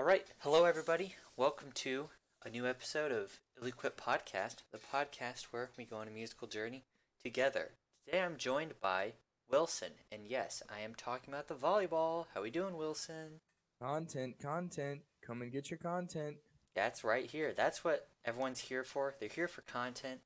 All 0.00 0.06
right, 0.06 0.24
hello 0.38 0.64
everybody. 0.64 1.14
Welcome 1.36 1.72
to 1.74 2.08
a 2.42 2.48
new 2.48 2.66
episode 2.66 3.12
of 3.12 3.38
Ill 3.60 3.66
Equipped 3.68 4.00
Podcast, 4.02 4.62
the 4.72 4.78
podcast 4.78 5.48
where 5.50 5.68
we 5.76 5.84
go 5.84 5.96
on 5.96 6.08
a 6.08 6.10
musical 6.10 6.48
journey 6.48 6.84
together. 7.22 7.72
Today 8.06 8.22
I'm 8.22 8.38
joined 8.38 8.80
by 8.80 9.12
Wilson, 9.50 9.90
and 10.10 10.26
yes, 10.26 10.62
I 10.74 10.80
am 10.80 10.94
talking 10.94 11.34
about 11.34 11.48
the 11.48 11.54
volleyball. 11.54 12.28
How 12.32 12.40
we 12.40 12.48
doing, 12.50 12.78
Wilson? 12.78 13.40
Content, 13.78 14.38
content. 14.40 15.02
Come 15.20 15.42
and 15.42 15.52
get 15.52 15.70
your 15.70 15.76
content. 15.76 16.38
That's 16.74 17.04
right 17.04 17.30
here. 17.30 17.52
That's 17.52 17.84
what 17.84 18.08
everyone's 18.24 18.60
here 18.60 18.84
for. 18.84 19.16
They're 19.20 19.28
here 19.28 19.48
for 19.48 19.60
content. 19.60 20.22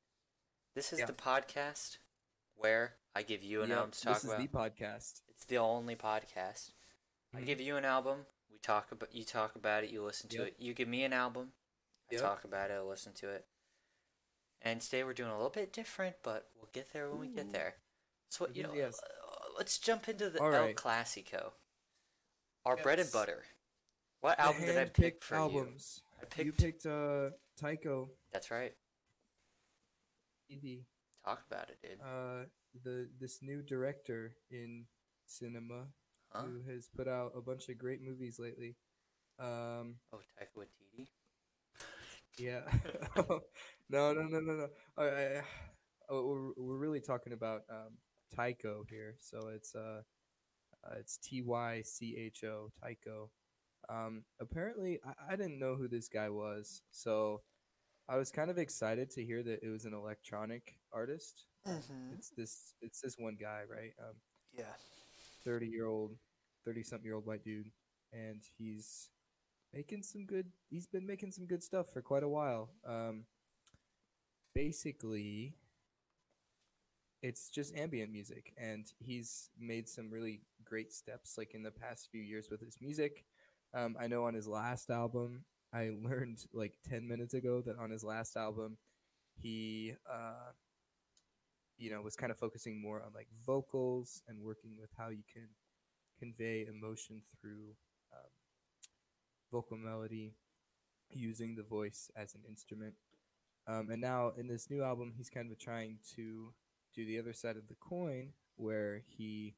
This 0.76 0.92
is 0.92 1.00
Yeah. 1.00 1.06
the 1.06 1.14
podcast 1.14 1.98
where 2.54 2.94
I 3.12 3.24
give 3.24 3.42
you 3.42 3.62
an 3.62 3.70
Yep, 3.70 3.76
album 3.78 3.90
to 3.90 4.00
talk 4.02 4.14
this 4.14 4.22
is 4.24 4.30
about. 4.30 4.38
the 4.40 4.84
podcast. 4.86 5.22
It's 5.30 5.46
the 5.46 5.58
only 5.58 5.96
podcast. 5.96 6.70
I 7.34 7.40
Mhm. 7.40 7.46
give 7.46 7.60
you 7.60 7.76
an 7.76 7.84
album. 7.84 8.26
Talk 8.64 8.92
about. 8.92 9.14
You 9.14 9.24
talk 9.24 9.56
about 9.56 9.84
it. 9.84 9.90
You 9.90 10.02
listen 10.02 10.30
to 10.30 10.38
Yep. 10.38 10.46
it. 10.48 10.54
You 10.58 10.72
give 10.72 10.88
me 10.88 11.04
an 11.04 11.12
album. 11.12 11.52
I 12.10 12.14
Yep. 12.14 12.22
talk 12.22 12.44
about 12.44 12.70
it. 12.70 12.74
I 12.74 12.80
listen 12.80 13.12
to 13.14 13.28
it. 13.28 13.46
And 14.62 14.80
today 14.80 15.04
we're 15.04 15.12
doing 15.12 15.28
a 15.30 15.36
little 15.36 15.50
bit 15.50 15.70
different, 15.70 16.16
but 16.22 16.50
we'll 16.56 16.70
get 16.72 16.90
there 16.94 17.10
when 17.10 17.20
we 17.20 17.28
get 17.28 17.52
there. 17.52 17.76
So 18.30 18.48
you 18.48 18.62
know, 18.62 18.72
Yes. 18.72 18.98
uh, 19.02 19.50
let's 19.58 19.78
jump 19.78 20.08
into 20.08 20.30
the 20.30 20.40
All 20.40 20.50
El 20.50 20.62
right. 20.62 20.76
Clasico. 20.76 21.52
Our 22.64 22.78
bread 22.78 23.00
and 23.00 23.12
butter. 23.12 23.44
What 24.20 24.38
The 24.38 24.44
album 24.44 24.64
did 24.64 24.78
I 24.78 24.86
pick 24.86 25.22
for 25.22 25.34
albums. 25.34 26.02
you? 26.02 26.16
I 26.16 26.42
You 26.42 26.52
picked. 26.52 26.58
picked 26.58 26.86
uh 26.86 27.32
Tycho 27.56 28.10
That's 28.32 28.50
right. 28.50 28.74
TV. 30.50 30.86
Talk 31.22 31.44
about 31.46 31.68
it, 31.68 31.82
dude. 31.82 32.00
Uh 32.00 32.46
the 32.82 33.10
this 33.20 33.42
new 33.42 33.60
director 33.62 34.38
in 34.50 34.86
cinema 35.26 35.92
Huh? 36.34 36.42
who 36.42 36.62
has 36.72 36.88
put 36.96 37.08
out 37.08 37.32
a 37.36 37.40
bunch 37.40 37.68
of 37.68 37.78
great 37.78 38.02
movies 38.02 38.38
lately. 38.38 38.76
Um 39.38 39.96
Oh, 40.12 40.18
Taika 40.38 40.56
Waititi. 40.56 41.08
yeah. 42.38 42.60
no, 43.16 44.12
no, 44.12 44.12
no, 44.12 44.40
no, 44.40 44.52
no. 44.54 44.68
I, 44.96 45.04
I, 45.04 45.42
oh, 46.10 46.26
we're, 46.56 46.64
we're 46.64 46.78
really 46.78 47.00
talking 47.00 47.32
about 47.32 47.62
um 47.70 47.98
Tycho 48.34 48.84
here. 48.88 49.16
So 49.20 49.48
it's 49.54 49.74
uh, 49.74 50.02
uh 50.86 50.94
it's 51.00 51.18
T 51.18 51.42
Y 51.42 51.82
C 51.84 52.16
H 52.18 52.44
O 52.44 52.70
Tycho. 52.82 53.30
Um 53.88 54.24
apparently 54.40 55.00
I, 55.04 55.32
I 55.34 55.36
didn't 55.36 55.58
know 55.58 55.76
who 55.76 55.88
this 55.88 56.08
guy 56.08 56.30
was. 56.30 56.82
So 56.90 57.42
I 58.08 58.16
was 58.16 58.30
kind 58.30 58.50
of 58.50 58.58
excited 58.58 59.10
to 59.12 59.24
hear 59.24 59.42
that 59.42 59.60
it 59.64 59.70
was 59.70 59.84
an 59.84 59.94
electronic 59.94 60.76
artist. 60.92 61.46
Mm-hmm. 61.66 62.14
It's 62.14 62.30
this 62.36 62.74
it's 62.82 63.00
this 63.00 63.16
one 63.18 63.36
guy, 63.40 63.62
right? 63.70 63.92
Um 64.00 64.14
Yeah. 64.52 64.74
30 65.44 65.66
year 65.66 65.86
old 65.86 66.16
30 66.64 66.82
something 66.82 67.04
year 67.06 67.14
old 67.14 67.26
white 67.26 67.44
dude 67.44 67.70
and 68.12 68.42
he's 68.58 69.10
making 69.72 70.02
some 70.02 70.24
good 70.24 70.46
he's 70.70 70.86
been 70.86 71.06
making 71.06 71.30
some 71.30 71.46
good 71.46 71.62
stuff 71.62 71.92
for 71.92 72.02
quite 72.02 72.22
a 72.22 72.28
while. 72.28 72.70
Um 72.86 73.24
basically 74.54 75.56
it's 77.22 77.48
just 77.48 77.74
ambient 77.76 78.12
music 78.12 78.52
and 78.56 78.92
he's 78.98 79.50
made 79.58 79.88
some 79.88 80.10
really 80.10 80.42
great 80.64 80.92
steps 80.92 81.36
like 81.38 81.54
in 81.54 81.62
the 81.62 81.70
past 81.70 82.08
few 82.10 82.22
years 82.22 82.48
with 82.50 82.60
his 82.60 82.78
music. 82.80 83.24
Um, 83.74 83.96
i 83.98 84.06
know 84.06 84.24
on 84.24 84.34
his 84.34 84.46
last 84.46 84.88
album 84.88 85.44
i 85.72 85.90
learned 86.02 86.44
like 86.52 86.74
10 86.88 87.08
minutes 87.08 87.34
ago 87.34 87.60
that 87.66 87.76
on 87.76 87.90
his 87.90 88.04
last 88.04 88.36
album 88.36 88.76
he 89.34 89.94
uh, 90.08 90.52
you 91.78 91.90
know 91.90 92.00
was 92.00 92.16
kind 92.16 92.30
of 92.30 92.38
focusing 92.38 92.80
more 92.80 93.02
on 93.02 93.12
like 93.14 93.28
vocals 93.46 94.22
and 94.28 94.40
working 94.40 94.76
with 94.78 94.90
how 94.96 95.08
you 95.08 95.22
can 95.32 95.48
convey 96.18 96.66
emotion 96.66 97.22
through 97.40 97.74
um, 98.12 98.30
vocal 99.50 99.76
melody 99.76 100.34
using 101.10 101.54
the 101.54 101.62
voice 101.62 102.10
as 102.16 102.34
an 102.34 102.40
instrument. 102.48 102.94
Um, 103.66 103.88
and 103.90 104.00
now 104.00 104.32
in 104.36 104.46
this 104.46 104.68
new 104.70 104.82
album 104.82 105.12
he's 105.16 105.30
kind 105.30 105.50
of 105.50 105.58
trying 105.58 105.98
to 106.16 106.52
do 106.94 107.04
the 107.04 107.18
other 107.18 107.32
side 107.32 107.56
of 107.56 107.68
the 107.68 107.76
coin 107.76 108.32
where 108.56 109.02
he 109.08 109.56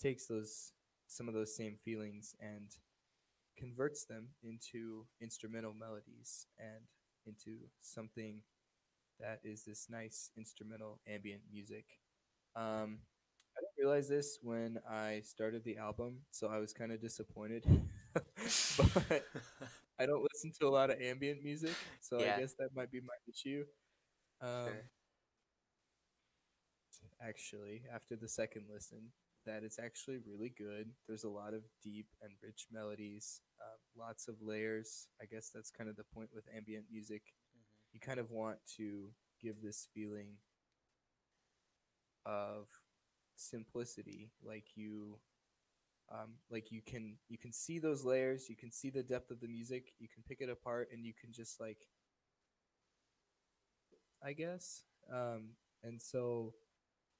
takes 0.00 0.26
those 0.26 0.72
some 1.06 1.26
of 1.26 1.34
those 1.34 1.56
same 1.56 1.76
feelings 1.84 2.34
and 2.40 2.76
converts 3.58 4.04
them 4.04 4.28
into 4.42 5.06
instrumental 5.20 5.74
melodies 5.74 6.46
and 6.58 6.84
into 7.26 7.58
something 7.80 8.42
that 9.20 9.40
is 9.44 9.64
this 9.64 9.86
nice 9.90 10.30
instrumental 10.36 11.00
ambient 11.06 11.42
music. 11.52 11.84
Um, 12.56 12.98
I 13.56 13.60
didn't 13.60 13.78
realize 13.78 14.08
this 14.08 14.38
when 14.42 14.78
I 14.88 15.22
started 15.24 15.64
the 15.64 15.76
album, 15.78 16.18
so 16.30 16.48
I 16.48 16.58
was 16.58 16.72
kind 16.72 16.92
of 16.92 17.00
disappointed. 17.00 17.64
but 18.14 19.24
I 20.00 20.06
don't 20.06 20.22
listen 20.32 20.52
to 20.60 20.68
a 20.68 20.70
lot 20.70 20.90
of 20.90 21.00
ambient 21.00 21.42
music, 21.44 21.74
so 22.00 22.20
Yeah. 22.20 22.36
I 22.36 22.40
guess 22.40 22.54
that 22.58 22.70
might 22.74 22.90
be 22.90 23.00
my 23.00 23.16
issue. 23.28 23.64
Um, 24.42 24.68
Sure. 26.90 27.08
Actually, 27.20 27.82
after 27.94 28.16
the 28.16 28.28
second 28.28 28.64
listen, 28.72 29.12
that 29.46 29.62
it's 29.62 29.78
actually 29.78 30.18
really 30.26 30.50
good. 30.56 30.90
There's 31.06 31.24
a 31.24 31.28
lot 31.30 31.54
of 31.54 31.62
deep 31.82 32.06
and 32.22 32.32
rich 32.42 32.66
melodies, 32.72 33.40
um, 33.60 33.78
lots 33.96 34.28
of 34.28 34.36
layers. 34.42 35.08
I 35.20 35.26
guess 35.26 35.50
that's 35.54 35.70
kind 35.70 35.88
of 35.88 35.96
the 35.96 36.04
point 36.04 36.30
with 36.34 36.44
ambient 36.54 36.86
music. 36.90 37.22
You 37.92 38.00
kind 38.00 38.18
of 38.20 38.30
want 38.30 38.58
to 38.76 39.08
give 39.42 39.62
this 39.62 39.88
feeling 39.94 40.36
of 42.26 42.66
simplicity 43.36 44.30
like 44.44 44.64
you 44.76 45.18
um, 46.12 46.34
like 46.50 46.72
you 46.72 46.82
can 46.86 47.16
you 47.28 47.38
can 47.38 47.52
see 47.52 47.78
those 47.78 48.04
layers 48.04 48.48
you 48.48 48.56
can 48.56 48.72
see 48.72 48.90
the 48.90 49.02
depth 49.02 49.30
of 49.30 49.40
the 49.40 49.48
music 49.48 49.92
you 49.98 50.08
can 50.08 50.22
pick 50.28 50.40
it 50.40 50.50
apart 50.50 50.88
and 50.92 51.04
you 51.04 51.12
can 51.20 51.32
just 51.32 51.60
like 51.60 51.88
i 54.24 54.32
guess 54.32 54.82
um, 55.12 55.50
and 55.82 56.00
so 56.00 56.54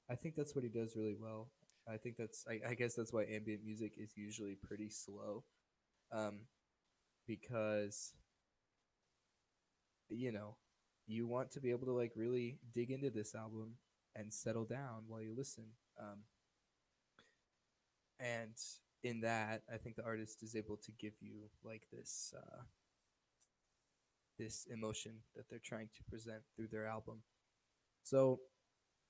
i 0.09 0.15
think 0.15 0.35
that's 0.35 0.55
what 0.55 0.63
he 0.63 0.69
does 0.69 0.95
really 0.97 1.15
well. 1.19 1.51
I 1.91 1.97
think 1.97 2.17
that's 2.17 2.45
i, 2.49 2.59
I 2.71 2.75
guess 2.75 2.95
that's 2.95 3.13
why 3.13 3.23
ambient 3.25 3.63
music 3.65 3.93
is 3.97 4.13
usually 4.17 4.55
pretty 4.55 4.89
slow 4.89 5.43
um, 6.13 6.41
because 7.27 8.13
you 10.09 10.31
know 10.31 10.55
you 11.11 11.27
want 11.27 11.51
to 11.51 11.59
be 11.59 11.71
able 11.71 11.85
to 11.85 11.93
like 11.93 12.11
really 12.15 12.59
dig 12.73 12.91
into 12.91 13.09
this 13.09 13.35
album 13.35 13.75
and 14.15 14.33
settle 14.33 14.65
down 14.65 15.03
while 15.07 15.21
you 15.21 15.33
listen 15.35 15.65
um, 15.99 16.19
and 18.19 18.55
in 19.03 19.21
that 19.21 19.63
i 19.73 19.77
think 19.77 19.95
the 19.95 20.05
artist 20.05 20.43
is 20.43 20.55
able 20.55 20.77
to 20.77 20.91
give 20.99 21.13
you 21.21 21.49
like 21.63 21.83
this 21.91 22.33
uh, 22.37 22.61
this 24.37 24.65
emotion 24.71 25.13
that 25.35 25.49
they're 25.49 25.59
trying 25.63 25.89
to 25.95 26.03
present 26.09 26.41
through 26.55 26.67
their 26.71 26.87
album. 26.87 27.21
So 28.03 28.39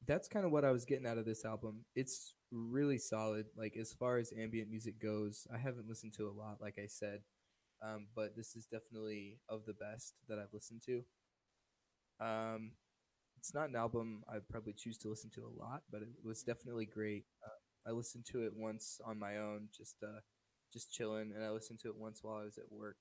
that's 0.07 0.27
kind 0.27 0.45
of 0.45 0.51
what 0.51 0.65
i 0.65 0.71
was 0.71 0.85
getting 0.85 1.07
out 1.07 1.17
of 1.17 1.25
this 1.25 1.45
album. 1.45 1.85
It's 1.95 2.35
really 2.51 2.97
solid. 2.97 3.47
Like 3.57 3.77
as 3.77 3.93
far 3.93 4.17
as 4.17 4.33
ambient 4.37 4.69
music 4.69 5.01
goes 5.01 5.47
i 5.53 5.57
haven't 5.57 5.89
listened 5.89 6.13
to 6.17 6.29
a 6.29 6.37
lot 6.37 6.57
like 6.61 6.77
i 6.83 6.87
said 6.87 7.21
um, 7.83 8.07
but 8.15 8.35
this 8.35 8.55
is 8.55 8.65
definitely 8.65 9.39
of 9.49 9.65
the 9.65 9.73
best 9.73 10.15
that 10.29 10.39
I've 10.39 10.53
listened 10.53 10.81
to. 10.87 11.03
Um, 12.21 12.71
it's 13.37 13.53
not 13.53 13.69
an 13.69 13.75
album 13.75 14.23
I'd 14.29 14.47
probably 14.49 14.73
choose 14.73 14.97
to 14.99 15.09
listen 15.09 15.31
to 15.31 15.41
a 15.45 15.59
lot, 15.61 15.83
but 15.91 16.01
it 16.03 16.09
was 16.23 16.43
definitely 16.43 16.85
great. 16.85 17.25
Uh, 17.45 17.89
I 17.89 17.93
listened 17.93 18.25
to 18.31 18.43
it 18.45 18.53
once 18.55 19.01
on 19.05 19.19
my 19.19 19.37
own, 19.37 19.69
just 19.75 19.97
uh, 20.03 20.21
just 20.73 20.93
chilling, 20.93 21.33
and 21.35 21.43
I 21.43 21.49
listened 21.51 21.79
to 21.81 21.89
it 21.89 21.97
once 21.97 22.19
while 22.23 22.37
I 22.37 22.45
was 22.45 22.57
at 22.57 22.71
work, 22.71 22.97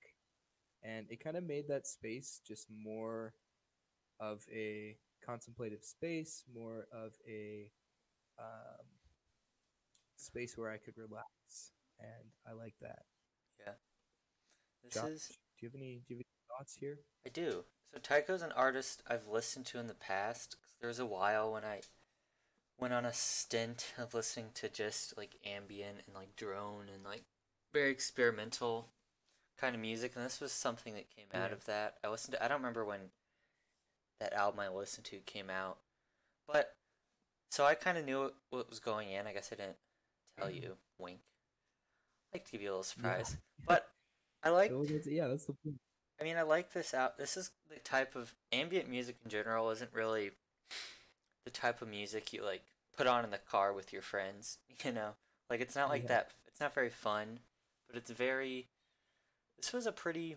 and 0.83 1.07
it 1.11 1.23
kind 1.23 1.37
of 1.37 1.45
made 1.45 1.69
that 1.69 1.87
space 1.87 2.41
just 2.47 2.67
more 2.71 3.35
of 4.21 4.45
a 4.53 4.97
contemplative 5.25 5.85
space, 5.85 6.45
more 6.55 6.87
of 6.93 7.13
a 7.29 7.71
um, 8.39 8.87
space 10.17 10.57
where 10.57 10.71
I 10.71 10.79
could 10.79 10.97
relax, 10.97 11.73
and 11.99 12.31
I 12.49 12.53
like 12.53 12.75
that. 12.81 13.05
Yeah, 13.67 13.75
this 14.85 14.95
Josh, 14.95 15.05
is 15.11 15.29
do 15.59 15.67
you 15.67 15.69
have 15.69 15.75
any 15.77 16.03
do 16.09 16.15
you 16.15 16.17
have 16.17 16.25
any 16.27 16.30
thoughts 16.61 16.77
here? 16.79 16.99
I 17.27 17.31
do. 17.31 17.65
So 17.93 17.99
Tycho's 18.01 18.43
an 18.43 18.53
artist 18.53 19.03
I've 19.09 19.27
listened 19.27 19.67
to 19.67 19.79
in 19.79 19.87
the 19.87 19.95
past. 19.95 20.57
there 20.81 20.89
was 20.89 20.99
a 20.99 21.07
while 21.07 21.53
when 21.53 21.65
I 21.65 21.81
went 22.79 22.95
on 22.95 23.05
a 23.05 23.13
stint 23.13 23.93
of 23.99 24.15
listening 24.15 24.47
to 24.55 24.69
just 24.69 25.17
like 25.17 25.37
ambient 25.45 26.03
and 26.07 26.15
like 26.15 26.37
drone 26.37 26.87
and 26.93 27.05
like 27.05 27.25
very 27.73 27.91
experimental 27.91 28.89
kind 29.59 29.75
of 29.75 29.81
music, 29.81 30.13
and 30.17 30.25
this 30.25 30.41
was 30.41 30.53
something 30.53 30.95
that 30.95 31.15
came 31.15 31.27
out 31.35 31.51
Yeah. 31.51 31.57
of 31.57 31.65
that. 31.67 31.99
I 32.05 32.09
listened 32.09 32.35
to. 32.35 32.45
I 32.45 32.49
don't 32.49 32.61
remember 32.61 32.85
when 32.85 33.11
that 34.21 34.33
album 34.33 34.61
I 34.61 34.69
listened 34.69 35.07
to 35.07 35.19
came 35.19 35.51
out, 35.51 35.79
but 36.47 36.77
so 37.51 37.65
I 37.65 37.75
kind 37.75 37.99
of 37.99 38.05
knew 38.05 38.33
what 38.51 38.71
was 38.71 38.81
going 38.81 39.11
in. 39.11 39.27
I 39.27 39.33
guess 39.33 39.51
I 39.53 39.57
didn't 39.57 39.77
tell 40.39 40.49
mm. 40.49 40.63
you. 40.63 40.77
Wink. 40.99 41.21
I 42.33 42.37
like 42.37 42.45
to 42.47 42.53
give 42.53 42.63
you 42.63 42.69
a 42.69 42.73
little 42.73 42.83
surprise, 42.85 43.37
but 43.67 43.91
I 44.43 44.51
like 44.51 44.73
yeah, 45.07 45.29
that's 45.29 45.47
the 45.47 45.55
point. 45.55 45.77
I 46.21 46.25
mean, 46.25 46.37
I 46.37 46.43
like 46.43 46.73
this 46.73 46.93
out. 46.93 47.17
This 47.17 47.37
is 47.37 47.51
the 47.73 47.81
type 47.81 48.15
of 48.15 48.35
ambient 48.53 48.89
music 48.89 49.17
in 49.25 49.31
general 49.31 49.71
isn't 49.71 49.91
really 49.95 50.33
the 51.45 51.51
type 51.51 51.81
of 51.81 51.89
music 51.89 52.33
you 52.33 52.45
like 52.45 52.63
put 52.97 53.07
on 53.07 53.25
in 53.25 53.31
the 53.31 53.39
car 53.39 53.73
with 53.73 53.93
your 53.93 54.03
friends. 54.03 54.59
You 54.85 54.93
know, 54.93 55.11
like 55.51 55.61
it's 55.61 55.77
not 55.77 55.91
like 55.91 56.05
Yeah. 56.05 56.09
that. 56.09 56.31
It's 56.47 56.61
not 56.61 56.73
very 56.75 56.89
fun, 56.89 57.41
but 57.87 57.97
it's 57.97 58.11
very. 58.11 58.69
this 59.59 59.75
was 59.75 59.85
a 59.87 59.93
pretty 59.93 60.37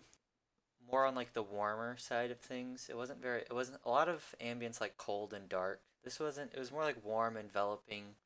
more 0.90 1.06
on 1.06 1.14
like 1.14 1.32
the 1.32 1.42
warmer 1.42 1.96
side 1.96 2.30
of 2.30 2.40
things. 2.40 2.88
It 2.90 2.96
wasn't 2.98 3.22
very. 3.22 3.40
It 3.40 3.54
wasn't 3.54 3.80
a 3.86 3.88
lot 3.88 4.08
of 4.10 4.34
ambience 4.42 4.82
like 4.82 4.98
cold 4.98 5.32
and 5.32 5.48
dark. 5.48 5.80
This 6.02 6.20
wasn't. 6.20 6.52
It 6.52 6.58
was 6.58 6.70
more 6.70 6.82
like 6.84 7.02
warm, 7.02 7.38
enveloping 7.38 8.16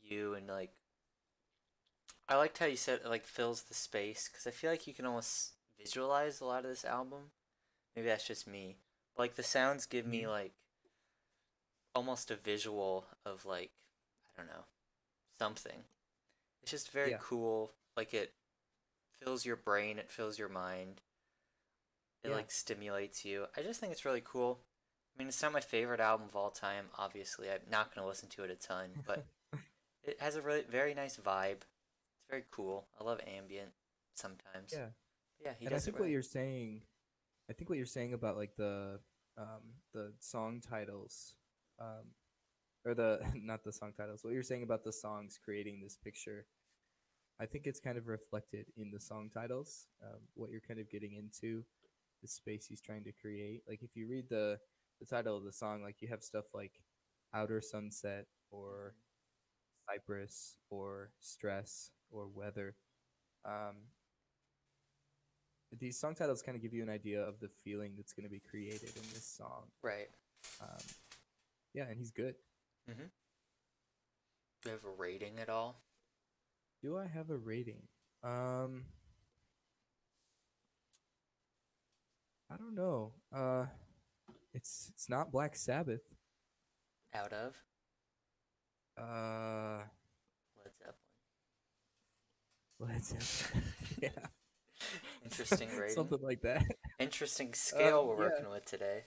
you 0.00 0.32
and 0.32 0.48
like. 0.48 0.70
I 2.30 2.36
liked 2.36 2.56
how 2.56 2.66
you 2.66 2.76
said 2.76 3.00
it 3.04 3.08
like 3.10 3.26
fills 3.26 3.64
the 3.64 3.74
space 3.74 4.30
because 4.32 4.46
I 4.46 4.52
feel 4.52 4.70
like 4.70 4.86
you 4.86 4.94
can 4.94 5.04
almost 5.04 5.52
visualize 5.78 6.40
a 6.40 6.44
lot 6.44 6.64
of 6.64 6.70
this 6.70 6.84
album. 6.84 7.30
Maybe 7.94 8.08
that's 8.08 8.26
just 8.26 8.46
me. 8.46 8.76
But, 9.14 9.22
like 9.22 9.34
the 9.36 9.42
sounds 9.42 9.86
give 9.86 10.06
me 10.06 10.22
Mhm. 10.22 10.28
like 10.28 10.52
almost 11.94 12.30
a 12.30 12.36
visual 12.36 13.06
of 13.24 13.44
like 13.44 13.70
I 14.36 14.42
don't 14.42 14.46
know 14.50 14.66
something. 15.38 15.84
It's 16.62 16.70
just 16.70 16.90
very 16.90 17.10
Yeah. 17.12 17.18
cool. 17.20 17.74
Like 17.96 18.14
it 18.14 18.34
fills 19.20 19.44
your 19.44 19.56
brain. 19.56 19.98
It 19.98 20.10
fills 20.10 20.38
your 20.38 20.48
mind. 20.48 21.00
It 22.22 22.28
Yeah. 22.28 22.34
like 22.36 22.50
stimulates 22.50 23.24
you. 23.24 23.48
I 23.56 23.62
just 23.62 23.80
think 23.80 23.92
it's 23.92 24.04
really 24.04 24.20
cool. 24.20 24.64
I 25.14 25.18
mean, 25.18 25.28
it's 25.28 25.42
not 25.42 25.52
my 25.52 25.60
favorite 25.60 25.98
album 26.00 26.28
of 26.28 26.36
all 26.36 26.50
time. 26.52 26.90
Obviously, 26.94 27.50
I'm 27.50 27.68
not 27.68 27.92
gonna 27.92 28.06
listen 28.06 28.28
to 28.30 28.44
it 28.44 28.50
a 28.50 28.56
ton, 28.56 28.92
but 29.06 29.26
it 30.04 30.20
has 30.20 30.36
a 30.36 30.42
really 30.42 30.62
very 30.62 30.94
nice 30.94 31.16
vibe. 31.16 31.62
It's 31.62 32.26
very 32.28 32.44
cool. 32.50 32.88
I 33.00 33.04
love 33.04 33.20
ambient 33.26 33.74
sometimes. 34.14 34.72
Yeah. 34.72 34.90
Yeah, 35.44 35.52
he 35.58 35.66
and 35.66 35.74
I 35.74 35.78
think 35.78 35.98
what 35.98 36.08
you're 36.08 36.22
saying, 36.22 36.82
I 37.48 37.52
think 37.52 37.68
what 37.70 37.76
you're 37.76 37.86
saying 37.86 38.12
about 38.12 38.36
like 38.36 38.56
the 38.56 39.00
um, 39.36 39.74
the 39.94 40.12
song 40.18 40.60
titles, 40.60 41.34
um, 41.80 42.12
or 42.84 42.94
the 42.94 43.20
not 43.34 43.64
the 43.64 43.72
song 43.72 43.92
titles. 43.96 44.24
What 44.24 44.34
you're 44.34 44.42
saying 44.42 44.62
about 44.62 44.84
the 44.84 44.92
songs 44.92 45.38
creating 45.42 45.80
this 45.80 45.96
picture, 45.96 46.46
I 47.40 47.46
think 47.46 47.66
it's 47.66 47.80
kind 47.80 47.96
of 47.98 48.08
reflected 48.08 48.66
in 48.76 48.90
the 48.90 49.00
song 49.00 49.30
titles. 49.32 49.86
Um, 50.02 50.20
what 50.34 50.50
you're 50.50 50.60
kind 50.60 50.80
of 50.80 50.90
getting 50.90 51.14
into, 51.14 51.64
the 52.22 52.28
space 52.28 52.66
he's 52.66 52.80
trying 52.80 53.04
to 53.04 53.12
create. 53.12 53.62
Like 53.68 53.82
if 53.82 53.96
you 53.96 54.08
read 54.08 54.28
the 54.28 54.58
the 55.00 55.06
title 55.06 55.36
of 55.36 55.44
the 55.44 55.52
song, 55.52 55.82
like 55.82 56.02
you 56.02 56.08
have 56.08 56.22
stuff 56.22 56.46
like 56.52 56.72
outer 57.32 57.60
sunset 57.60 58.26
or 58.50 58.94
cypress 59.88 60.56
or 60.70 61.10
stress 61.20 61.90
or 62.10 62.26
weather. 62.26 62.74
Um, 63.44 63.76
these 65.76 65.98
song 65.98 66.14
titles 66.14 66.42
kind 66.42 66.56
of 66.56 66.62
give 66.62 66.72
you 66.72 66.82
an 66.82 66.88
idea 66.90 67.20
of 67.22 67.40
the 67.40 67.48
feeling 67.48 67.92
that's 67.96 68.12
going 68.12 68.24
to 68.24 68.30
be 68.30 68.40
created 68.40 68.90
in 68.96 69.02
this 69.12 69.26
song. 69.26 69.64
Right. 69.82 70.08
Um, 70.60 70.78
yeah, 71.74 71.84
and 71.88 71.98
he's 71.98 72.10
good. 72.10 72.34
Mm-hmm. 72.90 73.02
Do 74.62 74.70
you 74.70 74.72
have 74.72 74.84
a 74.84 74.96
rating 74.96 75.38
at 75.40 75.48
all? 75.48 75.82
Do 76.82 76.96
I 76.96 77.06
have 77.06 77.30
a 77.30 77.36
rating? 77.36 77.82
Um, 78.24 78.84
I 82.50 82.56
don't 82.56 82.74
know. 82.74 83.12
Uh, 83.34 83.66
it's 84.54 84.90
it's 84.94 85.08
not 85.08 85.30
Black 85.30 85.54
Sabbath. 85.54 86.02
Out 87.14 87.32
of 87.32 87.54
Uh, 88.96 89.82
Led 90.56 90.72
Zeppelin. 90.78 90.94
let's 92.80 93.48
yeah, 94.02 94.08
Interesting 95.24 95.68
rating. 95.78 95.94
something 95.94 96.20
like 96.22 96.42
that. 96.42 96.64
Interesting 96.98 97.54
scale 97.54 98.00
Um, 98.00 98.06
we're 98.08 98.22
yeah. 98.24 98.30
working 98.30 98.50
with 98.50 98.64
today. 98.66 99.04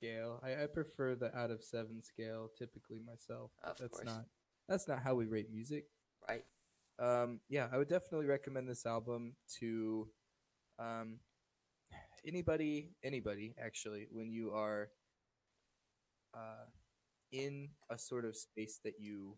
Scale. 0.00 0.40
I, 0.42 0.64
I 0.64 0.66
prefer 0.66 1.14
the 1.14 1.34
out 1.36 1.50
of 1.50 1.62
seven 1.62 2.02
scale 2.02 2.50
typically 2.58 3.00
myself. 3.04 3.50
Of 3.62 3.78
that's 3.78 3.96
course. 3.96 4.06
not 4.06 4.24
that's 4.68 4.88
not 4.88 5.02
how 5.02 5.14
we 5.14 5.26
rate 5.26 5.50
music. 5.52 5.84
Right. 6.28 6.44
um 6.98 7.40
yeah 7.50 7.68
i 7.72 7.76
would 7.76 7.88
definitely 7.88 8.26
recommend 8.26 8.66
this 8.68 8.86
album 8.86 9.34
to 9.58 10.08
um 10.78 11.18
anybody 12.26 12.92
anybody 13.02 13.54
actually 13.62 14.06
when 14.10 14.30
you 14.30 14.52
are 14.52 14.88
uh 16.34 16.64
in 17.32 17.68
a 17.90 17.98
sort 17.98 18.24
of 18.24 18.36
space 18.36 18.80
that 18.84 18.94
you 18.98 19.36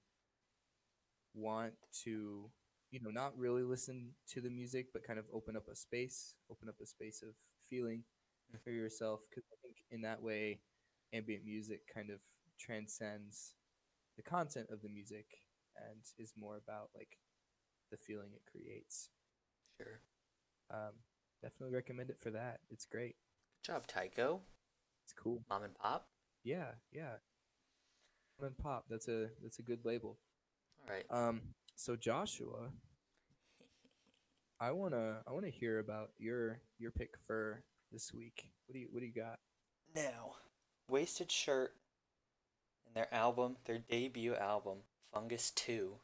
want 1.34 1.72
to 2.04 2.50
you 2.96 3.02
know 3.04 3.10
not 3.10 3.36
really 3.38 3.62
listen 3.62 4.12
to 4.26 4.40
the 4.40 4.48
music 4.50 4.86
but 4.92 5.04
kind 5.06 5.18
of 5.18 5.26
open 5.32 5.56
up 5.56 5.68
a 5.70 5.76
space 5.76 6.34
open 6.50 6.68
up 6.68 6.76
a 6.82 6.86
space 6.86 7.22
of 7.22 7.34
feeling 7.68 8.02
Mm. 8.54 8.62
for 8.62 8.70
yourself 8.70 9.22
because 9.28 9.42
i 9.52 9.56
think 9.60 9.76
in 9.90 10.02
that 10.02 10.22
way 10.22 10.60
ambient 11.12 11.44
music 11.44 11.80
kind 11.92 12.10
of 12.10 12.20
transcends 12.60 13.54
the 14.16 14.22
content 14.22 14.68
of 14.70 14.82
the 14.82 14.88
music 14.88 15.26
and 15.76 16.00
is 16.18 16.32
more 16.38 16.56
about 16.56 16.90
like 16.94 17.18
the 17.90 17.96
feeling 17.96 18.30
it 18.34 18.42
creates. 18.50 19.10
Sure. 19.76 20.00
Um, 20.70 20.92
definitely 21.42 21.74
recommend 21.74 22.10
it 22.10 22.18
for 22.18 22.30
that. 22.30 22.60
It's 22.70 22.84
great. 22.86 23.16
Good 23.64 23.72
job, 23.72 23.86
Tycho. 23.86 24.40
It's 25.04 25.12
cool. 25.12 25.42
Mom 25.50 25.64
and 25.64 25.74
Pop. 25.74 26.06
Yeah, 26.44 26.72
yeah. 26.92 27.16
Mom 28.40 28.48
and 28.48 28.58
pop. 28.58 28.84
That's 28.88 29.08
a 29.08 29.28
that's 29.42 29.58
a 29.58 29.62
good 29.62 29.84
label. 29.84 30.18
All 30.88 30.94
right. 30.94 31.06
Um, 31.10 31.40
so 31.74 31.96
Joshua, 31.96 32.70
I 34.60 34.70
wanna 34.72 35.18
I 35.26 35.32
wanna 35.32 35.50
hear 35.50 35.78
about 35.78 36.10
your 36.18 36.58
your 36.78 36.90
pick 36.90 37.10
for 37.26 37.62
this 37.92 38.12
week. 38.12 38.50
What 38.66 38.74
do 38.74 38.78
you 38.80 38.88
what 38.90 39.00
do 39.00 39.06
you 39.06 39.12
got? 39.12 39.38
Now, 39.94 40.34
Wasted 40.88 41.30
Shirt 41.30 41.72
and 42.86 42.94
their 42.94 43.12
album, 43.14 43.56
their 43.64 43.78
debut 43.78 44.34
album, 44.34 44.78
Fungus 45.12 45.50
2. 45.52 45.94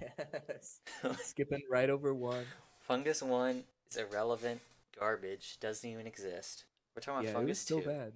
Yes. 0.00 0.80
Skipping 1.22 1.62
right 1.70 1.90
over 1.90 2.14
one. 2.14 2.46
Fungus 2.80 3.22
1 3.22 3.64
is 3.90 3.96
irrelevant, 3.98 4.60
garbage, 4.98 5.58
doesn't 5.60 5.88
even 5.88 6.06
exist. 6.06 6.64
We're 6.96 7.02
talking 7.02 7.20
about 7.20 7.24
Yeah, 7.24 7.30
it 7.30 7.46
was 7.46 7.58
Fungus 7.58 7.58
still 7.60 7.80
2. 7.82 7.86
bad. 7.86 8.12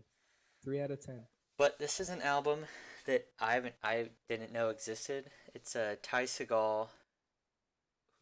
Three 0.64 0.81
out 0.81 0.90
of 0.90 1.00
ten. 1.05 1.26
But 1.58 1.78
this 1.78 2.00
is 2.00 2.08
an 2.08 2.22
album 2.22 2.61
that 3.06 3.26
I 3.38 3.55
haven't, 3.55 3.75
I 3.82 4.08
didn't 4.28 4.52
know 4.52 4.70
existed. 4.70 5.31
It's 5.55 5.76
a 5.76 5.82
uh, 5.93 5.94
Ty 6.02 6.25
Segall, 6.25 6.88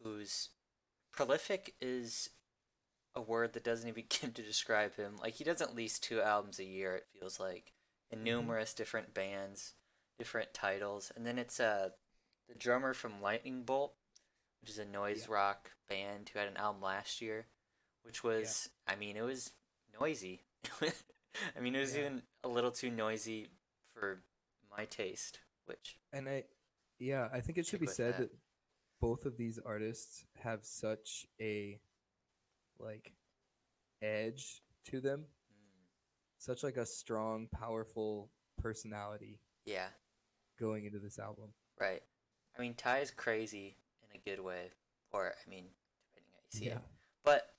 who's 0.03 0.49
prolific 1.13 1.75
is 1.81 2.29
a 3.15 3.21
word 3.21 3.53
that 3.53 3.63
doesn't 3.63 3.87
even 3.89 4.03
begin 4.09 4.33
to 4.33 4.43
describe 4.43 4.95
him. 4.95 5.17
Like 5.17 5.35
he 5.35 5.43
does 5.43 5.61
at 5.61 5.75
least 5.75 6.03
two 6.03 6.21
albums 6.21 6.59
a 6.59 6.65
year. 6.65 6.95
It 6.97 7.07
feels 7.19 7.39
like 7.39 7.73
in 8.11 8.19
Mhm. 8.19 8.23
numerous 8.23 8.73
different 8.73 9.13
bands, 9.13 9.75
different 10.17 10.53
titles, 10.53 11.11
and 11.15 11.25
then 11.25 11.39
it's 11.39 11.59
uh 11.59 11.91
the 12.49 12.55
drummer 12.55 12.93
from 12.93 13.21
Lightning 13.21 13.63
Bolt, 13.63 13.95
which 14.61 14.69
is 14.71 14.77
a 14.79 14.85
noise 14.85 15.27
Yeah. 15.27 15.33
rock 15.33 15.71
band 15.87 16.29
who 16.29 16.39
had 16.39 16.47
an 16.49 16.57
album 16.57 16.81
last 16.81 17.21
year, 17.21 17.47
which 18.03 18.23
was 18.23 18.69
I 18.87 18.95
mean 18.95 19.15
it 19.17 19.21
was 19.21 19.53
noisy. 19.99 20.43
I 21.55 21.59
mean 21.59 21.75
it 21.75 21.79
was 21.79 21.93
Yeah. 21.93 22.01
even 22.01 22.23
a 22.43 22.47
little 22.49 22.71
too 22.71 22.89
noisy 22.91 23.49
for 23.95 24.23
my 24.75 24.85
taste, 24.85 25.39
which 25.65 25.97
And 26.11 26.27
I, 26.29 26.45
yeah, 26.99 27.29
I 27.31 27.41
think 27.41 27.57
it 27.57 27.65
should 27.65 27.79
be 27.79 27.87
said 27.87 28.17
that. 28.17 28.29
that. 28.29 28.37
Both 29.03 29.25
of 29.25 29.35
these 29.35 29.59
artists 29.65 30.23
have 30.41 30.63
such 30.63 31.25
a 31.41 31.77
like 32.79 33.11
edge 34.01 34.61
to 34.85 35.01
them, 35.01 35.25
mm, 35.51 35.83
such 36.37 36.63
like 36.63 36.77
a 36.77 36.85
strong, 36.85 37.49
powerful 37.51 38.31
personality 38.57 39.41
yeah, 39.65 39.87
going 40.57 40.85
into 40.85 40.99
this 40.99 41.19
album. 41.19 41.49
right. 41.81 42.01
I 42.57 42.61
mean 42.61 42.75
Ty 42.75 42.99
is 42.99 43.11
crazy 43.11 43.75
in 44.03 44.17
a 44.17 44.29
good 44.29 44.41
way, 44.41 44.71
or 45.11 45.33
I 45.45 45.49
mean 45.49 45.65
depending 46.15 46.31
how 46.31 46.39
you 46.53 46.59
see 46.59 46.65
it. 46.67 46.79
But 47.25 47.49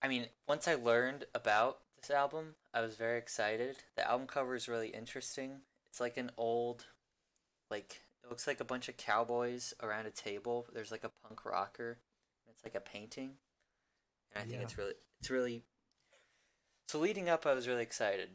I 0.00 0.08
mean, 0.08 0.28
once 0.48 0.66
I 0.66 0.76
learned 0.76 1.26
about 1.34 1.80
this 2.00 2.10
album, 2.10 2.54
I 2.72 2.80
was 2.80 2.96
very 2.96 3.18
excited. 3.18 3.76
The 3.96 4.10
album 4.10 4.28
cover 4.28 4.54
is 4.54 4.66
really 4.66 4.88
interesting. 4.88 5.60
It's 5.90 6.00
like 6.00 6.16
an 6.16 6.30
old 6.38 6.86
like 7.70 8.00
it 8.22 8.28
looks 8.30 8.46
like 8.46 8.60
a 8.60 8.64
bunch 8.64 8.88
of 8.88 8.96
cowboys 8.96 9.74
around 9.82 10.06
a 10.06 10.10
table. 10.10 10.66
There's 10.72 10.90
like 10.90 11.04
a 11.04 11.10
punk 11.26 11.44
rocker. 11.44 11.98
And 12.46 12.54
it's 12.54 12.64
like 12.64 12.74
a 12.74 12.80
painting. 12.80 13.38
And 14.32 14.42
I 14.42 14.46
think 14.46 14.56
Yeah. 14.58 14.62
it's 14.62 14.78
really 14.78 14.94
it's 15.20 15.30
really 15.30 15.64
So 16.88 16.98
leading 16.98 17.28
up 17.28 17.46
I 17.46 17.54
was 17.54 17.68
really 17.68 17.82
excited. 17.82 18.30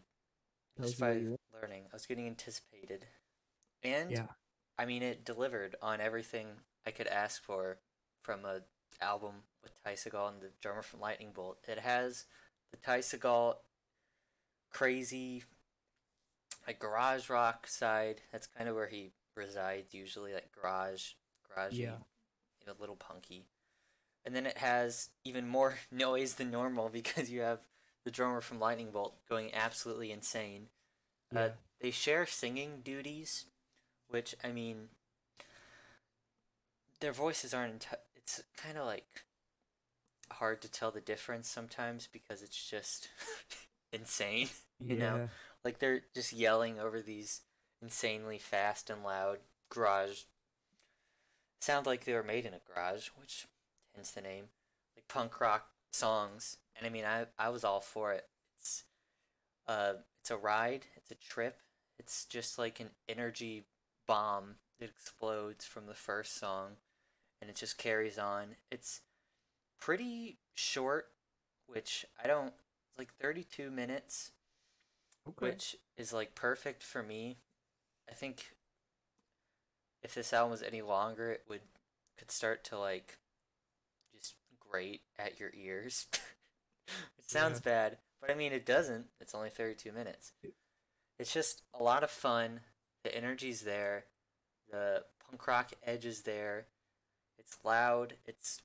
Tells 0.77 0.91
Just 0.91 1.01
by 1.01 1.17
want. 1.17 1.39
learning. 1.53 1.83
I 1.91 1.95
was 1.95 2.05
getting 2.05 2.27
anticipated. 2.27 3.07
And 3.83 4.11
Yeah, 4.11 4.27
I 4.77 4.85
mean, 4.85 5.03
it 5.03 5.25
delivered 5.25 5.75
on 5.81 6.01
everything 6.01 6.47
I 6.85 6.91
could 6.91 7.07
ask 7.07 7.41
for 7.41 7.79
from 8.23 8.45
a 8.45 8.61
album 9.01 9.43
with 9.61 9.71
Ty 9.83 9.93
Segall 9.93 10.29
and 10.29 10.41
the 10.41 10.51
drummer 10.61 10.81
from 10.81 10.99
Lightning 10.99 11.31
Bolt. 11.31 11.59
It 11.67 11.79
has 11.79 12.25
the 12.71 12.77
Ty 12.77 12.99
Segall 12.99 13.57
crazy, 14.71 15.43
like 16.67 16.79
garage 16.79 17.29
rock 17.29 17.67
side. 17.67 18.21
That's 18.31 18.47
kind 18.47 18.69
of 18.69 18.75
where 18.75 18.87
he 18.87 19.11
resides 19.35 19.93
usually, 19.93 20.33
like 20.33 20.51
garage, 20.51 21.11
garagey, 21.49 21.79
Yeah. 21.79 21.97
a 22.67 22.79
little 22.79 22.95
punky. 22.95 23.45
And 24.25 24.35
then 24.35 24.45
it 24.45 24.57
has 24.57 25.09
even 25.25 25.47
more 25.47 25.75
noise 25.91 26.35
than 26.35 26.51
normal 26.51 26.89
because 26.89 27.29
you 27.29 27.41
have 27.41 27.59
the 28.05 28.11
drummer 28.11 28.41
from 28.41 28.59
Lightning 28.59 28.91
Bolt 28.91 29.15
going 29.27 29.53
absolutely 29.53 30.11
insane. 30.11 30.67
Uh, 31.35 31.49
they 31.81 31.91
share 31.91 32.25
singing 32.25 32.81
duties, 32.83 33.45
which 34.09 34.35
I 34.43 34.51
mean, 34.51 34.89
their 36.99 37.11
voices 37.11 37.53
aren't. 37.53 37.79
Enti- 37.79 37.95
it's 38.15 38.43
kind 38.57 38.77
of 38.77 38.85
like 38.85 39.23
hard 40.31 40.61
to 40.61 40.71
tell 40.71 40.91
the 40.91 41.01
difference 41.01 41.47
sometimes 41.49 42.07
because 42.11 42.41
it's 42.41 42.69
just 42.69 43.09
insane. 43.93 44.49
You 44.79 44.97
know, 44.97 45.29
like 45.63 45.79
they're 45.79 46.01
just 46.13 46.33
yelling 46.33 46.79
over 46.79 47.01
these 47.01 47.41
insanely 47.83 48.37
fast 48.37 48.89
and 48.89 49.03
loud 49.03 49.39
garage. 49.69 50.21
Sound 51.59 51.85
like 51.85 52.05
they 52.05 52.13
were 52.13 52.23
made 52.23 52.45
in 52.45 52.53
a 52.53 52.61
garage, 52.73 53.09
which 53.19 53.47
hence 53.93 54.11
the 54.11 54.21
name. 54.21 54.45
Like 54.95 55.07
punk 55.07 55.39
rock 55.39 55.67
songs, 55.91 56.57
and 56.77 56.85
I 56.87 56.89
mean, 56.89 57.05
I 57.05 57.25
I 57.37 57.49
was 57.49 57.63
all 57.63 57.81
for 57.81 58.13
it. 58.13 58.27
It's 58.57 58.83
uh, 59.67 59.93
it's 60.21 60.31
a 60.31 60.37
ride. 60.37 60.85
It's 60.95 61.11
a 61.11 61.15
trip. 61.15 61.59
It's 61.99 62.25
just 62.25 62.57
like 62.57 62.79
an 62.79 62.89
energy 63.07 63.65
bomb 64.07 64.55
that 64.79 64.89
explodes 64.89 65.65
from 65.65 65.85
the 65.85 65.93
first 65.93 66.37
song, 66.37 66.71
and 67.41 67.49
it 67.49 67.55
just 67.55 67.77
carries 67.77 68.17
on. 68.17 68.55
It's 68.71 69.01
pretty 69.79 70.37
short, 70.53 71.07
which 71.67 72.05
I 72.23 72.27
don't. 72.27 72.53
It's 72.89 72.97
like 72.97 73.13
thirty-two 73.13 73.71
minutes 73.71 74.31
Okay. 75.27 75.47
which 75.47 75.77
is 75.97 76.11
like 76.13 76.35
perfect 76.35 76.83
for 76.83 77.01
me. 77.01 77.37
I 78.09 78.13
think 78.13 78.53
if 80.03 80.13
this 80.13 80.33
album 80.33 80.51
was 80.51 80.61
any 80.61 80.81
longer, 80.81 81.31
it 81.31 81.43
would 81.49 81.61
could 82.17 82.31
start 82.31 82.63
to 82.65 82.77
like 82.77 83.17
just 84.15 84.35
grate 84.59 85.01
at 85.17 85.39
your 85.39 85.51
ears. 85.53 86.07
it 86.87 87.29
sounds 87.29 87.59
bad, 87.59 87.97
but 88.21 88.29
I 88.29 88.35
mean 88.35 88.51
it 88.51 88.65
doesn't. 88.65 89.05
It's 89.19 89.33
only 89.33 89.49
32 89.49 89.91
minutes. 89.91 90.33
It's 91.19 91.33
just 91.33 91.63
a 91.73 91.83
lot 91.83 92.03
of 92.03 92.11
fun. 92.11 92.61
The 93.03 93.15
energy's 93.15 93.61
there. 93.61 94.05
The 94.71 95.03
punk 95.27 95.47
rock 95.47 95.71
edge 95.83 96.05
is 96.05 96.21
there. 96.21 96.67
It's 97.37 97.57
loud. 97.63 98.15
It's 98.25 98.61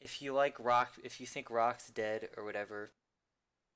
if 0.00 0.22
you 0.22 0.32
like 0.32 0.56
rock, 0.58 0.92
if 1.04 1.20
you 1.20 1.26
think 1.26 1.50
rock's 1.50 1.90
dead 1.90 2.28
or 2.36 2.44
whatever, 2.44 2.90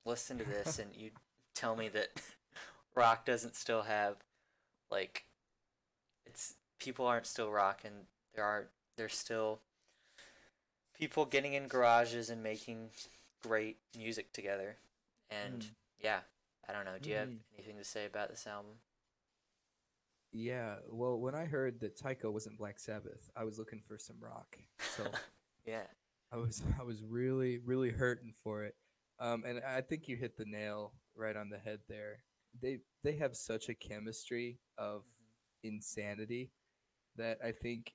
listen 0.05 0.37
to 0.37 0.43
this 0.43 0.79
and 0.79 0.89
you 0.95 1.11
tell 1.53 1.75
me 1.75 1.87
that 1.89 2.21
rock 2.95 3.25
doesn't 3.25 3.55
still 3.55 3.83
have 3.83 4.17
like 4.95 5.25
it's 6.25 6.55
people 6.79 7.05
aren't 7.05 7.25
still 7.27 7.51
rocking 7.51 8.07
there 8.33 8.43
are 8.45 8.67
there's 8.97 9.17
still 9.17 9.59
people 10.97 11.25
getting 11.25 11.53
in 11.53 11.67
garages 11.67 12.29
and 12.29 12.41
making 12.41 12.89
great 13.43 13.77
music 13.97 14.31
together 14.33 14.77
and 15.29 15.61
Mm. 15.61 15.71
yeah 16.01 16.19
i 16.69 16.73
don't 16.73 16.85
know 16.85 16.97
do 17.01 17.09
you 17.09 17.15
have 17.17 17.27
Mm. 17.29 17.39
anything 17.57 17.77
to 17.77 17.83
say 17.83 18.05
about 18.05 18.29
this 18.29 18.47
album 18.47 18.75
Yeah. 20.31 20.75
Well, 20.89 21.17
when 21.19 21.33
I 21.33 21.45
heard 21.45 21.79
that 21.79 21.95
Tycho 21.97 22.29
wasn't 22.29 22.57
Black 22.57 22.77
Sabbath, 22.77 23.29
I 23.37 23.45
was 23.45 23.57
looking 23.57 23.81
for 23.87 23.97
some 23.97 24.17
rock. 24.19 24.57
So 24.97 25.03
yeah 25.65 25.87
I 26.31 26.37
was 26.37 26.61
I 26.79 26.83
was 26.83 27.01
really 27.03 27.57
really 27.59 27.89
hurting 27.91 28.33
for 28.43 28.63
it. 28.65 28.75
Um, 29.19 29.45
and 29.45 29.61
I 29.65 29.79
think 29.81 30.09
you 30.09 30.17
hit 30.17 30.35
the 30.35 30.43
nail 30.45 30.91
right 31.15 31.37
on 31.37 31.49
the 31.49 31.57
head 31.57 31.79
there. 31.87 32.24
They 32.61 32.79
they 33.03 33.13
have 33.17 33.35
such 33.35 33.69
a 33.69 33.75
chemistry 33.75 34.59
of 34.77 35.03
insanity 35.63 36.51
that 37.17 37.39
I 37.43 37.51
think 37.51 37.93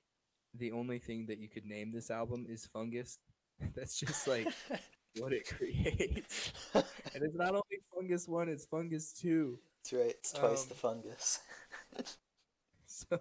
the 0.53 0.71
only 0.71 0.99
thing 0.99 1.25
that 1.27 1.39
you 1.39 1.49
could 1.49 1.65
name 1.65 1.91
this 1.91 2.11
album 2.11 2.45
is 2.49 2.65
fungus. 2.65 3.17
That's 3.75 3.97
just 3.99 4.27
like 4.27 4.47
what 5.17 5.33
it 5.33 5.47
creates. 5.47 6.53
And 7.13 7.23
it's 7.23 7.35
not 7.35 7.49
only 7.51 7.79
fungus 7.93 8.27
one, 8.27 8.49
it's 8.49 8.65
fungus 8.65 9.13
two. 9.13 9.59
that's 9.83 9.93
right 9.93 10.15
it's 10.19 10.33
twice 10.33 10.65
the 10.65 10.75
fungus 10.75 11.39
So 12.85 13.17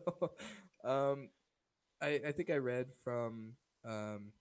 um 0.84 1.30
I 2.00 2.20
I 2.28 2.32
think 2.32 2.50
I 2.50 2.56
read 2.56 2.88
from 3.04 3.54
um 3.84 4.32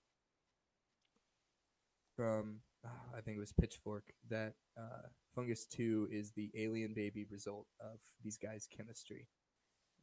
from 2.15 2.61
ah, 2.85 3.17
I 3.17 3.21
think 3.21 3.37
it 3.37 3.39
was 3.39 3.53
Pitchfork 3.53 4.05
that 4.29 4.55
uh, 4.77 5.07
Fungus 5.35 5.65
2 5.65 6.09
is 6.11 6.31
the 6.31 6.51
alien 6.55 6.93
baby 6.93 7.25
result 7.29 7.67
of 7.79 7.99
these 8.23 8.37
guys' 8.37 8.67
chemistry. 8.75 9.27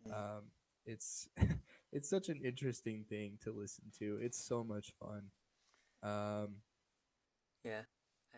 Um, 0.07 0.51
it's 0.85 1.29
it's 1.93 2.09
such 2.09 2.29
an 2.29 2.41
interesting 2.45 3.05
thing 3.09 3.39
to 3.45 3.53
listen 3.53 3.85
to. 3.99 4.19
It's 4.21 4.39
so 4.39 4.63
much 4.63 4.93
fun. 5.01 5.31
Um, 6.03 6.57
yeah 7.65 7.83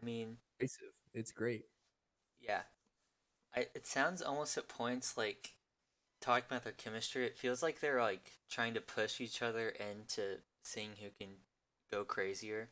i 0.01 0.05
mean. 0.05 0.39
It's 1.15 1.33
great. 1.33 1.65
Yeah. 2.41 2.63
I 3.55 3.67
it 3.75 3.87
sounds 3.87 4.23
almost 4.23 4.57
at 4.57 4.69
points 4.69 5.17
like 5.17 5.55
talking 6.21 6.45
about 6.51 6.65
their 6.65 6.73
chemistry, 6.73 7.27
it 7.27 7.39
feels 7.39 7.63
like 7.63 7.81
they're 7.81 8.01
like 8.01 8.33
trying 8.51 8.75
to 8.75 8.81
push 8.81 9.21
each 9.21 9.43
other 9.43 9.69
into 9.69 10.39
seeing 10.63 10.91
who 11.01 11.09
can 11.19 11.35
go 11.91 12.05
crazier. 12.05 12.71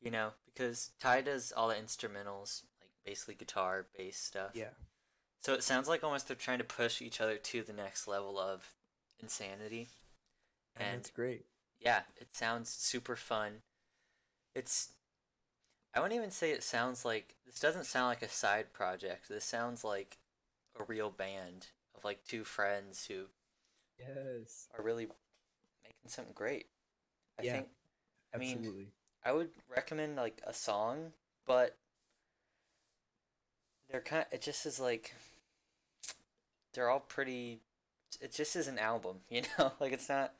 You 0.00 0.10
know, 0.10 0.30
because 0.46 0.90
Ty 1.00 1.22
does 1.22 1.52
all 1.54 1.68
the 1.68 1.74
instrumentals, 1.74 2.62
like 2.80 2.90
basically 3.04 3.34
guitar, 3.34 3.86
bass 3.96 4.16
stuff. 4.16 4.52
Yeah. 4.54 4.70
So 5.42 5.54
it 5.54 5.62
sounds 5.62 5.88
like 5.88 6.02
almost 6.04 6.26
they're 6.28 6.36
trying 6.36 6.58
to 6.58 6.64
push 6.64 7.00
each 7.02 7.20
other 7.20 7.36
to 7.36 7.62
the 7.62 7.72
next 7.72 8.06
level 8.06 8.38
of 8.38 8.74
insanity. 9.20 9.88
And, 10.76 10.88
And 10.88 11.00
it's 11.00 11.10
great. 11.10 11.44
yeah, 11.78 12.02
it 12.16 12.28
sounds 12.34 12.70
super 12.70 13.16
fun. 13.16 13.62
It's 14.54 14.92
I 15.94 16.00
wouldn't 16.00 16.16
even 16.18 16.30
say 16.30 16.50
it 16.52 16.62
sounds 16.62 17.04
like 17.04 17.34
this 17.44 17.58
doesn't 17.58 17.84
sound 17.86 18.06
like 18.08 18.22
a 18.22 18.28
side 18.28 18.72
project. 18.72 19.28
This 19.28 19.44
sounds 19.44 19.82
like 19.84 20.18
a 20.78 20.84
real 20.84 21.10
band 21.10 21.68
of 21.96 22.04
like 22.04 22.24
two 22.24 22.44
friends 22.44 23.06
who 23.06 23.24
Yes. 23.98 24.68
are 24.78 24.82
really 24.84 25.06
making 25.82 26.08
something 26.08 26.32
great. 26.34 26.66
I 27.38 27.42
Yeah, 27.42 27.52
think 27.54 27.68
I 28.34 28.38
mean- 28.38 28.56
Absolutely. 28.58 28.92
I 29.24 29.32
would 29.32 29.50
recommend 29.68 30.16
like 30.16 30.40
a 30.46 30.52
song, 30.52 31.12
but 31.46 31.76
they're 33.90 34.00
kind 34.00 34.26
it 34.32 34.40
just 34.42 34.66
is 34.66 34.78
like 34.80 35.14
they're 36.72 36.90
all 36.90 37.00
pretty 37.00 37.60
it 38.20 38.32
just 38.32 38.56
is 38.56 38.68
an 38.68 38.78
album, 38.78 39.18
you 39.30 39.42
know? 39.58 39.72
like 39.80 39.92
it's 39.92 40.08
not 40.08 40.34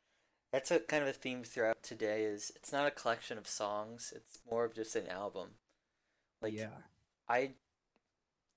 that's 0.52 0.70
a 0.70 0.80
kind 0.80 1.02
of 1.02 1.08
a 1.08 1.12
theme 1.12 1.44
throughout 1.44 1.82
today 1.82 2.24
is 2.24 2.52
it's 2.56 2.72
not 2.72 2.86
a 2.86 2.90
collection 2.90 3.38
of 3.38 3.46
songs, 3.48 4.12
it's 4.16 4.38
more 4.50 4.64
of 4.64 4.74
just 4.74 4.96
an 4.96 5.08
album. 5.08 5.50
Like 6.42 6.54
yeah. 6.54 6.68
I 7.28 7.52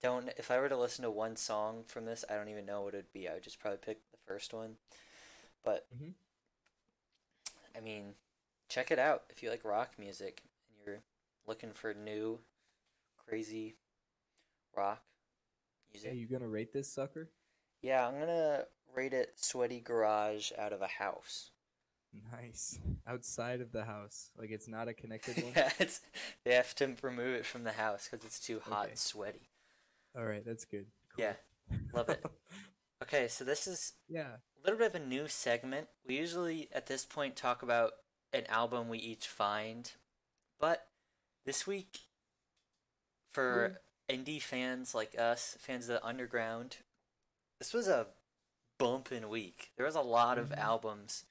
don't 0.02 0.30
if 0.38 0.52
I 0.52 0.60
were 0.60 0.70
to 0.70 0.78
listen 0.78 1.04
to 1.04 1.12
one 1.12 1.36
song 1.36 1.84
from 1.88 2.06
this, 2.06 2.26
I 2.30 2.36
don't 2.36 2.50
even 2.50 2.66
know 2.66 2.82
what 2.82 2.94
it'd 2.94 3.14
be. 3.14 3.28
I 3.28 3.34
would 3.36 3.44
just 3.44 3.60
probably 3.60 3.80
pick 3.80 4.00
the 4.12 4.18
first 4.26 4.54
one. 4.54 4.76
But 5.64 5.88
Mhm. 5.96 6.14
I 7.76 7.80
mean, 7.80 8.16
check 8.74 8.90
it 8.92 8.98
out 9.00 9.24
if 9.30 9.44
you 9.44 9.50
like 9.50 9.64
rock 9.64 9.92
music 10.00 10.42
and 10.68 10.86
you're 10.86 11.02
looking 11.46 11.72
for 11.74 11.94
new 11.94 12.40
crazy 13.28 13.76
rock 14.76 15.02
music. 15.94 16.14
you 16.16 16.28
gonna 16.28 16.48
rate 16.48 16.74
this 16.74 16.92
sucker? 16.92 17.30
Yeah, 17.84 18.08
I'm 18.08 18.14
going 18.16 18.28
to 18.28 18.66
rate 18.96 19.12
it 19.14 19.34
Sweaty 19.36 19.82
Garage 19.82 20.52
out 20.58 20.72
of 20.72 20.82
a 20.82 20.88
house. 20.88 21.52
Nice. 22.32 22.80
Outside 23.06 23.60
of 23.60 23.74
the 23.74 23.84
house, 23.84 24.30
like 24.38 24.52
it's 24.52 24.68
not 24.70 24.88
a 24.88 24.94
connected 24.94 25.36
one. 25.44 25.52
yeah, 25.56 25.70
it's 25.80 26.00
they 26.46 26.54
have 26.56 26.74
to 26.76 26.96
remove 27.02 27.36
it 27.36 27.46
from 27.46 27.64
the 27.66 27.74
house 27.74 28.08
cuz 28.08 28.24
it's 28.24 28.40
too 28.40 28.60
hot 28.62 28.84
Okay. 28.84 28.90
and 28.92 29.00
sweaty. 29.00 29.50
All 30.16 30.24
right, 30.26 30.46
that's 30.46 30.64
good. 30.66 30.86
Yeah, 31.18 31.34
love 31.94 32.10
it. 32.10 32.24
Okay, 33.02 33.28
so 33.28 33.44
this 33.44 33.68
is 33.68 33.94
yeah. 34.08 34.38
a 34.58 34.62
little 34.64 34.78
bit 34.80 34.96
of 34.96 35.02
a 35.02 35.06
new 35.06 35.28
segment. 35.28 35.90
We 36.08 36.16
usually 36.16 36.70
at 36.72 36.86
this 36.86 37.04
point 37.04 37.36
talk 37.36 37.62
about 37.62 37.92
an 38.34 38.46
album 38.48 38.90
we 38.90 38.98
each 38.98 39.28
find, 39.28 39.92
but 40.60 40.88
this 41.46 41.68
week, 41.68 42.00
for 43.34 43.80
indie 44.10 44.42
fans 44.42 44.94
like 44.94 45.18
us, 45.18 45.58
fans 45.60 45.90
of 45.90 45.96
the 46.02 46.06
underground, 46.06 46.78
this 47.60 47.74
was 47.74 47.88
a 47.88 48.08
bumping 48.78 49.30
week. 49.30 49.72
There 49.78 49.86
was 49.86 49.96
a 49.96 50.02
lot 50.02 50.38
of 50.38 50.50
Mhm. 50.50 50.58
albums, 50.58 51.26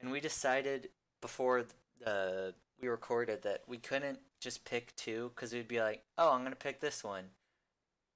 and 0.00 0.10
we 0.10 0.20
decided 0.20 0.90
before 1.20 1.66
the 1.98 2.54
we 2.78 2.88
recorded 2.88 3.42
that 3.42 3.62
we 3.68 3.78
couldn't 3.78 4.18
just 4.40 4.64
pick 4.64 4.94
two 4.96 5.28
because 5.28 5.52
we'd 5.52 5.68
be 5.68 5.80
like, 5.80 6.04
oh, 6.18 6.32
I'm 6.32 6.42
gonna 6.42 6.56
pick 6.56 6.80
this 6.80 7.04
one, 7.04 7.30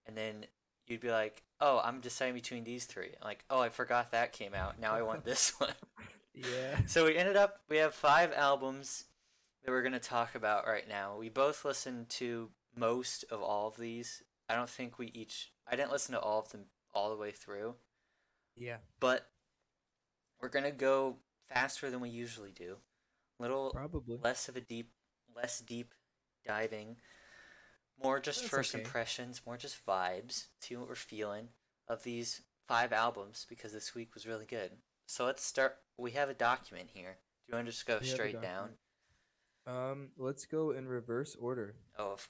and 0.07 0.17
then 0.17 0.49
you'd 0.89 1.01
be 1.01 1.11
like, 1.13 1.45
oh, 1.61 1.79
I'm 1.85 2.01
deciding 2.01 2.35
between 2.35 2.65
these 2.65 2.85
three. 2.87 3.15
Like, 3.23 3.45
oh, 3.49 3.61
I 3.61 3.69
forgot 3.69 4.11
that 4.11 4.33
came 4.33 4.55
out. 4.55 4.79
Now 4.81 4.95
I 4.95 5.03
want 5.03 5.25
this 5.25 5.51
one. 5.61 5.75
Yeah. 6.37 6.81
So 6.87 7.07
we 7.07 7.17
ended 7.17 7.37
up 7.37 7.61
we 7.69 7.79
have 7.79 7.95
five 7.95 8.33
albums 8.33 9.05
that 9.65 9.71
we're 9.71 9.83
gonna 9.83 9.99
talk 9.99 10.35
about 10.35 10.67
right 10.67 10.87
now. 10.89 11.17
We 11.17 11.29
both 11.31 11.65
listened 11.65 12.09
to 12.11 12.51
most 12.77 13.25
of 13.31 13.41
all 13.43 13.69
of 13.69 13.77
these. 13.77 14.23
I 14.49 14.55
don't 14.55 14.69
think 14.71 14.99
we 14.99 15.07
each 15.09 15.53
I 15.67 15.75
didn't 15.77 15.91
listen 15.93 16.13
to 16.13 16.21
all 16.21 16.41
of 16.41 16.51
them 16.51 16.67
all 16.95 17.11
the 17.11 17.17
way 17.17 17.31
through, 17.33 17.75
Yeah. 18.55 18.77
but 19.01 19.31
we're 20.41 20.49
gonna 20.51 20.71
go 20.71 21.17
faster 21.49 21.91
than 21.91 22.01
we 22.01 22.11
usually 22.11 22.53
do. 22.53 22.77
Little 23.39 23.71
Probably. 23.71 24.19
less 24.23 24.49
of 24.49 24.57
a 24.57 24.61
deep 24.61 24.93
less 25.35 25.61
deep 25.61 25.93
diving. 26.45 26.97
More 28.03 28.21
just 28.21 28.41
That's 28.43 28.51
first 28.51 28.75
okay. 28.75 28.85
impressions, 28.85 29.41
more 29.47 29.57
just 29.57 29.85
vibes, 29.87 30.49
see 30.61 30.77
what 30.77 30.89
we're 30.89 30.95
feeling 30.95 31.49
of 31.89 32.03
these 32.03 32.43
five 32.69 32.93
albums 32.93 33.47
because 33.49 33.73
this 33.73 33.95
week 33.95 34.13
was 34.15 34.27
really 34.27 34.45
good. 34.45 34.73
So 35.07 35.25
let's 35.25 35.45
start 35.45 35.77
we 35.97 36.11
have 36.13 36.29
a 36.29 36.35
document 36.35 36.89
here. 36.93 37.17
Do 37.47 37.53
you 37.53 37.57
want 37.57 37.67
to 37.67 37.73
just 37.73 37.87
go 37.87 37.99
We 38.01 38.07
straight 38.07 38.43
down? 38.43 38.71
Um, 39.67 40.11
let's 40.17 40.45
go 40.47 40.71
in 40.71 40.87
reverse 40.87 41.37
order 41.41 41.75
Oh, 41.99 42.13
of, 42.13 42.29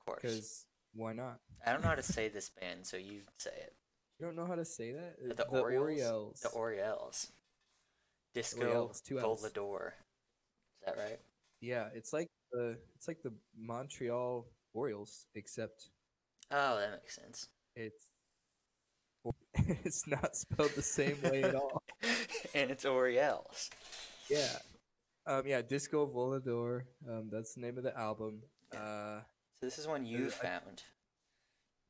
of 0.00 0.06
course. 0.06 0.20
because 0.22 0.66
why 0.94 1.12
not? 1.12 1.38
I 1.66 1.72
don't 1.72 1.82
know 1.82 1.88
how 1.88 1.94
to 1.94 2.02
say 2.16 2.28
this 2.28 2.50
band, 2.50 2.86
so 2.86 2.96
you 2.96 3.22
say 3.38 3.50
it. 3.50 3.74
You 4.18 4.26
don't 4.26 4.36
know 4.36 4.46
how 4.46 4.54
to 4.54 4.64
say 4.64 4.92
that? 4.92 5.16
Uh, 5.30 5.34
The, 5.34 5.44
Orioles. 5.44 6.40
The 6.40 6.48
Orioles. 6.50 7.32
Disco 8.34 8.60
Orioles, 8.66 9.00
two 9.00 9.18
Ls. 9.18 9.42
Volador. 9.42 9.88
Is 9.88 10.86
that 10.86 10.96
right? 10.96 11.18
yeah, 11.60 11.88
it's 11.94 12.12
like 12.12 12.28
the 12.52 12.78
it's 12.96 13.08
like 13.08 13.22
the 13.22 13.32
Montreal 13.58 14.46
Orioles, 14.72 15.26
except 15.34 15.88
Oh, 16.50 16.78
that 16.78 16.90
makes 16.92 17.14
sense. 17.16 17.48
it's 17.76 18.06
it's 19.54 20.06
not 20.06 20.36
spelled 20.36 20.72
the 20.74 20.82
same 20.82 21.18
way 21.22 21.42
at 21.42 21.54
all. 21.54 21.82
and 22.54 22.70
it's 22.70 22.84
Oriels. 22.84 23.68
Yeah. 24.28 24.56
Um, 25.26 25.42
yeah, 25.46 25.62
Disco 25.62 26.06
Volador. 26.06 26.82
Um, 27.08 27.28
that's 27.30 27.54
the 27.54 27.60
name 27.60 27.76
of 27.78 27.84
the 27.84 27.96
album. 27.98 28.42
Uh, 28.74 29.20
So 29.60 29.66
this 29.66 29.78
is 29.78 29.86
one 29.86 30.04
you 30.06 30.26
I- 30.26 30.30
found. 30.30 30.82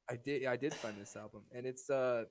I 0.09 0.17
did 0.17 0.45
I 0.45 0.57
did 0.57 0.75
find 0.75 0.97
this 1.01 1.15
album, 1.15 1.43
and 1.55 1.65
it's 1.65 1.89
uh, 1.89 2.25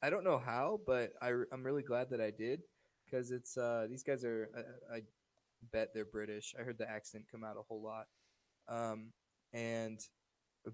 I 0.00 0.08
don't 0.08 0.22
know 0.22 0.38
how, 0.38 0.78
but 0.86 1.14
I 1.20 1.30
I'm 1.50 1.64
really 1.64 1.82
glad 1.82 2.10
that 2.10 2.20
I 2.20 2.30
did 2.30 2.60
because 3.04 3.32
it's 3.32 3.56
uh 3.58 3.88
these 3.90 4.04
guys 4.04 4.24
are 4.24 4.48
I, 4.92 4.96
I 4.98 5.00
bet 5.72 5.92
they're 5.92 6.04
British. 6.04 6.54
I 6.56 6.62
heard 6.62 6.78
the 6.78 6.88
accent 6.88 7.24
come 7.28 7.42
out 7.42 7.56
a 7.58 7.62
whole 7.62 7.82
lot, 7.82 8.06
um, 8.68 9.10
and 9.52 9.98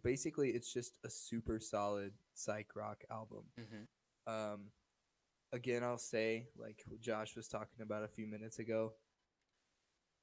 basically 0.02 0.50
it's 0.50 0.70
just 0.70 0.98
a 1.02 1.08
super 1.08 1.58
solid 1.58 2.12
psych 2.44 2.68
rock 2.76 3.02
album. 3.10 3.44
hmm 3.58 3.84
Um, 4.32 4.70
again, 5.52 5.82
I'll 5.84 5.98
say 5.98 6.48
like 6.56 6.84
Josh 7.00 7.36
was 7.36 7.48
talking 7.48 7.82
about 7.82 8.04
a 8.04 8.08
few 8.08 8.26
minutes 8.26 8.58
ago. 8.58 8.94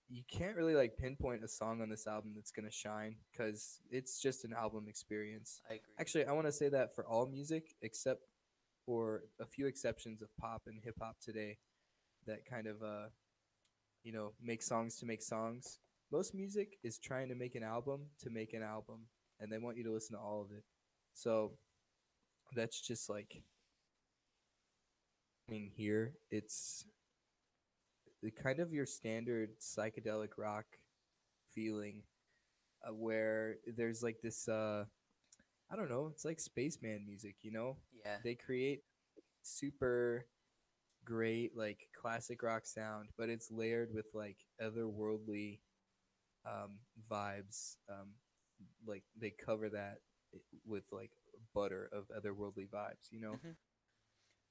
You 0.09 0.24
can't 0.31 0.55
really 0.55 0.75
like 0.75 0.97
pinpoint 0.97 1.43
a 1.43 1.50
song 1.50 1.81
on 1.81 1.89
this 1.89 2.07
album 2.07 2.31
that's 2.33 2.51
gonna 2.51 2.71
shine 2.71 3.17
because 3.31 3.79
it's 3.91 4.21
just 4.21 4.45
an 4.45 4.53
album 4.53 4.86
experience. 4.88 5.62
I 5.69 5.75
agree. 5.75 5.93
Actually, 6.00 6.25
I 6.25 6.31
want 6.31 6.47
to 6.47 6.51
say 6.51 6.69
that 6.69 6.95
for 6.95 7.05
all 7.05 7.25
music 7.27 7.75
except 7.81 8.21
for 8.86 9.24
a 9.41 9.45
few 9.45 9.67
exceptions 9.67 10.21
of 10.21 10.29
pop 10.39 10.63
and 10.67 10.81
hip 10.83 10.95
hop 11.01 11.17
today, 11.19 11.57
that 12.25 12.45
kind 12.45 12.67
of 12.67 12.81
uh, 12.83 13.09
you 14.03 14.13
know, 14.13 14.33
make 14.41 14.62
songs 14.63 14.97
to 14.97 15.05
make 15.05 15.21
songs. 15.21 15.79
Most 16.12 16.33
music 16.33 16.77
is 16.83 16.97
trying 17.00 17.29
to 17.29 17.36
make 17.36 17.55
an 17.55 17.63
album 17.63 18.07
to 18.21 18.29
make 18.29 18.53
an 18.53 18.63
album, 18.63 19.07
and 19.39 19.51
they 19.51 19.57
want 19.57 19.77
you 19.77 19.83
to 19.86 19.91
listen 19.93 20.15
to 20.15 20.21
all 20.21 20.41
of 20.41 20.51
it. 20.51 20.63
So 21.13 21.53
that's 22.55 22.79
just 22.81 23.09
like 23.09 23.43
I 25.47 25.51
mean 25.51 25.71
here 25.75 26.13
it's 26.31 26.85
the 28.21 28.31
kind 28.31 28.59
of 28.59 28.73
your 28.73 28.85
standard 28.85 29.49
psychedelic 29.59 30.29
rock 30.37 30.65
feeling 31.53 32.03
uh, 32.87 32.93
where 32.93 33.57
there's 33.77 34.03
like 34.03 34.17
this 34.23 34.47
uh 34.47 34.85
I 35.71 35.75
don't 35.77 35.89
know, 35.89 36.09
it's 36.13 36.25
like 36.25 36.39
spaceman 36.39 37.05
music, 37.07 37.37
you 37.43 37.51
know? 37.51 37.77
yeah. 38.05 38.17
They 38.23 38.35
create 38.35 38.81
super 39.43 40.27
great 41.05 41.57
like 41.57 41.89
classic 41.99 42.43
rock 42.43 42.65
sound, 42.67 43.09
but 43.17 43.29
it's 43.29 43.51
layered 43.51 43.89
with 43.93 44.07
like 44.13 44.37
otherworldly 44.61 45.59
um 46.45 46.79
vibes. 47.11 47.77
Um 47.89 48.09
like 48.87 49.03
they 49.19 49.31
cover 49.31 49.69
that 49.69 49.99
with 50.65 50.85
like 50.91 51.11
butter 51.57 51.89
of 51.91 52.05
otherworldly 52.09 52.69
vibes, 52.69 53.11
you 53.11 53.19
know? 53.21 53.39
Mhm. 53.39 53.55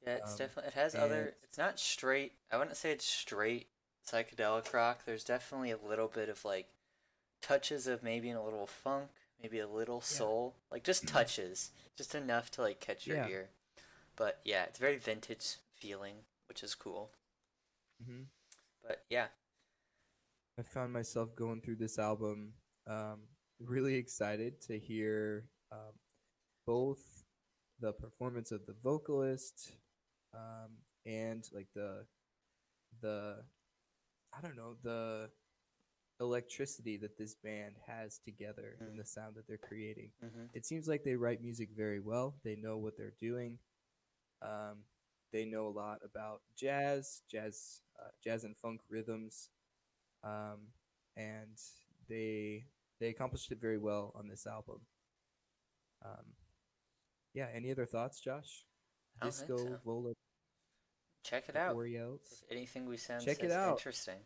Yeah, 0.06 0.16
it's 0.16 0.34
Um, 0.34 0.36
definitely 0.36 0.68
it 0.68 0.74
has 0.74 0.94
other. 0.94 1.34
It's 1.42 1.58
not 1.58 1.78
straight. 1.80 2.34
I 2.50 2.56
wouldn't 2.56 2.76
say 2.76 2.92
it's 2.92 3.04
straight 3.04 3.68
psychedelic 4.06 4.72
rock. 4.72 5.04
There's 5.04 5.24
definitely 5.24 5.70
a 5.70 5.76
little 5.78 6.08
bit 6.08 6.28
of 6.28 6.44
like 6.44 6.68
touches 7.42 7.86
of 7.86 8.02
maybe 8.02 8.30
in 8.30 8.36
a 8.36 8.44
little 8.44 8.66
funk, 8.66 9.10
maybe 9.42 9.58
a 9.60 9.68
little 9.68 10.00
soul, 10.02 10.56
like 10.70 10.84
just 10.84 11.08
touches, 11.08 11.72
just 11.96 12.14
enough 12.14 12.50
to 12.52 12.62
like 12.62 12.80
catch 12.80 13.08
your 13.08 13.18
Yeah. 13.18 13.24
ear. 13.24 13.50
But 14.16 14.40
yeah, 14.44 14.64
it's 14.64 14.78
very 14.80 14.98
vintage 14.98 15.56
feeling, 15.74 16.16
which 16.48 16.62
is 16.64 16.74
cool. 16.74 17.12
hmm 18.04 18.28
But 18.82 19.04
yeah, 19.10 19.28
I 20.58 20.62
found 20.62 20.92
myself 20.92 21.34
going 21.36 21.60
through 21.60 21.76
this 21.76 21.98
album, 21.98 22.52
um, 22.86 23.20
really 23.60 23.94
excited 23.94 24.60
to 24.62 24.78
hear 24.78 25.48
um, 25.72 25.92
both 26.66 27.24
the 27.80 27.92
performance 27.92 28.52
of 28.52 28.66
the 28.66 28.74
vocalist 28.82 29.72
um, 30.34 30.70
and 31.06 31.48
like 31.52 31.68
the 31.74 32.04
the 33.02 33.36
I 34.36 34.40
don't 34.40 34.56
know 34.56 34.76
the 34.82 35.30
electricity 36.20 36.96
that 36.98 37.18
this 37.18 37.34
band 37.34 37.76
has 37.86 38.18
together 38.24 38.76
in 38.80 38.94
Mm. 38.94 38.98
the 38.98 39.04
sound 39.04 39.34
that 39.36 39.46
they're 39.46 39.58
creating. 39.58 40.10
hmm 40.20 40.46
It 40.54 40.64
seems 40.66 40.88
like 40.88 41.04
they 41.04 41.16
write 41.16 41.42
music 41.42 41.70
very 41.76 42.00
well. 42.00 42.36
They 42.44 42.56
know 42.56 42.78
what 42.78 42.96
they're 42.96 43.14
doing. 43.20 43.58
Um, 44.42 44.84
they 45.32 45.44
know 45.44 45.66
a 45.68 45.70
lot 45.84 45.98
about 46.04 46.40
jazz, 46.56 47.22
jazz, 47.30 47.82
uh, 48.00 48.08
jazz 48.24 48.44
and 48.44 48.56
funk 48.58 48.80
rhythms, 48.88 49.50
um, 50.24 50.68
and 51.16 51.58
they 52.08 52.66
they 53.00 53.08
accomplished 53.08 53.50
it 53.52 53.60
very 53.60 53.78
well 53.78 54.12
on 54.14 54.28
this 54.28 54.46
album. 54.46 54.80
Um, 56.04 56.26
yeah. 57.36 57.46
Any 57.54 57.70
other 57.70 57.86
thoughts, 57.86 58.18
Josh? 58.20 58.64
I 59.20 59.26
don't 59.26 59.34
think 59.34 59.48
Disco 59.48 59.68
so. 59.68 59.78
Vola 59.84 60.12
check 61.22 61.44
it 61.48 61.56
out. 61.56 61.76
Oreos. 61.76 62.18
If 62.32 62.50
anything 62.50 62.86
we 62.86 62.96
sound 62.96 63.24
Check 63.24 63.42
it 63.44 63.50
out. 63.52 63.72
interesting, 63.78 64.18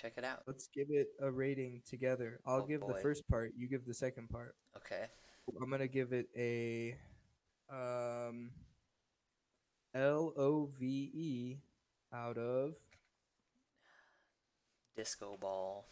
check 0.00 0.14
it 0.16 0.24
out. 0.24 0.42
Let's 0.46 0.68
give 0.74 0.86
it 0.90 1.08
a 1.20 1.30
rating 1.30 1.82
together. 1.88 2.40
I'll 2.46 2.62
Oh, 2.62 2.66
give 2.66 2.80
the 2.86 2.94
first 3.02 3.28
part. 3.28 3.52
You 3.56 3.66
give 3.68 3.84
the 3.86 3.94
second 3.94 4.28
part. 4.30 4.54
Okay. 4.76 5.06
I'm 5.60 5.70
gonna 5.70 5.86
give 5.88 6.12
it 6.12 6.28
a 6.36 6.96
um 7.70 8.50
L 9.94 10.32
O 10.36 10.66
V 10.78 11.10
E 11.14 11.58
out 12.12 12.38
of 12.38 12.74
Disco 14.96 15.36
Ball. 15.36 15.84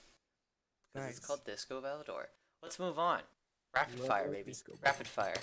'Cause 0.92 1.02
Nice. 1.02 1.16
It's 1.18 1.26
called 1.26 1.44
Disco 1.44 1.80
Volador. 1.80 2.26
Let's 2.62 2.78
move 2.78 2.98
on. 2.98 3.22
Rapid 3.74 3.98
Love 4.00 4.09
fire, 4.09 4.30
baby. 4.30 4.54
Rapid 4.83 5.09
fire. 5.09 5.35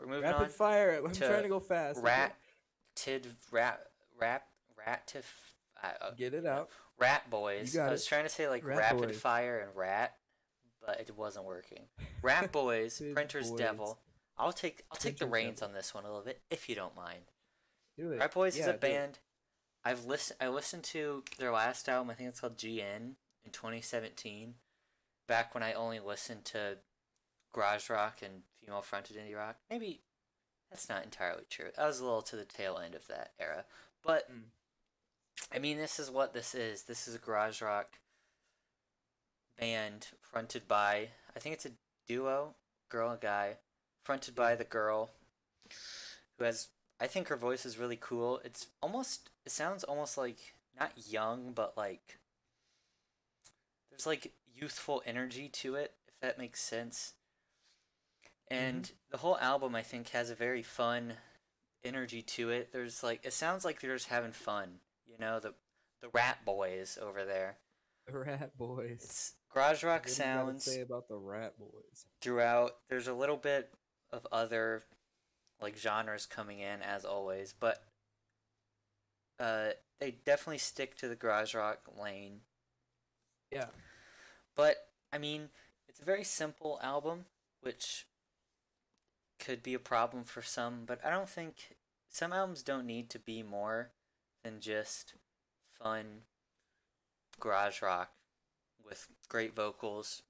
We're 0.00 0.06
moving 0.06 0.22
rapid 0.22 0.42
on. 0.44 0.48
fire. 0.50 1.00
I'm 1.04 1.10
to 1.12 1.26
trying 1.26 1.42
to 1.42 1.48
go 1.48 1.60
fast. 1.60 2.00
Rat, 2.02 2.34
tid, 2.94 3.26
rat, 3.50 3.80
rap, 4.18 4.44
rat 4.86 5.06
to, 5.08 5.18
f- 5.18 5.54
uh, 5.82 6.04
uh, 6.06 6.10
Get 6.16 6.34
it 6.34 6.46
out. 6.46 6.70
rat 6.98 7.28
boys. 7.30 7.76
I 7.76 7.90
was 7.90 8.04
it. 8.04 8.08
trying 8.08 8.24
to 8.24 8.28
say 8.30 8.48
like 8.48 8.64
Rat 8.64 8.78
rapid 8.78 9.08
boys. 9.08 9.20
fire 9.20 9.58
and 9.60 9.76
rat, 9.76 10.14
but 10.84 11.00
it 11.00 11.16
wasn't 11.16 11.44
working. 11.44 11.84
Rat 12.22 12.50
boys, 12.52 13.00
printer's 13.14 13.50
boys. 13.50 13.58
devil. 13.58 13.98
I'll 14.38 14.52
take 14.52 14.84
I'll 14.90 14.96
take 14.98 15.18
the 15.18 15.26
reins 15.26 15.60
Devil. 15.60 15.68
on 15.70 15.74
this 15.74 15.92
one 15.94 16.04
a 16.04 16.08
little 16.08 16.22
bit 16.24 16.40
if 16.50 16.68
you 16.68 16.74
don't 16.74 16.96
mind. 16.96 17.22
Do 17.98 18.12
it. 18.12 18.18
Rat 18.20 18.32
Boys 18.32 18.56
Yeah, 18.56 18.62
is 18.62 18.68
a 18.68 18.72
do 18.72 18.76
it. 18.76 18.80
band. 18.80 19.18
I've 19.84 20.06
listened. 20.06 20.38
I 20.40 20.48
listened 20.48 20.84
to 20.84 21.22
their 21.38 21.52
last 21.52 21.88
album. 21.88 22.10
I 22.10 22.14
think 22.14 22.28
it's 22.30 22.40
called 22.40 22.56
GN 22.56 23.14
in 23.44 23.50
2017. 23.52 24.54
Back 25.26 25.52
when 25.54 25.62
I 25.62 25.74
only 25.74 26.00
listened 26.00 26.44
to 26.46 26.78
garage 27.52 27.90
rock 27.90 28.18
and 28.22 28.42
female 28.60 28.82
fronted 28.82 29.16
indie 29.16 29.36
rock. 29.36 29.56
Maybe 29.68 30.00
that's 30.70 30.88
not 30.88 31.04
entirely 31.04 31.44
true. 31.48 31.70
I 31.76 31.86
was 31.86 32.00
a 32.00 32.04
little 32.04 32.22
to 32.22 32.36
the 32.36 32.44
tail 32.44 32.78
end 32.78 32.94
of 32.94 33.06
that 33.08 33.32
era. 33.38 33.64
But 34.02 34.30
Mm. 34.30 34.44
I 35.52 35.58
mean, 35.58 35.78
this 35.78 35.98
is 35.98 36.10
what 36.10 36.32
this 36.32 36.54
is. 36.54 36.84
This 36.84 37.08
is 37.08 37.14
a 37.14 37.18
garage 37.18 37.62
rock 37.62 37.98
band 39.58 40.08
fronted 40.20 40.68
by. 40.68 41.08
I 41.34 41.38
think 41.38 41.54
it's 41.54 41.66
a 41.66 41.72
duo, 42.06 42.54
girl 42.88 43.10
and 43.10 43.20
guy, 43.20 43.56
fronted 44.04 44.34
by 44.34 44.54
the 44.54 44.64
girl 44.64 45.10
who 46.38 46.44
has 46.44 46.68
I 47.00 47.06
think 47.06 47.28
her 47.28 47.36
voice 47.36 47.64
is 47.64 47.78
really 47.78 47.98
cool. 47.98 48.40
It's 48.44 48.66
almost 48.82 49.30
it 49.46 49.52
sounds 49.52 49.84
almost 49.84 50.18
like 50.18 50.54
not 50.78 50.92
young, 51.08 51.52
but 51.52 51.76
like 51.76 52.18
there's 53.90 54.06
like 54.06 54.32
youthful 54.54 55.02
energy 55.06 55.48
to 55.48 55.74
it, 55.76 55.94
if 56.08 56.20
that 56.20 56.38
makes 56.38 56.60
sense. 56.60 57.14
And 58.50 58.90
the 59.10 59.18
whole 59.18 59.38
album 59.38 59.74
I 59.74 59.82
think 59.82 60.08
has 60.10 60.30
a 60.30 60.34
very 60.34 60.62
fun 60.62 61.14
energy 61.84 62.22
to 62.22 62.50
it. 62.50 62.72
There's 62.72 63.02
like 63.02 63.24
it 63.24 63.32
sounds 63.32 63.64
like 63.64 63.80
they're 63.80 63.94
just 63.94 64.08
having 64.08 64.32
fun, 64.32 64.80
you 65.06 65.16
know, 65.18 65.38
the 65.40 65.54
the 66.00 66.08
Rat 66.08 66.44
Boys 66.44 66.98
over 67.00 67.24
there. 67.24 67.58
Rat 68.10 68.56
Boys. 68.58 69.02
It's 69.04 69.32
garage 69.52 69.84
rock 69.84 70.02
What 70.02 70.10
sounds 70.10 70.64
say 70.64 70.80
about 70.80 71.08
the 71.08 71.16
Rat 71.16 71.54
Boys? 71.58 72.06
throughout. 72.20 72.76
There's 72.88 73.08
a 73.08 73.14
little 73.14 73.36
bit 73.36 73.70
of 74.10 74.26
other 74.32 74.82
like 75.60 75.76
genres 75.76 76.26
coming 76.26 76.58
in 76.58 76.82
as 76.82 77.04
always, 77.04 77.54
but 77.58 77.84
uh, 79.38 79.70
they 79.98 80.12
definitely 80.24 80.58
stick 80.58 80.96
to 80.96 81.08
the 81.08 81.16
garage 81.16 81.54
rock 81.54 81.80
lane. 82.00 82.40
Yeah. 83.52 83.66
But 84.56 84.76
I 85.12 85.18
mean, 85.18 85.50
it's 85.88 86.00
a 86.00 86.04
very 86.04 86.24
simple 86.24 86.78
album, 86.82 87.26
which 87.60 88.06
could 89.40 89.62
be 89.62 89.74
a 89.74 89.78
problem 89.78 90.24
for 90.24 90.42
some. 90.42 90.84
But 90.86 91.04
I 91.04 91.10
don't 91.10 91.28
think 91.28 91.76
some 92.08 92.32
albums 92.32 92.62
don't 92.62 92.86
need 92.86 93.10
to 93.10 93.18
be 93.18 93.42
more 93.42 93.90
than 94.42 94.60
just 94.60 95.14
fun 95.72 96.22
garage 97.38 97.82
rock 97.82 98.12
with 98.84 99.08
great 99.28 99.54
vocals. 99.54 100.22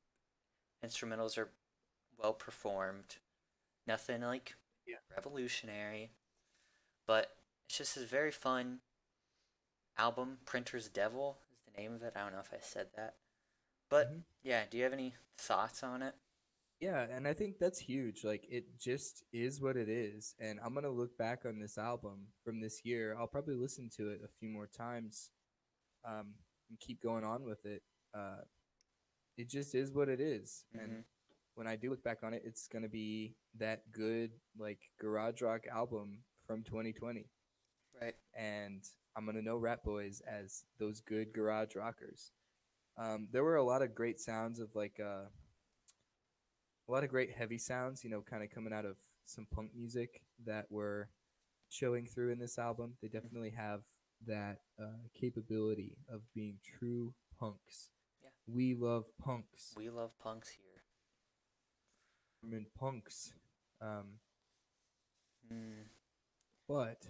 Instrumentals 0.85 1.37
are 1.37 1.51
well 2.17 2.33
performed. 2.33 3.17
Nothing 3.87 4.23
like 4.23 4.55
Yeah. 4.87 4.99
revolutionary, 5.15 6.13
but 7.07 7.37
it's 7.67 7.79
just 7.79 7.97
a 7.97 8.07
very 8.07 8.31
fun 8.31 8.81
album. 9.97 10.39
Printer's 10.45 10.89
Devil 10.89 11.39
is 11.53 11.61
the 11.65 11.81
name 11.81 11.95
of 11.95 12.03
it. 12.03 12.17
I 12.17 12.21
don't 12.21 12.33
know 12.33 12.41
if 12.41 12.53
I 12.53 12.61
said 12.61 12.93
that, 12.95 13.17
but 13.89 14.09
Mhm. 14.13 14.25
yeah. 14.43 14.67
Do 14.67 14.77
you 14.79 14.85
have 14.85 14.93
any 14.93 15.17
thoughts 15.37 15.83
on 15.83 16.03
it? 16.03 16.15
Yeah, 16.81 17.07
and 17.15 17.29
I 17.29 17.35
think 17.35 17.59
that's 17.59 17.79
huge. 17.79 18.25
Like 18.25 18.47
it 18.49 18.79
just 18.79 19.23
is 19.33 19.61
what 19.61 19.77
it 19.77 19.89
is. 19.89 20.35
And 20.41 20.59
I'm 20.65 20.75
gonna 20.75 20.91
look 20.91 21.17
back 21.19 21.41
on 21.45 21.59
this 21.59 21.77
album 21.77 22.29
from 22.43 22.61
this 22.61 22.81
year. 22.85 23.15
I'll 23.19 23.27
probably 23.27 23.55
listen 23.55 23.91
to 23.99 24.11
it 24.11 24.21
a 24.25 24.29
few 24.39 24.49
more 24.49 24.67
times, 24.67 25.31
um, 26.07 26.35
and 26.71 26.81
keep 26.81 27.03
going 27.03 27.25
on 27.25 27.45
with 27.45 27.67
it. 27.67 27.83
Uh, 28.15 28.43
it 29.37 29.49
just 29.51 29.75
is 29.75 29.93
what 29.93 30.09
it 30.09 30.21
is. 30.21 30.65
And 30.73 31.05
when 31.55 31.67
I 31.67 31.77
do 31.77 31.91
look 31.91 32.03
back 32.03 32.19
on 32.23 32.33
it, 32.33 32.43
it's 32.47 32.67
gonna 32.67 32.89
be 32.89 33.37
that 33.59 33.93
good 33.93 34.31
like 34.59 34.81
garage 34.99 35.43
rock 35.43 35.67
album 35.71 36.21
from 36.47 36.63
2020. 36.65 37.27
Right. 38.01 38.15
and 38.35 38.83
I'm 39.17 39.27
gonna 39.27 39.43
know 39.43 39.57
Rat 39.57 39.85
Boys 39.85 40.23
as 40.27 40.65
those 40.79 41.01
good 41.03 41.33
garage 41.35 41.77
rockers. 41.77 42.33
Um, 42.97 43.29
there 43.33 43.45
were 43.45 43.57
a 43.57 43.65
lot 43.65 43.83
of 43.83 43.95
great 43.95 44.21
sounds 44.21 44.61
of 44.61 44.69
like 44.75 44.99
uh, 45.01 45.27
a 46.91 46.93
lot 46.93 47.05
of 47.05 47.11
great 47.11 47.31
heavy 47.31 47.57
sounds, 47.59 48.03
you 48.03 48.11
know, 48.11 48.21
kind 48.29 48.43
of 48.43 48.51
coming 48.51 48.73
out 48.73 48.85
of 48.85 48.97
some 49.25 49.47
punk 49.55 49.71
music 49.77 50.23
that 50.45 50.67
were 50.71 51.09
showing 51.69 52.05
through 52.05 52.33
in 52.33 52.39
this 52.41 52.59
album. 52.59 52.95
They 53.01 53.07
definitely 53.07 53.53
have 53.57 53.83
that 54.27 54.57
uh, 54.81 55.07
capability 55.19 55.97
of 56.13 56.23
being 56.35 56.59
true 56.79 57.15
punks. 57.39 57.91
Yeah. 58.21 58.31
We 58.53 58.75
love 58.75 59.05
punks. 59.25 59.73
We 59.77 59.89
love 59.89 60.11
punks 60.21 60.49
here. 60.49 60.83
German 62.43 62.67
punks. 62.79 63.33
Um, 63.81 64.19
Hmm. 65.49 65.83
but 66.69 67.07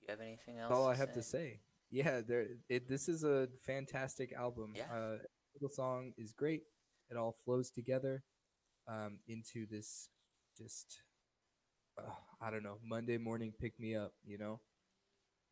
You 0.00 0.06
have 0.08 0.20
anything 0.20 0.58
else? 0.58 0.70
That's 0.70 0.78
all 0.78 0.88
I 0.88 0.96
have 0.96 1.12
to 1.14 1.22
say. 1.22 1.60
Yeah, 1.90 2.20
there. 2.26 2.46
It, 2.68 2.88
this 2.88 3.08
is 3.08 3.22
a 3.22 3.48
fantastic 3.66 4.32
album. 4.32 4.72
Yeah. 4.74 4.84
Uh, 4.92 5.18
the 5.60 5.68
song 5.68 6.12
is 6.16 6.32
great. 6.32 6.62
It 7.10 7.16
all 7.16 7.36
flows 7.44 7.70
together 7.70 8.24
um, 8.88 9.18
into 9.26 9.66
this 9.66 10.08
just 10.58 11.00
uh, 11.98 12.02
I 12.40 12.50
don't 12.50 12.62
know 12.62 12.78
Monday 12.84 13.18
morning 13.18 13.52
pick 13.58 13.78
me 13.80 13.94
up. 13.96 14.12
You 14.24 14.38
know, 14.38 14.60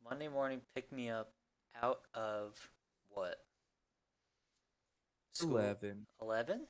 Monday 0.09 0.29
morning, 0.29 0.61
pick 0.75 0.91
me 0.93 1.11
up 1.11 1.33
out 1.83 2.01
of 2.15 2.55
what? 3.11 3.37
School? 5.33 5.57
eleven. 5.59 6.07
11? 6.21 6.67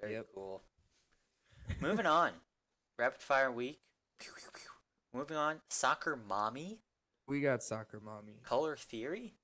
Very 0.00 0.12
Yep. 0.14 0.26
cool. 0.34 0.62
Moving 1.80 2.06
on. 2.20 2.32
Rapid 2.98 3.20
fire 3.20 3.50
week. 3.52 3.80
Pew, 4.18 4.32
pew, 4.36 4.50
pew. 4.52 5.18
Moving 5.18 5.36
on. 5.36 5.60
Soccer 5.68 6.16
mommy. 6.16 6.80
We 7.28 7.40
got 7.40 7.62
soccer 7.62 8.00
mommy. 8.00 8.40
Color 8.44 8.76
theory. 8.76 9.34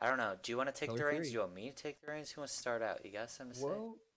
I 0.00 0.08
don't 0.08 0.18
know. 0.18 0.34
Do 0.42 0.52
you 0.52 0.56
want 0.56 0.68
to 0.74 0.78
take 0.78 0.88
Color 0.90 0.98
the 0.98 1.04
reins? 1.06 1.26
Do 1.28 1.32
you 1.34 1.38
want 1.40 1.54
me 1.54 1.70
to 1.70 1.74
take 1.82 2.00
the 2.04 2.10
reins? 2.10 2.30
Who 2.32 2.40
wants 2.40 2.54
to 2.54 2.60
start 2.60 2.82
out? 2.82 3.04
You 3.04 3.12
got 3.12 3.30
something 3.30 3.54
to 3.54 3.60
say? 3.60 3.66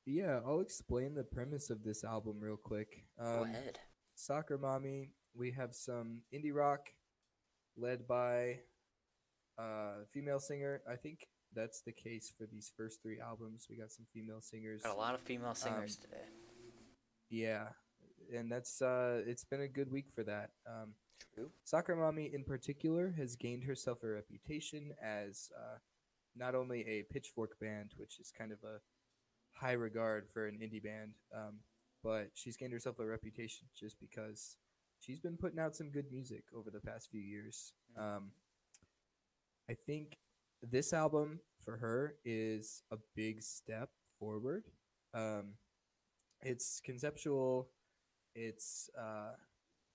Yeah, 0.06 0.40
I'll 0.46 0.60
explain 0.60 1.16
the 1.16 1.24
premise 1.24 1.70
of 1.70 1.84
this 1.84 2.04
album 2.04 2.40
real 2.40 2.58
quick. 2.58 3.06
Um, 3.20 3.36
Go 3.36 3.44
ahead. 3.44 3.80
Soccer 4.16 4.58
Mommy, 4.58 5.12
we 5.34 5.52
have 5.52 5.74
some 5.74 6.22
indie 6.34 6.54
rock 6.54 6.90
led 7.78 8.08
by 8.08 8.60
a 9.58 10.06
female 10.12 10.40
singer. 10.40 10.82
I 10.90 10.96
think 10.96 11.28
that's 11.56 11.82
the 11.82 11.92
case 11.92 12.34
for 12.38 12.46
these 12.46 12.72
first 12.76 13.02
three 13.02 13.20
albums. 13.20 13.68
We 13.70 13.78
got 13.78 13.92
some 13.92 14.06
female 14.14 14.42
singers. 14.42 14.82
Got 14.84 14.96
a 14.96 15.00
lot 15.00 15.16
of 15.16 15.22
female 15.22 15.56
singers 15.56 15.98
um, 15.98 16.10
today. 16.10 16.26
Yeah, 17.30 17.68
and 18.36 18.52
that's 18.52 18.82
uh, 18.82 19.22
it's 19.26 19.46
been 19.46 19.62
a 19.62 19.68
good 19.68 19.92
week 19.92 20.08
for 20.14 20.24
that. 20.24 20.52
Um, 20.68 20.94
True. 21.34 21.50
Soccer 21.64 21.96
Mommy, 21.96 22.30
in 22.34 22.44
particular, 22.44 23.14
has 23.18 23.36
gained 23.36 23.64
herself 23.64 24.04
a 24.04 24.08
reputation 24.08 24.92
as 25.02 25.50
uh, 25.58 25.78
not 26.36 26.56
only 26.56 26.82
a 26.82 27.04
pitchfork 27.12 27.60
band, 27.60 27.92
which 27.98 28.20
is 28.20 28.32
kind 28.38 28.52
of 28.52 28.60
a 28.64 28.80
high 29.54 29.74
regard 29.74 30.28
for 30.34 30.48
an 30.48 30.60
indie 30.62 30.84
band, 30.84 31.14
um, 31.36 31.60
but 32.04 32.30
she's 32.34 32.58
gained 32.58 32.74
herself 32.74 33.00
a 33.00 33.06
reputation 33.06 33.68
just 33.78 34.00
because 34.00 34.58
she's 35.00 35.20
been 35.20 35.38
putting 35.38 35.60
out 35.60 35.76
some 35.76 35.90
good 35.90 36.06
music 36.12 36.44
over 36.56 36.70
the 36.70 36.80
past 36.80 37.10
few 37.12 37.22
years. 37.22 37.74
Um, 37.98 38.32
I 39.70 39.76
think 39.86 40.18
this 40.62 40.94
album 40.94 41.40
for 41.64 41.78
her 41.78 42.16
is 42.26 42.84
a 42.92 42.98
big 43.16 43.42
step 43.42 43.90
forward. 44.20 44.64
Um, 45.14 45.54
it's 46.42 46.82
conceptual. 46.84 47.70
It's 48.36 48.90
uh, 49.00 49.34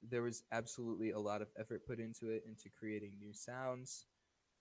there 0.08 0.22
was 0.22 0.44
absolutely 0.52 1.10
a 1.10 1.18
lot 1.18 1.42
of 1.42 1.48
effort 1.58 1.86
put 1.86 1.98
into 1.98 2.28
it, 2.30 2.44
into 2.46 2.68
creating 2.78 3.12
new 3.18 3.32
sounds 3.34 4.06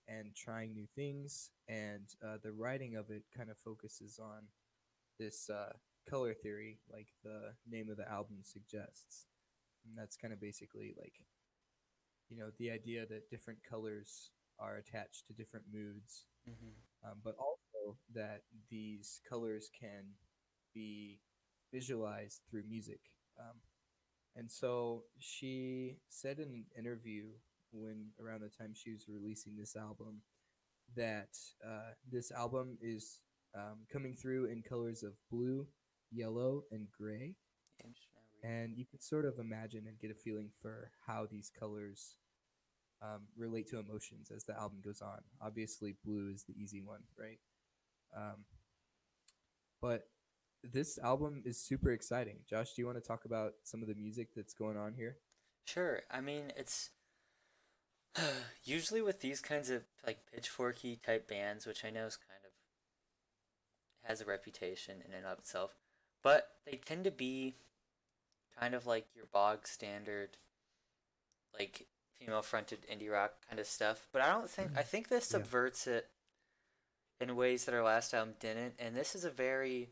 and 0.08 0.34
trying 0.34 0.74
new 0.74 0.86
things. 0.94 1.50
And 1.68 2.08
uh, 2.24 2.38
the 2.42 2.52
writing 2.52 2.96
of 2.96 3.10
it 3.10 3.22
kind 3.36 3.50
of 3.50 3.58
focuses 3.58 4.18
on 4.18 4.42
this 5.18 5.50
uh, 5.50 5.72
color 6.08 6.34
theory, 6.34 6.78
like 6.92 7.08
the 7.24 7.54
name 7.68 7.90
of 7.90 7.96
the 7.96 8.08
album 8.10 8.38
suggests. 8.42 9.26
And 9.86 9.96
that's 9.96 10.16
kind 10.16 10.32
of 10.32 10.40
basically 10.40 10.94
like, 10.98 11.14
you 12.28 12.36
know, 12.36 12.50
the 12.58 12.70
idea 12.70 13.06
that 13.06 13.30
different 13.30 13.60
colors 13.68 14.30
are 14.58 14.76
attached 14.76 15.26
to 15.26 15.32
different 15.32 15.66
moods 15.72 16.24
hmm 16.46 16.74
um, 17.04 17.18
but 17.24 17.36
also 17.38 17.96
that 18.14 18.42
these 18.70 19.20
colors 19.28 19.70
can 19.78 20.04
be 20.74 21.20
visualized 21.72 22.42
through 22.50 22.64
music. 22.68 23.00
Um, 23.38 23.56
and 24.36 24.50
so 24.50 25.04
she 25.18 25.96
said 26.08 26.38
in 26.38 26.48
an 26.48 26.64
interview 26.78 27.26
when 27.72 28.08
around 28.20 28.42
the 28.42 28.48
time 28.48 28.72
she 28.74 28.92
was 28.92 29.06
releasing 29.08 29.56
this 29.56 29.76
album 29.76 30.22
that 30.96 31.36
uh, 31.66 31.92
this 32.10 32.30
album 32.32 32.78
is 32.80 33.20
um, 33.58 33.78
coming 33.92 34.14
through 34.14 34.46
in 34.46 34.62
colors 34.62 35.02
of 35.02 35.12
blue, 35.30 35.66
yellow, 36.12 36.62
and 36.70 36.86
gray. 36.96 37.34
And 38.44 38.78
you 38.78 38.86
can 38.86 39.00
sort 39.00 39.24
of 39.24 39.38
imagine 39.38 39.84
and 39.88 39.98
get 39.98 40.12
a 40.12 40.14
feeling 40.14 40.50
for 40.62 40.90
how 41.06 41.26
these 41.28 41.50
colors 41.58 42.14
um, 43.02 43.22
relate 43.36 43.68
to 43.70 43.78
emotions 43.78 44.30
as 44.34 44.44
the 44.44 44.56
album 44.56 44.78
goes 44.84 45.02
on. 45.02 45.18
Obviously, 45.42 45.96
blue 46.04 46.30
is 46.32 46.44
the 46.44 46.54
easy 46.60 46.80
one, 46.80 47.02
right? 47.18 47.38
Um, 48.16 48.44
but 49.82 50.08
this 50.62 50.98
album 50.98 51.42
is 51.44 51.60
super 51.60 51.90
exciting. 51.90 52.38
Josh, 52.48 52.74
do 52.74 52.82
you 52.82 52.86
want 52.86 53.02
to 53.02 53.06
talk 53.06 53.24
about 53.24 53.54
some 53.64 53.82
of 53.82 53.88
the 53.88 53.94
music 53.94 54.28
that's 54.36 54.54
going 54.54 54.76
on 54.76 54.94
here? 54.94 55.16
Sure. 55.64 56.02
I 56.10 56.20
mean, 56.20 56.52
it's 56.56 56.90
usually 58.64 59.02
with 59.02 59.20
these 59.20 59.40
kinds 59.40 59.70
of 59.70 59.82
like 60.06 60.18
pitchforky 60.34 61.02
type 61.02 61.28
bands, 61.28 61.66
which 61.66 61.84
I 61.84 61.90
know 61.90 62.06
is 62.06 62.18
has 64.08 64.20
a 64.20 64.24
reputation 64.24 64.96
in 65.06 65.14
and 65.14 65.26
of 65.26 65.38
itself, 65.38 65.76
but 66.22 66.50
they 66.66 66.76
tend 66.84 67.04
to 67.04 67.10
be 67.12 67.56
kind 68.58 68.74
of 68.74 68.86
like 68.86 69.06
your 69.14 69.26
bog 69.26 69.66
standard, 69.68 70.30
like 71.54 71.86
female 72.18 72.42
fronted 72.42 72.86
indie 72.92 73.10
rock 73.10 73.34
kind 73.48 73.60
of 73.60 73.66
stuff. 73.66 74.08
But 74.12 74.22
I 74.22 74.28
don't 74.30 74.50
think 74.50 74.72
I 74.76 74.82
think 74.82 75.08
this 75.08 75.30
Yeah. 75.32 75.38
subverts 75.38 75.86
it 75.86 76.10
in 77.20 77.34
ways 77.36 77.64
that 77.64 77.74
our 77.74 77.82
last 77.82 78.14
album 78.14 78.34
didn't, 78.40 78.74
and 78.78 78.96
this 78.96 79.14
is 79.14 79.24
a 79.24 79.30
very 79.30 79.90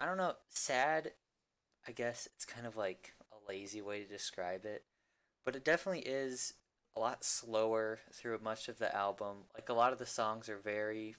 I 0.00 0.06
don't 0.06 0.18
know 0.18 0.34
sad 0.48 1.12
I 1.88 1.92
guess 1.92 2.28
it's 2.34 2.44
kind 2.44 2.66
of 2.66 2.76
like 2.76 3.14
a 3.32 3.48
lazy 3.50 3.80
way 3.82 4.02
to 4.02 4.08
describe 4.08 4.64
it, 4.66 4.84
but 5.44 5.56
it 5.56 5.64
definitely 5.64 6.02
is 6.02 6.54
a 6.96 7.00
lot 7.00 7.24
slower 7.24 8.00
through 8.12 8.38
much 8.40 8.68
of 8.68 8.78
the 8.78 8.94
album. 8.94 9.44
Like 9.54 9.68
a 9.68 9.74
lot 9.74 9.92
of 9.92 9.98
the 9.98 10.06
songs 10.06 10.48
are 10.48 10.58
very 10.58 11.16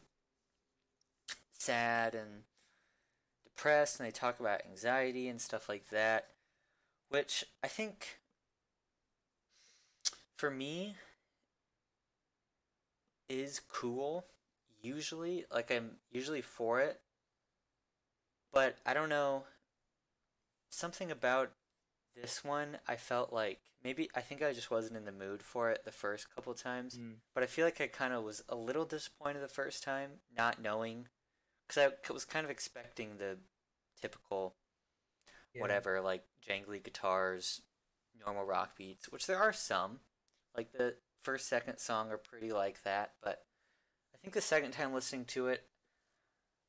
sad 1.60 2.16
and 2.16 2.44
depressed, 3.44 4.00
and 4.00 4.08
they 4.08 4.12
talk 4.12 4.40
about 4.40 4.62
anxiety 4.70 5.28
and 5.28 5.42
stuff 5.42 5.68
like 5.70 5.90
that, 5.90 6.28
which 7.10 7.44
I 7.64 7.68
think 7.68 8.20
for 10.38 10.52
me 10.52 10.96
is 13.28 13.60
cool 13.68 14.26
usually 14.82 15.46
like 15.52 15.72
i'm 15.72 15.92
usually 16.12 16.42
for 16.42 16.80
it 16.80 17.02
but 18.54 18.78
i 18.86 18.94
don't 18.94 19.10
know 19.10 19.44
something 20.70 21.12
about 21.12 21.52
this 22.16 22.44
one 22.44 22.78
i 22.88 22.96
felt 22.96 23.34
like 23.34 23.60
maybe 23.84 24.10
i 24.16 24.22
think 24.22 24.42
i 24.42 24.54
just 24.54 24.72
wasn't 24.72 24.96
in 24.96 25.06
the 25.06 25.12
mood 25.12 25.42
for 25.42 25.70
it 25.72 25.84
the 25.84 25.92
first 25.92 26.34
couple 26.34 26.54
times 26.54 26.98
Mm. 26.98 27.16
but 27.34 27.44
i 27.44 27.48
feel 27.48 27.66
like 27.66 27.82
i 27.82 27.88
kind 27.88 28.14
of 28.14 28.24
was 28.24 28.44
a 28.48 28.56
little 28.56 28.86
disappointed 28.86 29.42
the 29.42 29.48
first 29.48 29.84
time 29.84 30.12
not 30.36 30.62
knowing 30.62 31.08
because 31.68 31.92
I 32.10 32.14
was 32.14 32.26
kind 32.26 32.46
of 32.46 32.52
expecting 32.52 33.18
the 33.18 33.38
typical 34.02 34.56
Yeah. 35.54 35.62
whatever 35.62 36.02
like 36.02 36.24
jangly 36.48 36.84
guitars 36.84 37.62
normal 38.26 38.46
rock 38.46 38.76
beats 38.78 39.10
which 39.10 39.28
there 39.28 39.38
are 39.40 39.54
some 39.54 40.00
like 40.56 40.72
the 40.74 40.96
first 41.24 41.48
second 41.48 41.78
song 41.78 42.12
are 42.12 42.18
pretty 42.18 42.52
like 42.52 42.82
that 42.84 43.14
but 43.22 43.46
i 44.14 44.18
think 44.18 44.34
the 44.34 44.42
second 44.42 44.72
time 44.72 44.94
listening 44.94 45.26
to 45.26 45.48
it, 45.48 45.64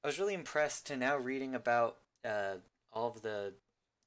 I 0.02 0.06
was 0.06 0.18
really 0.18 0.34
impressed 0.34 0.86
to 0.86 0.96
now 0.96 1.16
reading 1.16 1.54
about 1.54 1.98
uh, 2.24 2.56
all 2.92 3.08
of 3.08 3.22
the 3.22 3.54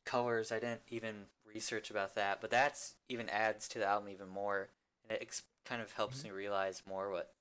colors. 0.05 0.51
I 0.51 0.59
didn't 0.59 0.81
even 0.89 1.25
research 1.45 1.89
about 1.91 2.15
that, 2.15 2.41
but 2.41 2.49
that's 2.51 2.95
even 3.09 3.29
adds 3.29 3.67
to 3.69 3.79
the 3.79 3.85
album 3.85 4.09
even 4.09 4.29
more, 4.29 4.69
and 5.03 5.11
it 5.17 5.21
ex- 5.21 5.43
kind 5.65 5.81
of 5.81 5.91
helps 5.93 6.23
Mhm. 6.23 6.25
me 6.25 6.31
realize 6.31 6.83
more 6.87 7.11
what 7.11 7.33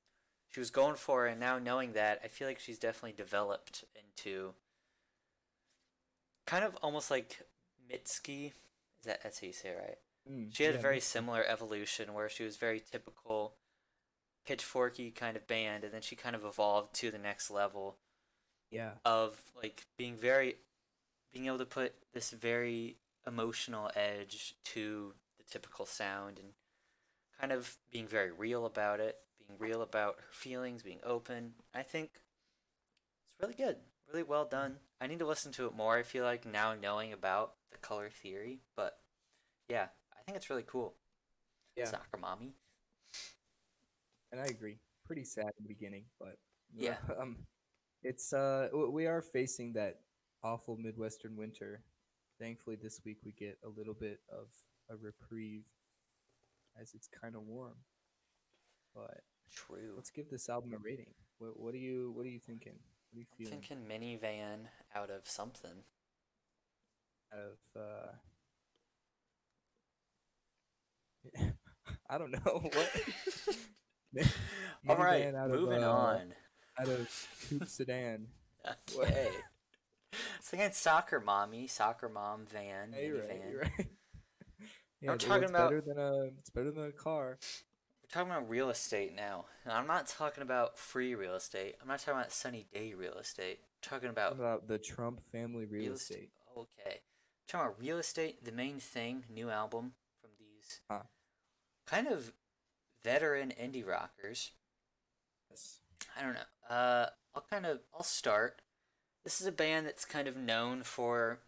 she 0.50 0.60
was 0.60 0.70
going 0.70 0.96
for. 0.96 1.26
And 1.26 1.40
now 1.40 1.58
knowing 1.58 1.92
that, 1.94 2.20
I 2.24 2.28
feel 2.28 2.48
like 2.48 2.60
she's 2.60 2.78
definitely 2.78 3.12
developed 3.16 3.84
into 3.96 4.54
kind 6.46 6.64
of 6.64 6.76
almost 6.82 7.10
like 7.10 7.38
Mitski. 7.90 8.46
Is 8.48 9.06
that 9.06 9.22
that's 9.22 9.40
how 9.40 9.46
you 9.46 9.52
say 9.52 9.70
it, 9.70 9.78
right? 9.80 9.98
Mm, 10.28 10.52
She 10.52 10.64
had 10.64 10.74
yeah, 10.74 10.76
a 10.76 10.78
very 10.78 11.00
similar 11.00 11.44
evolution 11.44 12.12
where 12.12 12.28
she 12.28 12.44
was 12.44 12.56
very 12.56 12.80
typical 12.80 13.54
pitchforky 14.48 15.14
kind 15.14 15.36
of 15.36 15.46
band 15.46 15.84
and 15.84 15.94
then 15.94 16.02
she 16.02 16.16
kind 16.16 16.36
of 16.36 16.44
evolved 16.44 16.94
to 16.96 17.10
the 17.10 17.18
next 17.18 17.50
level 17.50 17.98
Yeah. 18.70 18.94
of 19.04 19.40
like 19.60 19.86
being 19.96 20.16
very 20.16 20.56
being 21.32 21.46
able 21.46 21.58
to 21.58 21.66
put 21.66 21.94
this 22.12 22.30
very 22.32 22.96
emotional 23.26 23.90
edge 23.96 24.54
to 24.64 25.14
the 25.38 25.44
typical 25.50 25.86
sound 25.86 26.38
and 26.38 26.48
kind 27.40 27.52
of 27.52 27.78
being 27.92 28.06
very 28.08 28.30
real 28.32 28.66
about 28.66 29.00
it, 29.00 29.16
being 29.50 29.70
real 29.70 29.82
about 29.82 30.16
her 30.16 30.32
feelings, 30.32 30.82
being 30.82 31.00
open. 31.04 31.52
I 31.74 31.82
think 31.82 32.10
it's 33.24 33.34
really 33.40 33.54
good. 33.54 33.76
Really 34.08 34.22
well 34.22 34.44
done. 34.44 34.76
I 35.00 35.06
need 35.06 35.20
to 35.20 35.26
listen 35.26 35.52
to 35.52 35.66
it 35.66 35.74
more. 35.74 35.96
I 35.96 36.02
feel 36.02 36.24
like 36.24 36.44
now 36.46 36.74
knowing 36.80 37.12
about 37.12 37.54
the 37.70 37.78
color 37.78 38.10
theory, 38.10 38.60
but 38.76 38.98
yeah, 39.68 39.86
I 40.12 40.22
think 40.24 40.36
it's 40.36 40.50
really 40.50 40.64
cool. 40.66 40.94
Yeah. 41.76 41.86
Soccer 41.86 42.18
mommy. 42.20 42.54
and 44.32 44.40
I 44.40 44.44
agree. 44.46 44.78
Pretty 45.06 45.24
sad 45.24 45.46
in 45.58 45.62
the 45.62 45.68
beginning, 45.68 46.04
but 46.18 46.36
Yeah. 46.74 46.96
um, 47.20 47.36
it's 48.02 48.32
uh, 48.32 48.68
we 48.90 49.06
are 49.06 49.22
facing 49.22 49.72
that 49.74 50.00
awful 50.42 50.76
Midwestern 50.76 51.36
winter. 51.36 51.82
Thankfully, 52.38 52.76
this 52.82 53.00
week 53.04 53.18
we 53.24 53.32
get 53.32 53.58
a 53.64 53.68
little 53.68 53.94
bit 53.94 54.20
of 54.30 54.48
a 54.90 54.96
reprieve, 54.96 55.66
as 56.80 56.94
it's 56.94 57.08
kind 57.22 57.34
of 57.36 57.42
warm. 57.42 57.76
But 58.94 59.20
True. 59.54 59.92
let's 59.96 60.10
give 60.10 60.28
this 60.30 60.48
album 60.48 60.72
a 60.74 60.78
rating. 60.78 61.12
What, 61.38 61.58
what 61.58 61.74
are 61.74 61.78
you 61.78 62.12
What 62.14 62.24
are 62.26 62.30
you 62.30 62.38
thinking? 62.40 62.74
What 63.10 63.16
are 63.16 63.20
you 63.20 63.26
I'm 63.32 63.36
feeling? 63.46 63.60
thinking 63.60 63.86
minivan 64.20 64.66
out 64.94 65.10
of 65.10 65.26
something. 65.28 65.84
Out 67.32 67.40
of 67.40 67.80
uh, 67.80 68.12
I 72.10 72.18
don't 72.18 72.30
know 72.32 72.38
what. 72.72 72.90
All 74.88 74.96
right, 74.96 75.34
out 75.34 75.50
of, 75.50 75.60
moving 75.60 75.84
uh, 75.84 75.90
on. 75.90 76.34
Out 76.80 76.88
of 76.88 77.28
coupe 77.48 77.68
sedan. 77.68 78.26
Okay. 78.98 79.28
Thinking 80.42 80.72
soccer 80.72 81.20
mommy, 81.20 81.66
soccer 81.68 82.08
mom 82.08 82.46
van, 82.52 82.92
Yeah, 82.94 83.00
you're 83.06 83.18
right. 83.20 83.28
minivan. 83.28 83.50
You're 83.52 83.60
right. 83.60 83.86
yeah, 85.00 85.12
I'm 85.12 85.18
talking 85.18 85.44
it's 85.44 85.50
about- 85.50 85.70
better 85.70 85.80
than 85.86 85.98
a. 85.98 86.22
It's 86.38 86.50
better 86.50 86.70
than 86.72 86.86
a 86.86 86.92
car. 86.92 87.38
Talking 88.12 88.32
about 88.32 88.50
real 88.50 88.70
estate 88.70 89.14
now. 89.14 89.44
And 89.64 89.72
I'm 89.72 89.86
not 89.86 90.08
talking 90.08 90.42
about 90.42 90.76
free 90.76 91.14
real 91.14 91.34
estate. 91.36 91.76
I'm 91.80 91.86
not 91.86 92.00
talking 92.00 92.18
about 92.18 92.32
sunny 92.32 92.66
day 92.72 92.92
real 92.94 93.14
estate. 93.14 93.60
I'm 93.62 93.88
talking 93.88 94.10
about 94.10 94.32
about 94.32 94.66
the 94.66 94.78
Trump 94.78 95.20
family 95.30 95.64
real, 95.64 95.92
estate? 95.92 96.30
Okay. 96.56 96.68
I'm 96.86 97.46
talking 97.46 97.66
about 97.68 97.80
real 97.80 97.98
estate, 97.98 98.44
the 98.44 98.50
main 98.52 98.80
thing, 98.80 99.24
new 99.32 99.48
album 99.48 99.92
from 100.20 100.30
these 100.40 100.80
Huh. 100.90 101.02
kind 101.86 102.08
of 102.08 102.32
veteran 103.04 103.52
indie 103.60 103.86
rockers. 103.86 104.50
Yes. 105.48 105.78
I 106.16 106.22
don't 106.22 106.34
know. 106.34 106.74
Uh, 106.74 107.10
I'll 107.34 107.46
kind 107.48 107.64
of 107.64 107.80
I'll 107.94 108.02
start. 108.02 108.60
This 109.22 109.40
is 109.40 109.46
a 109.46 109.52
band 109.52 109.86
that's 109.86 110.04
kind 110.04 110.26
of 110.26 110.36
known 110.36 110.82
for 110.82 111.38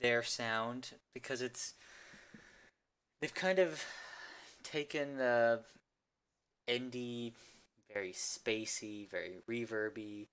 their 0.00 0.22
sound 0.22 0.92
because 1.14 1.40
it's 1.40 1.74
they've 3.20 3.32
kind 3.32 3.58
of 3.58 3.84
taken 4.70 5.16
the 5.16 5.60
indie, 6.68 7.32
very 7.92 8.12
spacey, 8.12 9.08
very 9.10 9.38
reverby 9.48 10.26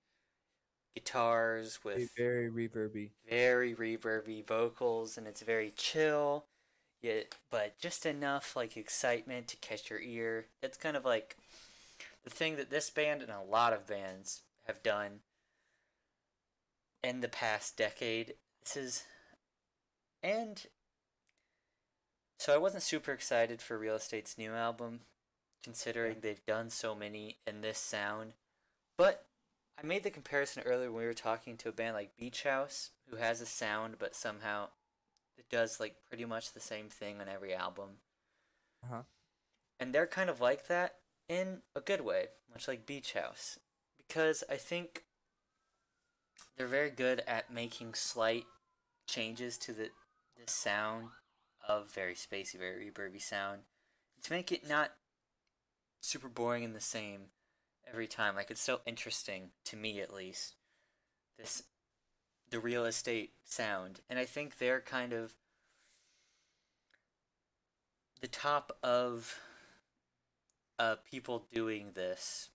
guitars 0.94 1.78
with 1.84 2.10
very 2.16 2.50
reverby. 2.50 3.10
very 3.28 3.74
reverby 3.74 4.44
vocals 4.44 5.16
and 5.16 5.28
it's 5.28 5.42
very 5.42 5.72
chill 5.76 6.44
yet 7.00 7.36
but 7.52 7.78
just 7.78 8.04
enough 8.04 8.56
like 8.56 8.76
excitement 8.76 9.46
to 9.46 9.56
catch 9.58 9.90
your 9.90 10.00
ear 10.00 10.46
it's 10.60 10.76
kind 10.76 10.96
of 10.96 11.04
like 11.04 11.36
the 12.24 12.30
thing 12.30 12.56
that 12.56 12.70
this 12.70 12.90
band 12.90 13.22
and 13.22 13.30
a 13.30 13.40
lot 13.40 13.72
of 13.72 13.86
bands 13.86 14.42
have 14.66 14.82
done 14.82 15.20
in 17.04 17.20
the 17.20 17.28
past 17.28 17.76
decade 17.76 18.34
this 18.64 18.76
is 18.76 19.04
and 20.20 20.66
so 22.38 22.54
i 22.54 22.58
wasn't 22.58 22.82
super 22.82 23.12
excited 23.12 23.60
for 23.60 23.78
real 23.78 23.96
estate's 23.96 24.38
new 24.38 24.52
album 24.52 25.00
considering 25.62 26.16
they've 26.20 26.46
done 26.46 26.70
so 26.70 26.94
many 26.94 27.36
in 27.46 27.60
this 27.60 27.78
sound 27.78 28.32
but 28.96 29.28
I 29.80 29.86
made 29.86 30.02
the 30.02 30.10
comparison 30.10 30.64
earlier 30.66 30.90
when 30.90 31.02
we 31.02 31.06
were 31.06 31.14
talking 31.14 31.56
to 31.58 31.68
a 31.68 31.72
band 31.72 31.94
like 31.94 32.16
Beach 32.16 32.42
House, 32.42 32.90
who 33.08 33.16
has 33.16 33.40
a 33.40 33.46
sound, 33.46 33.94
but 33.98 34.16
somehow 34.16 34.68
it 35.36 35.48
does 35.48 35.78
like 35.78 35.94
pretty 36.08 36.24
much 36.24 36.52
the 36.52 36.60
same 36.60 36.88
thing 36.88 37.20
on 37.20 37.28
every 37.28 37.54
album. 37.54 37.90
Uh 38.82 38.88
huh. 38.90 39.02
And 39.78 39.94
they're 39.94 40.08
kind 40.08 40.28
of 40.28 40.40
like 40.40 40.66
that 40.66 40.96
in 41.28 41.58
a 41.76 41.80
good 41.80 42.00
way, 42.00 42.26
much 42.50 42.66
like 42.66 42.86
Beach 42.86 43.12
House. 43.12 43.60
Because 43.96 44.42
I 44.50 44.56
think 44.56 45.04
they're 46.56 46.66
very 46.66 46.90
good 46.90 47.22
at 47.28 47.52
making 47.52 47.94
slight 47.94 48.46
changes 49.06 49.56
to 49.58 49.72
the, 49.72 49.90
the 50.36 50.50
sound 50.50 51.10
of 51.68 51.92
very 51.92 52.14
spacey, 52.14 52.58
very 52.58 52.90
reverby 52.90 53.20
sound 53.20 53.60
to 54.24 54.32
make 54.32 54.50
it 54.50 54.68
not 54.68 54.92
super 56.00 56.28
boring 56.28 56.64
and 56.64 56.74
the 56.74 56.80
same 56.80 57.26
every 57.88 58.06
time. 58.06 58.34
Like 58.34 58.50
it's 58.50 58.62
so 58.62 58.80
interesting 58.86 59.50
to 59.66 59.76
me 59.76 60.00
at 60.00 60.12
least. 60.12 60.54
This 61.38 61.62
the 62.50 62.58
real 62.58 62.84
estate 62.86 63.32
sound. 63.44 64.00
And 64.08 64.18
I 64.18 64.24
think 64.24 64.58
they're 64.58 64.80
kind 64.80 65.12
of 65.12 65.34
the 68.20 68.26
top 68.28 68.76
of 68.82 69.38
uh 70.78 70.96
people 71.10 71.46
doing 71.52 71.90
this 71.94 72.50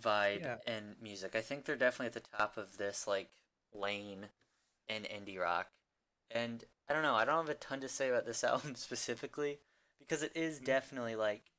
vibe 0.00 0.42
Yeah. 0.42 0.56
and 0.66 0.96
music. 1.02 1.34
I 1.34 1.40
think 1.40 1.64
they're 1.64 1.76
definitely 1.76 2.06
at 2.06 2.12
the 2.24 2.36
top 2.38 2.56
of 2.56 2.78
this 2.78 3.06
like 3.06 3.30
lane 3.74 4.26
in 4.88 5.02
indie 5.02 5.38
rock. 5.40 5.68
And 6.32 6.64
I 6.88 6.92
don't 6.94 7.02
know, 7.04 7.14
I 7.14 7.24
don't 7.24 7.46
have 7.46 7.48
a 7.48 7.54
ton 7.54 7.80
to 7.80 7.88
say 7.88 8.08
about 8.08 8.26
this 8.26 8.42
album 8.44 8.74
specifically 8.74 9.60
because 10.00 10.22
it 10.22 10.32
is 10.34 10.58
Mhm. 10.58 10.64
definitely 10.64 11.14
like 11.14 11.52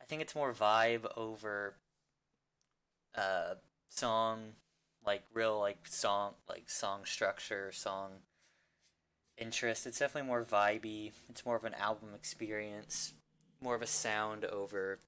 I 0.00 0.04
think 0.04 0.20
it's 0.20 0.34
more 0.34 0.52
vibe 0.52 1.10
over 1.16 1.76
uh 3.14 3.54
song 3.88 4.52
like 5.04 5.22
real 5.34 5.58
like 5.58 5.86
song 5.86 6.34
like 6.48 6.68
song 6.70 7.04
structure, 7.04 7.72
song 7.72 8.20
interest. 9.36 9.86
It's 9.86 9.98
definitely 9.98 10.28
more 10.28 10.44
vibey. 10.44 11.12
It's 11.28 11.44
more 11.44 11.56
of 11.56 11.64
an 11.64 11.74
album 11.74 12.10
experience, 12.14 13.14
more 13.60 13.74
of 13.74 13.82
a 13.82 13.86
sound 13.86 14.44
over 14.44 15.00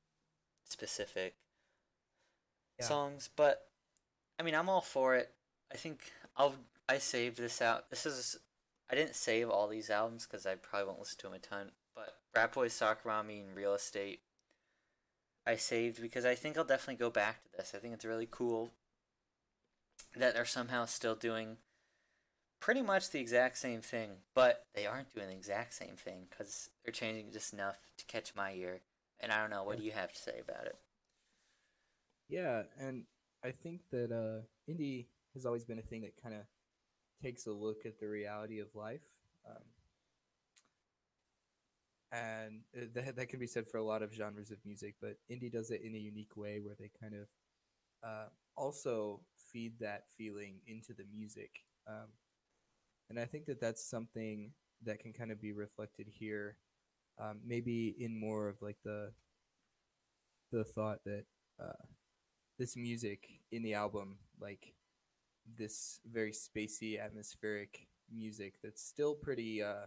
specific 0.64 1.34
Yeah. 2.78 2.86
songs, 2.86 3.30
but 3.36 3.68
I 4.38 4.42
mean, 4.42 4.54
I'm 4.54 4.68
all 4.68 4.80
for 4.80 5.16
it. 5.16 5.32
I 5.72 5.76
think 5.76 6.12
I'll 6.36 6.56
I 6.88 6.98
saved 6.98 7.38
this 7.38 7.62
out. 7.62 7.90
This 7.90 8.06
is 8.06 8.38
I 8.90 8.94
didn't 8.94 9.16
save 9.16 9.48
all 9.48 9.68
these 9.68 9.90
albums 9.90 10.26
because 10.26 10.46
I 10.46 10.54
probably 10.56 10.86
won't 10.86 10.98
listen 11.00 11.18
to 11.18 11.26
them 11.26 11.34
a 11.34 11.38
ton. 11.38 11.70
But 11.94 12.14
Rat 12.34 12.52
Boys, 12.52 12.72
Soccer 12.72 13.08
Mommy, 13.08 13.40
and 13.40 13.56
Real 13.56 13.74
Estate, 13.74 14.20
I 15.46 15.56
saved 15.56 16.00
because 16.00 16.24
I 16.24 16.34
think 16.34 16.56
I'll 16.56 16.64
definitely 16.64 16.96
go 16.96 17.10
back 17.10 17.44
to 17.44 17.50
this. 17.56 17.72
I 17.74 17.78
think 17.78 17.94
it's 17.94 18.04
really 18.04 18.28
cool 18.30 18.70
that 20.16 20.34
they're 20.34 20.44
somehow 20.44 20.84
still 20.84 21.14
doing 21.14 21.58
pretty 22.60 22.82
much 22.82 23.10
the 23.10 23.20
exact 23.20 23.58
same 23.58 23.80
thing, 23.80 24.10
but 24.34 24.64
they 24.74 24.86
aren't 24.86 25.12
doing 25.14 25.28
the 25.28 25.34
exact 25.34 25.74
same 25.74 25.96
thing 25.96 26.26
because 26.28 26.70
they're 26.84 26.92
changing 26.92 27.30
just 27.32 27.52
enough 27.52 27.76
to 27.98 28.04
catch 28.06 28.34
my 28.34 28.52
ear. 28.52 28.80
And 29.20 29.32
I 29.32 29.40
don't 29.40 29.50
know. 29.50 29.64
What 29.64 29.78
do 29.78 29.84
you 29.84 29.92
have 29.92 30.12
to 30.12 30.18
say 30.18 30.40
about 30.40 30.66
it? 30.66 30.76
Yeah, 32.28 32.62
and 32.78 33.04
I 33.44 33.50
think 33.50 33.82
that 33.90 34.10
uh, 34.10 34.42
indie 34.70 35.06
has 35.34 35.44
always 35.44 35.64
been 35.64 35.78
a 35.78 35.82
thing 35.82 36.02
that 36.02 36.20
kind 36.22 36.34
of 36.34 36.40
takes 37.24 37.46
a 37.46 37.52
look 37.52 37.86
at 37.86 37.98
the 37.98 38.06
reality 38.06 38.60
of 38.60 38.68
life, 38.74 39.00
um, 39.48 39.64
and 42.12 42.60
uh, 42.76 42.86
that 42.94 43.16
that 43.16 43.28
can 43.28 43.40
be 43.40 43.46
said 43.46 43.66
for 43.66 43.78
a 43.78 43.84
lot 43.84 44.02
of 44.02 44.12
genres 44.12 44.50
of 44.50 44.58
music. 44.64 44.94
But 45.00 45.16
indie 45.30 45.50
does 45.50 45.70
it 45.70 45.80
in 45.82 45.94
a 45.94 45.98
unique 45.98 46.36
way 46.36 46.60
where 46.60 46.76
they 46.78 46.90
kind 47.00 47.14
of 47.14 47.28
uh, 48.08 48.28
also 48.56 49.20
feed 49.52 49.72
that 49.80 50.04
feeling 50.18 50.60
into 50.66 50.92
the 50.92 51.04
music, 51.12 51.50
um, 51.88 52.08
and 53.08 53.18
I 53.18 53.24
think 53.24 53.46
that 53.46 53.60
that's 53.60 53.88
something 53.88 54.52
that 54.84 55.00
can 55.00 55.12
kind 55.12 55.32
of 55.32 55.40
be 55.40 55.52
reflected 55.52 56.06
here, 56.10 56.58
um, 57.18 57.40
maybe 57.46 57.94
in 57.98 58.18
more 58.18 58.48
of 58.48 58.60
like 58.60 58.76
the 58.84 59.12
the 60.52 60.64
thought 60.64 60.98
that 61.04 61.24
uh, 61.60 61.86
this 62.58 62.76
music 62.76 63.26
in 63.50 63.62
the 63.62 63.74
album, 63.74 64.18
like 64.40 64.74
this 65.58 66.00
very 66.10 66.32
spacey, 66.32 67.00
atmospheric 67.02 67.86
music 68.12 68.54
that's 68.62 68.82
still 68.82 69.14
pretty, 69.14 69.62
uh, 69.62 69.86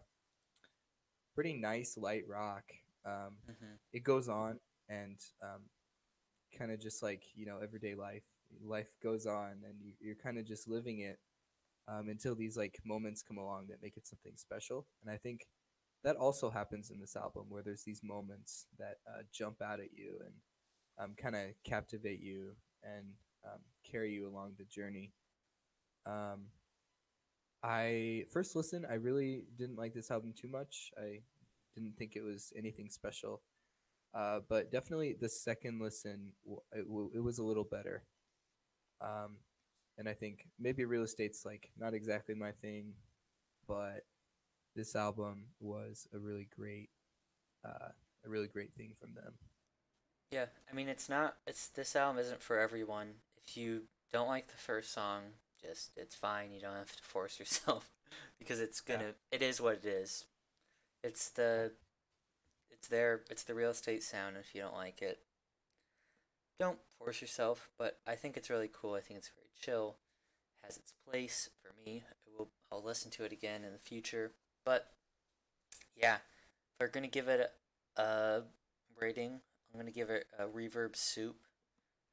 pretty 1.34 1.54
nice 1.54 1.98
light 1.98 2.24
rock. 2.28 2.64
Um, 3.06 3.38
hmm 3.46 3.76
it 3.94 4.04
goes 4.04 4.28
on 4.28 4.60
and 4.90 5.18
um, 5.42 5.62
kind 6.58 6.72
of 6.72 6.80
just 6.80 7.04
like 7.04 7.24
you 7.36 7.46
know 7.46 7.60
everyday 7.64 7.96
life 7.96 8.24
life 8.64 8.96
goes 9.04 9.26
on 9.28 9.52
and 9.66 9.76
you, 9.82 9.94
you're 10.00 10.16
kind 10.16 10.38
of 10.38 10.46
just 10.46 10.68
living 10.68 11.00
it 11.00 11.20
um, 11.88 12.10
until 12.10 12.36
these 12.36 12.58
like 12.58 12.78
moments 12.86 13.24
come 13.24 13.38
along 13.38 13.68
that 13.70 13.82
make 13.84 13.98
it 13.98 14.08
something 14.08 14.34
special. 14.36 14.88
And 15.04 15.14
i 15.14 15.18
think 15.18 15.48
that 16.04 16.16
also 16.18 16.50
happens 16.50 16.92
in 16.92 17.00
this 17.00 17.16
album 17.16 17.46
where 17.50 17.64
there's 17.64 17.84
these 17.84 18.02
moments 18.04 18.68
that 18.80 18.98
uh, 19.08 19.24
jump 19.34 19.62
out 19.62 19.80
at 19.80 19.94
you 19.96 20.18
and 20.26 20.34
um, 21.00 21.16
kind 21.18 21.36
of 21.36 21.44
captivate 21.64 22.22
you 22.22 22.54
and 22.84 23.06
um, 23.46 23.60
carry 23.90 24.12
you 24.14 24.28
along 24.28 24.54
the 24.58 24.66
journey 24.66 25.14
um, 26.08 26.46
i 27.64 28.24
first 28.32 28.56
listen 28.56 28.86
i 28.90 28.94
really 28.94 29.44
didn't 29.58 29.78
like 29.78 29.94
this 29.94 30.10
album 30.10 30.34
too 30.40 30.48
much 30.48 30.92
i 30.98 31.20
didn't 31.76 31.96
think 31.98 32.16
it 32.16 32.24
was 32.24 32.54
anything 32.56 32.90
special 32.90 33.42
uh, 34.14 34.40
but 34.50 34.72
definitely 34.72 35.16
the 35.20 35.30
second 35.30 35.80
listen, 35.80 36.32
it, 36.74 36.86
it 37.14 37.24
was 37.24 37.38
a 37.38 37.44
little 37.44 37.64
better. 37.64 38.04
Um, 39.00 39.38
and 39.98 40.10
I 40.10 40.14
think 40.14 40.48
maybe 40.60 40.86
real 40.86 41.04
estate's 41.04 41.46
like 41.46 41.70
not 41.78 41.94
exactly 41.94 42.34
my 42.34 42.52
thing, 42.52 42.94
but 43.68 44.06
this 44.76 44.96
album 44.96 45.48
was 45.60 46.08
a 46.14 46.18
really 46.18 46.48
great, 46.58 46.90
uh, 47.64 47.90
a 48.26 48.30
really 48.30 48.48
great 48.48 48.74
thing 48.76 48.94
from 49.00 49.14
them. 49.14 49.34
Yeah, 50.32 50.46
I 50.70 50.76
mean, 50.76 50.88
it's 50.88 51.10
not. 51.10 51.38
It's 51.46 51.70
this 51.70 51.96
album 51.96 52.20
isn't 52.20 52.42
for 52.42 52.60
everyone. 52.60 53.14
If 53.46 53.56
you 53.56 53.84
don't 54.12 54.28
like 54.28 54.48
the 54.48 54.58
first 54.58 54.94
song, 54.94 55.22
just 55.62 55.92
it's 55.96 56.16
fine. 56.16 56.52
You 56.52 56.62
don't 56.62 56.76
have 56.76 56.96
to 56.96 57.04
force 57.04 57.40
yourself 57.40 57.92
because 58.40 58.60
it's 58.60 58.82
gonna. 58.82 59.14
It 59.32 59.42
is 59.42 59.62
what 59.62 59.76
it 59.76 59.86
is. 59.86 60.26
It's 61.04 61.30
the. 61.30 61.72
It's 62.72 62.88
there. 62.88 63.22
It's 63.30 63.44
the 63.44 63.56
real 63.56 63.72
estate 63.72 64.04
sound. 64.04 64.36
If 64.40 64.54
you 64.54 64.62
don't 64.62 64.76
like 64.76 65.02
it, 65.02 65.20
don't 66.60 66.80
force 66.98 67.22
yourself. 67.22 67.70
But 67.78 67.98
I 68.08 68.16
think 68.16 68.38
it's 68.38 68.50
really 68.50 68.70
cool. 68.72 68.94
I 68.94 69.02
think 69.02 69.18
it's 69.18 69.32
very 69.36 69.50
chill. 69.60 69.96
Has 70.64 70.78
its 70.78 70.94
place 71.10 71.50
for 71.62 71.74
me. 71.86 72.04
I 72.10 72.14
will. 72.38 72.50
I'll 72.72 72.84
listen 72.84 73.12
to 73.12 73.24
it 73.24 73.32
again 73.32 73.64
in 73.64 73.74
the 73.74 73.80
future. 73.80 74.32
But 74.66 74.88
yeah, 75.96 76.16
if 76.16 76.80
we're 76.80 76.88
gonna 76.88 77.08
give 77.08 77.28
it 77.28 77.52
a, 77.98 78.02
a 78.02 78.44
rating, 79.00 79.40
I'm 79.74 79.80
gonna 79.80 79.92
give 79.92 80.10
it 80.10 80.26
a 80.38 80.46
reverb 80.46 80.96
soup 80.96 81.38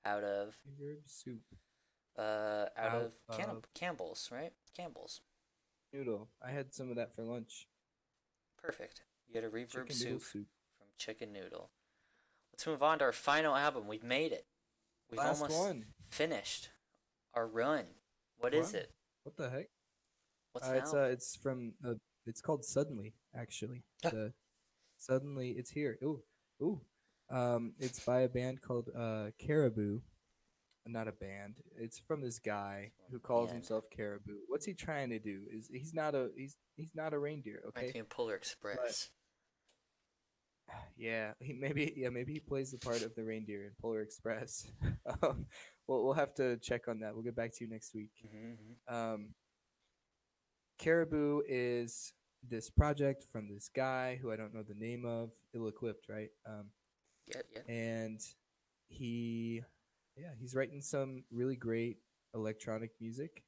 out 0.04 0.22
of 0.22 0.56
Reverb 0.80 0.98
soup 1.06 1.40
uh 2.18 2.66
out, 2.76 2.94
Out 2.94 2.94
of, 2.94 3.12
of- 3.56 3.74
Campbell's, 3.74 4.28
right? 4.32 4.52
Campbell's. 4.76 5.20
noodle. 5.92 6.28
I 6.42 6.50
had 6.50 6.74
some 6.74 6.90
of 6.90 6.96
that 6.96 7.14
for 7.14 7.22
lunch. 7.22 7.66
Perfect. 8.60 9.02
You 9.28 9.40
had 9.40 9.44
a 9.44 9.48
reverb 9.50 9.92
soup, 9.92 10.22
soup. 10.22 10.46
from 10.78 10.86
Chicken 10.98 11.32
Noodle. 11.32 11.70
Let's 12.52 12.66
move 12.66 12.82
on 12.82 12.98
to 13.00 13.04
our 13.04 13.12
final 13.12 13.54
album. 13.54 13.86
We've 13.88 14.04
made 14.04 14.32
it. 14.32 14.46
We've 15.10 15.18
Last 15.18 15.42
almost 15.42 15.58
one. 15.58 15.84
finished 16.10 16.70
our 17.34 17.46
run. 17.46 17.84
What 18.38 18.54
is 18.54 18.72
Wow. 18.72 18.78
it? 18.80 18.90
What 19.24 19.36
the 19.36 19.50
heck? 19.50 19.68
What's 20.52 20.68
Uh, 20.68 20.72
it's 20.74 20.94
uh, 20.94 21.08
it's 21.12 21.36
from 21.36 21.74
uh, 21.84 21.94
it's 22.26 22.40
called 22.40 22.64
Suddenly 22.64 23.14
actually. 23.34 23.82
The 24.02 24.32
Suddenly 24.98 25.50
it's 25.52 25.70
here. 25.70 25.98
Ooh, 26.02 26.22
ooh. 26.62 26.80
Um, 27.30 27.74
it's 27.78 28.00
by 28.00 28.20
a 28.20 28.28
band 28.28 28.60
called 28.62 28.88
uh 28.96 29.30
Caribou. 29.38 30.00
Not 30.86 31.08
a 31.08 31.12
band. 31.12 31.56
It's 31.78 31.98
from 31.98 32.20
this 32.20 32.38
guy 32.38 32.92
who 33.10 33.18
calls 33.18 33.48
Band. 33.48 33.60
himself 33.60 33.84
Caribou. 33.90 34.36
What's 34.48 34.66
he 34.66 34.74
trying 34.74 35.10
to 35.10 35.18
do? 35.18 35.42
Is 35.50 35.68
he's 35.72 35.94
not 35.94 36.14
a 36.14 36.28
he's 36.36 36.56
he's 36.76 36.90
not 36.94 37.14
a 37.14 37.18
reindeer. 37.18 37.62
Okay. 37.68 37.90
me 37.94 38.00
of 38.00 38.10
Polar 38.10 38.34
Express. 38.34 39.08
Yeah, 40.96 41.32
he 41.40 41.54
maybe 41.54 41.94
yeah 41.96 42.10
maybe 42.10 42.34
he 42.34 42.40
plays 42.40 42.70
the 42.70 42.78
part 42.78 43.02
of 43.02 43.14
the 43.14 43.24
reindeer 43.24 43.64
in 43.64 43.70
Polar 43.80 44.02
Express. 44.02 44.66
um, 45.22 45.46
well, 45.86 46.04
we'll 46.04 46.12
have 46.14 46.34
to 46.34 46.58
check 46.58 46.88
on 46.88 47.00
that. 47.00 47.14
We'll 47.14 47.24
get 47.24 47.36
back 47.36 47.52
to 47.56 47.64
you 47.64 47.70
next 47.70 47.94
week. 47.94 48.10
Mm-hmm. 48.26 48.94
Um, 48.94 49.28
Caribou 50.78 51.42
is 51.48 52.12
this 52.48 52.70
project 52.70 53.24
from 53.30 53.48
this 53.48 53.70
guy 53.74 54.18
who 54.20 54.30
I 54.32 54.36
don't 54.36 54.54
know 54.54 54.62
the 54.62 54.74
name 54.74 55.04
of, 55.04 55.30
ill 55.54 55.68
equipped, 55.68 56.08
right? 56.08 56.30
Um, 56.46 56.66
Yeah, 57.26 57.40
yeah. 57.54 57.74
and 57.74 58.20
he, 58.88 59.62
yeah, 60.16 60.30
he's 60.38 60.54
writing 60.54 60.80
some 60.80 61.24
really 61.32 61.56
great 61.56 61.98
electronic 62.34 62.90
music. 63.00 63.44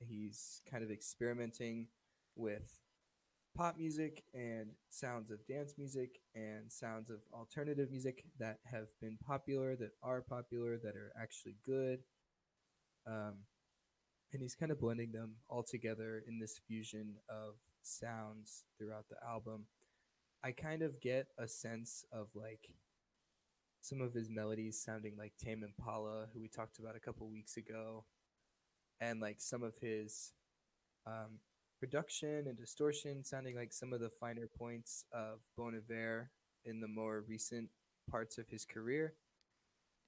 He's 0.00 0.62
kind 0.70 0.82
of 0.84 0.90
experimenting 0.90 1.88
with 2.36 2.80
pop 3.56 3.76
music 3.76 4.22
and 4.34 4.70
sounds 4.88 5.30
of 5.30 5.44
dance 5.46 5.74
music 5.76 6.20
and 6.34 6.70
sounds 6.70 7.10
of 7.10 7.18
alternative 7.32 7.90
music 7.90 8.24
that 8.38 8.58
have 8.70 8.86
been 9.00 9.18
popular, 9.24 9.74
that 9.76 9.90
are 10.02 10.22
popular, 10.22 10.76
that 10.78 10.94
are 10.94 11.12
actually 11.20 11.56
good. 11.64 12.00
Um, 13.06 13.38
and 14.32 14.42
he's 14.42 14.54
kind 14.54 14.70
of 14.70 14.80
blending 14.80 15.12
them 15.12 15.36
all 15.48 15.62
together 15.62 16.22
in 16.28 16.38
this 16.38 16.60
fusion 16.66 17.16
of 17.28 17.54
sounds 17.82 18.64
throughout 18.78 19.06
the 19.08 19.16
album. 19.26 19.64
I 20.44 20.52
kind 20.52 20.82
of 20.82 21.00
get 21.00 21.28
a 21.38 21.48
sense 21.48 22.04
of 22.12 22.28
like 22.34 22.68
some 23.80 24.00
of 24.00 24.12
his 24.12 24.28
melodies 24.28 24.82
sounding 24.84 25.16
like 25.16 25.32
Tame 25.42 25.64
Impala, 25.64 26.26
who 26.32 26.40
we 26.40 26.48
talked 26.48 26.78
about 26.78 26.96
a 26.96 27.00
couple 27.00 27.28
weeks 27.28 27.56
ago, 27.56 28.04
and 29.00 29.20
like 29.20 29.40
some 29.40 29.62
of 29.62 29.74
his 29.80 30.32
um, 31.06 31.38
production 31.78 32.46
and 32.46 32.56
distortion 32.56 33.24
sounding 33.24 33.56
like 33.56 33.72
some 33.72 33.92
of 33.92 34.00
the 34.00 34.10
finer 34.20 34.48
points 34.58 35.04
of 35.12 35.40
Bon 35.56 35.74
Iver 35.74 36.30
in 36.64 36.80
the 36.80 36.88
more 36.88 37.24
recent 37.28 37.68
parts 38.10 38.38
of 38.38 38.48
his 38.48 38.64
career. 38.64 39.14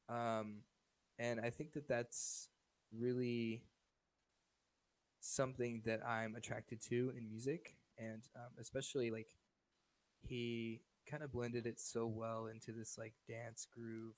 Um, 0.08 0.62
and 1.18 1.40
I 1.40 1.50
think 1.50 1.72
that 1.74 1.88
that's 1.88 2.48
really 2.92 3.62
something 5.20 5.82
that 5.84 6.04
I'm 6.04 6.34
attracted 6.34 6.82
to 6.88 7.12
in 7.16 7.28
music, 7.28 7.76
and 7.98 8.22
um, 8.34 8.52
especially 8.58 9.10
like 9.10 9.28
he 10.22 10.80
kind 11.08 11.22
of 11.22 11.32
blended 11.32 11.66
it 11.66 11.80
so 11.80 12.06
well 12.06 12.46
into 12.46 12.72
this 12.72 12.96
like 12.98 13.14
dance 13.28 13.66
groove, 13.72 14.14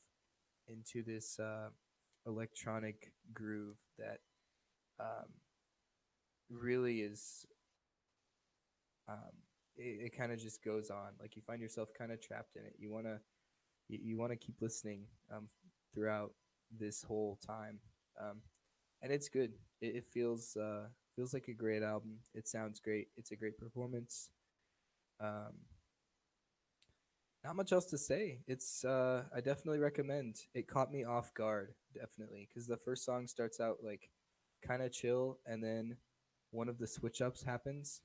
into 0.69 1.03
this 1.03 1.39
uh, 1.39 1.69
electronic 2.27 3.13
groove 3.33 3.77
that 3.99 4.21
um, 5.01 5.29
really 6.51 7.01
is. 7.01 7.47
Um, 9.09 9.33
it, 9.77 10.07
it 10.07 10.17
kind 10.17 10.33
of 10.33 10.39
just 10.39 10.65
goes 10.65 10.91
on. 10.91 11.11
Like 11.21 11.37
you 11.37 11.43
find 11.47 11.61
yourself 11.61 11.89
kind 11.97 12.13
of 12.13 12.21
trapped 12.21 12.57
in 12.57 12.65
it. 12.65 12.75
You 12.79 12.91
wanna, 12.93 13.19
you, 13.89 13.99
you 14.03 14.19
wanna 14.19 14.37
keep 14.37 14.57
listening 14.61 15.05
um, 15.35 15.49
throughout 15.95 16.33
this 16.79 17.03
whole 17.03 17.39
time. 17.47 17.79
Um, 18.21 18.39
and 19.03 19.13
it's 19.13 19.29
good. 19.29 19.53
It, 19.81 19.97
it 19.97 20.05
feels 20.13 20.57
uh, 20.57 20.87
feels 21.17 21.35
like 21.35 21.49
a 21.49 21.55
great 21.55 21.83
album. 21.83 22.19
It 22.35 22.49
sounds 22.49 22.81
great. 22.81 23.09
It's 23.17 23.33
a 23.33 23.37
great 23.37 23.59
performance. 23.59 24.31
Um, 25.21 25.55
not 27.45 27.57
much 27.57 27.73
else 27.73 27.87
to 27.87 27.99
say. 27.99 28.41
It's 28.47 28.85
uh, 28.85 29.25
I 29.35 29.41
definitely 29.41 29.79
recommend. 29.79 30.37
It 30.55 30.69
caught 30.69 30.93
me 30.93 31.05
off 31.05 31.35
guard, 31.35 31.75
definitely, 31.95 32.49
because 32.49 32.67
the 32.67 32.77
first 32.77 33.05
song 33.05 33.27
starts 33.27 33.61
out 33.61 33.79
like 33.83 34.11
kind 34.67 34.83
of 34.83 34.93
chill, 34.93 35.39
and 35.47 35.63
then 35.63 35.97
one 36.51 36.69
of 36.69 36.79
the 36.79 36.87
switch 36.87 37.21
ups 37.21 37.43
happens, 37.43 38.03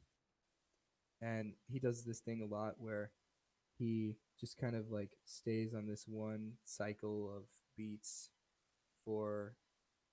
and 1.21 1.53
he 1.67 1.79
does 1.79 2.03
this 2.03 2.19
thing 2.19 2.41
a 2.41 2.53
lot 2.53 2.75
where 2.77 3.11
he 3.77 4.15
just 4.39 4.57
kind 4.57 4.75
of 4.75 4.91
like 4.91 5.11
stays 5.25 5.73
on 5.73 5.85
this 5.85 6.05
one 6.07 6.53
cycle 6.65 7.31
of 7.35 7.43
beats 7.75 8.29
for 9.05 9.55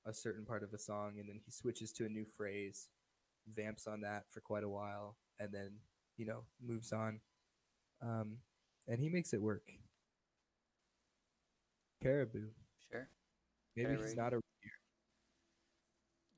a 0.07 0.13
certain 0.13 0.45
part 0.45 0.63
of 0.63 0.73
a 0.75 0.79
song 0.79 1.15
and 1.19 1.29
then 1.29 1.41
he 1.45 1.51
switches 1.51 1.93
to 1.93 2.05
a 2.05 2.09
new 2.09 2.25
phrase 2.25 2.89
vamps 3.49 3.87
on 3.87 4.03
that 4.03 4.25
for 4.31 4.41
quite 4.41 4.65
a 4.65 4.69
while 4.69 5.17
and 5.41 5.51
then 5.53 5.73
you 6.17 6.27
know 6.27 6.45
moves 6.63 6.93
on 6.93 7.21
um, 8.03 8.37
and 8.89 9.01
he 9.01 9.09
makes 9.09 9.33
it 9.33 9.41
work 9.43 9.63
caribou 12.03 12.49
Sure. 12.91 13.09
maybe 13.77 13.97
he's 13.97 14.17
not 14.17 14.33
a 14.33 14.37
reindeer. 14.37 14.73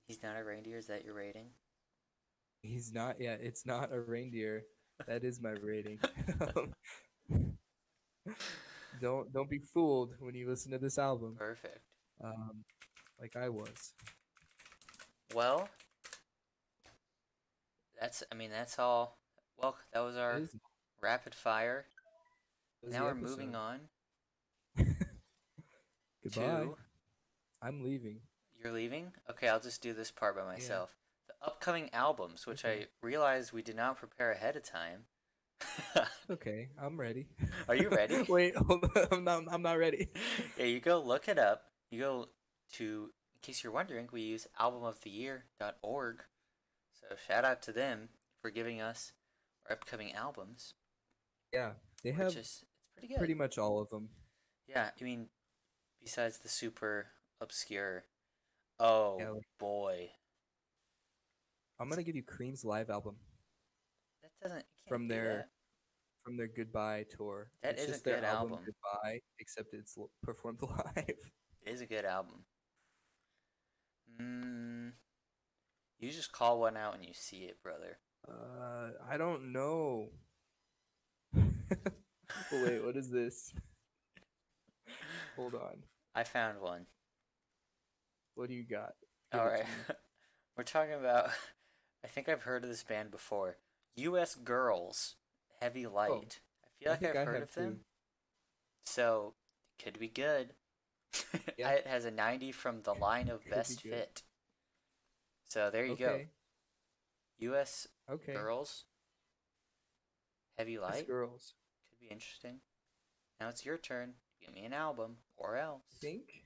He's 0.08 0.22
not 0.22 0.36
a 0.38 0.44
reindeer. 0.44 0.78
Is 0.78 0.86
that 0.86 1.04
your 1.04 1.14
rating? 1.14 1.46
he's 2.62 2.92
not 2.92 3.16
yeah 3.20 3.36
it's 3.40 3.64
not 3.66 3.92
a 3.92 4.00
reindeer 4.00 4.64
that 5.06 5.22
is 5.22 5.40
my 5.40 5.50
rating 5.62 5.98
don't 9.00 9.32
don't 9.32 9.48
be 9.50 9.58
fooled 9.58 10.14
when 10.20 10.34
you 10.34 10.48
listen 10.48 10.72
to 10.72 10.78
this 10.78 10.98
album 10.98 11.34
Perfect. 11.38 11.78
um, 12.24 12.64
like 13.20 13.36
i 13.36 13.48
was 13.48 13.92
Well, 15.34 15.68
that's. 18.00 18.22
I 18.30 18.34
mean, 18.34 18.50
that's 18.50 18.78
all. 18.78 19.18
Well, 19.58 19.76
that 19.92 20.00
was 20.00 20.16
our 20.16 20.40
rapid 21.02 21.34
fire. 21.34 21.84
Now 22.82 23.04
we're 23.04 23.14
moving 23.14 23.54
on 23.54 23.80
Goodbye. 26.22 26.42
to 26.42 26.74
I'm 27.62 27.82
leaving. 27.82 28.20
you're 28.62 28.72
leaving. 28.72 29.12
Okay, 29.30 29.48
I'll 29.48 29.60
just 29.60 29.82
do 29.82 29.92
this 29.92 30.10
part 30.10 30.36
by 30.36 30.44
myself. 30.44 30.90
The 31.28 31.46
upcoming 31.46 31.90
albums, 31.92 32.46
which 32.46 32.64
I 32.64 32.86
realized 33.02 33.52
we 33.52 33.62
did 33.62 33.76
not 33.76 33.96
prepare 33.98 34.32
ahead 34.32 34.56
of 34.56 34.62
time. 34.62 35.04
Okay, 36.28 36.68
I'm 36.82 36.98
ready. 37.00 37.28
Are 37.68 37.76
you 37.76 37.88
ready? 37.88 38.22
Wait, 38.28 38.56
hold 38.56 38.84
on. 38.84 39.06
I'm 39.12 39.24
not. 39.24 39.44
I'm 39.50 39.62
not 39.62 39.78
ready. 39.78 40.08
yeah, 40.58 40.64
you 40.66 40.80
go 40.80 41.00
look 41.00 41.28
it 41.28 41.38
up. 41.38 41.62
You 41.90 42.00
go 42.00 42.28
to, 42.74 42.84
in 42.84 43.40
case 43.42 43.62
you're 43.62 43.72
wondering, 43.72 44.08
we 44.12 44.22
use 44.22 44.46
albumoftheyear.org. 44.60 46.22
So 46.92 47.06
shout 47.28 47.44
out 47.44 47.62
to 47.62 47.72
them 47.72 48.08
for 48.42 48.50
giving 48.50 48.80
us 48.80 49.12
our 49.70 49.76
upcoming 49.76 50.12
albums, 50.14 50.74
Yeah, 51.52 51.70
they 52.06 52.12
have 52.12 52.28
which 52.28 52.36
is 52.36 52.46
it's 52.46 52.64
pretty 52.94 53.08
good. 53.08 53.18
pretty 53.18 53.34
much 53.34 53.58
all 53.58 53.80
of 53.80 53.90
them. 53.90 54.08
Yeah, 54.68 54.90
I 55.00 55.04
mean, 55.04 55.28
besides 56.02 56.38
the 56.38 56.48
super 56.48 57.06
obscure. 57.40 58.04
Oh 58.78 59.16
Yeah, 59.18 59.30
like- 59.30 59.42
boy, 59.58 60.10
I'm 61.80 61.88
gonna 61.90 62.02
give 62.04 62.14
you 62.16 62.22
Cream's 62.22 62.64
live 62.64 62.90
album 62.90 63.16
that 64.22 64.30
doesn't 64.42 64.64
from 64.88 65.08
do 65.08 65.14
their 65.14 65.36
that. 65.36 65.48
from 66.24 66.36
their 66.36 66.48
Goodbye 66.48 67.06
tour. 67.16 67.50
That 67.62 67.72
it's 67.74 67.82
is 67.82 67.88
a 67.88 67.92
just 67.92 68.04
their 68.04 68.16
good 68.16 68.24
album, 68.24 68.52
album. 68.52 68.66
Goodbye, 68.66 69.20
except 69.40 69.74
it's 69.74 69.96
performed 70.22 70.60
live. 70.62 70.94
It 71.08 71.18
is 71.64 71.80
a 71.80 71.86
good 71.86 72.04
album. 72.04 72.44
Mm, 74.20 74.92
you 75.98 76.10
just 76.10 76.32
call 76.32 76.60
one 76.60 76.76
out 76.76 76.94
and 76.94 77.04
you 77.04 77.12
see 77.14 77.44
it, 77.44 77.62
brother. 77.62 77.98
Uh, 78.28 78.90
I 79.08 79.16
don't 79.16 79.52
know. 79.52 80.10
Oh, 82.52 82.64
wait, 82.64 82.84
what 82.84 82.96
is 82.96 83.10
this? 83.10 83.52
Hold 85.36 85.54
on. 85.54 85.82
I 86.14 86.24
found 86.24 86.60
one. 86.60 86.86
What 88.34 88.48
do 88.48 88.54
you 88.54 88.64
got? 88.64 88.92
Give 89.32 89.40
All 89.40 89.48
right. 89.48 89.64
We're 90.56 90.64
talking 90.64 90.94
about. 90.94 91.30
I 92.04 92.08
think 92.08 92.28
I've 92.28 92.42
heard 92.42 92.62
of 92.62 92.70
this 92.70 92.84
band 92.84 93.10
before. 93.10 93.56
U.S. 93.96 94.34
Girls, 94.34 95.16
Heavy 95.60 95.86
oh, 95.86 95.92
Light. 95.92 96.10
Oh, 96.10 96.20
I 96.20 96.84
feel 96.84 96.88
I 96.88 96.90
like 96.90 97.04
I've 97.04 97.16
I 97.16 97.24
heard 97.24 97.42
of 97.42 97.54
them. 97.54 97.72
too. 97.72 97.78
So, 98.84 99.34
could 99.82 99.98
be 99.98 100.08
good. 100.08 100.52
Yeah. 101.56 101.70
it 101.70 101.86
has 101.86 102.04
a 102.04 102.10
90 102.10 102.52
from 102.52 102.82
the 102.82 102.92
line 102.92 103.30
of 103.30 103.42
Could 103.42 103.50
Best 103.54 103.82
good. 103.82 103.92
Fit. 103.92 104.22
So 105.48 105.70
there 105.70 105.86
you 105.86 105.96
go. 105.96 106.20
U.S. 107.38 107.88
Okay. 108.10 108.34
Girls, 108.34 108.84
Heavy 110.58 110.78
Light. 110.78 111.06
girls. 111.06 111.54
Could 111.90 112.00
be 112.00 112.12
interesting. 112.12 112.60
Now 113.40 113.48
it's 113.48 113.64
your 113.64 113.78
turn. 113.78 114.14
Give 114.44 114.54
me 114.54 114.64
an 114.64 114.72
album, 114.72 115.16
or 115.36 115.56
else. 115.56 115.82
think 116.00 116.42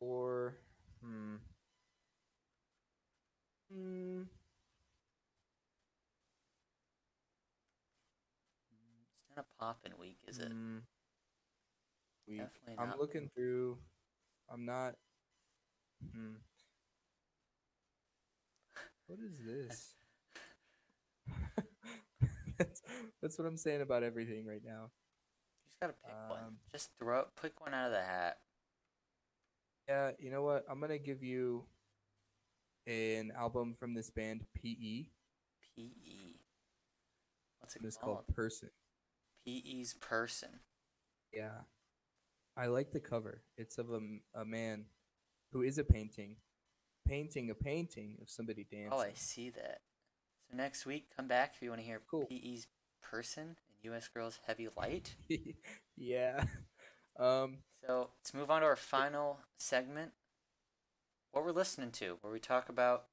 or 0.00 0.54
hmm 1.02 1.36
hmm 3.72 4.22
It's 9.28 9.36
not 9.36 9.44
a 9.44 9.62
poppin' 9.62 9.92
week, 9.98 10.18
is 10.26 10.38
it? 10.38 10.48
hmm, 10.48 10.78
week. 12.26 12.38
Definitely 12.38 12.74
I'm 12.78 12.88
not. 12.90 12.98
looking 12.98 13.30
through. 13.34 13.78
I'm 14.52 14.64
not. 14.64 14.94
Hmm. 16.14 16.34
What 19.06 19.18
is 19.18 19.40
this? 19.44 19.94
that's, 22.60 22.82
that's 23.22 23.38
what 23.38 23.46
I'm 23.46 23.56
saying 23.56 23.80
about 23.80 24.02
everything 24.02 24.46
right 24.46 24.62
now. 24.64 24.90
You 25.64 25.68
just 25.68 25.80
gotta 25.80 25.94
pick 26.04 26.14
one. 26.28 26.38
Um, 26.46 26.56
Just 26.72 26.90
throw, 26.98 27.24
pick 27.40 27.60
one 27.60 27.74
out 27.74 27.86
of 27.86 27.92
the 27.92 28.02
hat. 28.02 28.38
Yeah, 29.88 30.10
you 30.18 30.30
know 30.30 30.42
what? 30.42 30.64
I'm 30.70 30.80
gonna 30.80 30.98
give 30.98 31.22
you 31.22 31.64
an 32.86 33.32
album 33.36 33.74
from 33.78 33.94
this 33.94 34.10
band 34.10 34.44
PE. 34.54 35.06
P.E. 35.74 36.40
What's 37.60 37.76
it 37.76 37.82
It's 37.84 37.96
called? 37.96 38.18
called 38.18 38.28
Person. 38.28 38.70
P.E.'s 39.44 39.94
person. 39.94 40.60
Yeah. 41.32 41.62
I 42.56 42.66
like 42.66 42.92
the 42.92 43.00
cover. 43.00 43.42
It's 43.56 43.78
of 43.78 43.90
a, 43.90 44.00
a 44.34 44.44
man 44.44 44.84
who 45.52 45.62
is 45.62 45.78
a 45.78 45.84
painting, 45.84 46.36
painting 47.06 47.50
a 47.50 47.54
painting 47.54 48.18
of 48.20 48.28
somebody 48.28 48.66
dancing. 48.70 48.92
Oh, 48.92 49.00
I 49.00 49.12
see 49.14 49.50
that. 49.50 49.80
So 50.50 50.56
next 50.56 50.86
week, 50.86 51.06
come 51.16 51.28
back 51.28 51.52
if 51.54 51.62
you 51.62 51.70
want 51.70 51.80
to 51.80 51.86
hear 51.86 52.00
Cool. 52.10 52.26
P.E.'s 52.26 52.66
person 53.02 53.42
and 53.44 53.84
U.S. 53.84 54.08
Girls 54.08 54.40
Heavy 54.46 54.68
Light. 54.76 55.14
yeah. 55.96 56.44
Um, 57.18 57.58
So 57.86 58.10
let's 58.18 58.34
move 58.34 58.50
on 58.50 58.60
to 58.62 58.66
our 58.66 58.76
final 58.76 59.38
segment. 59.58 60.12
What 61.32 61.44
we're 61.44 61.52
listening 61.52 61.92
to, 61.92 62.16
where 62.20 62.32
we 62.32 62.40
talk 62.40 62.68
about 62.68 63.04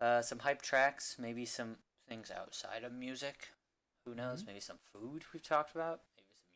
uh, 0.00 0.20
some 0.20 0.40
hype 0.40 0.60
tracks, 0.60 1.16
maybe 1.18 1.46
some 1.46 1.76
things 2.08 2.30
outside 2.30 2.84
of 2.84 2.92
music. 2.92 3.48
Who 4.04 4.14
knows? 4.14 4.42
Mhm. 4.42 4.46
Maybe 4.48 4.60
some 4.60 4.78
food 4.92 5.24
we've 5.32 5.42
talked 5.42 5.74
about. 5.74 6.00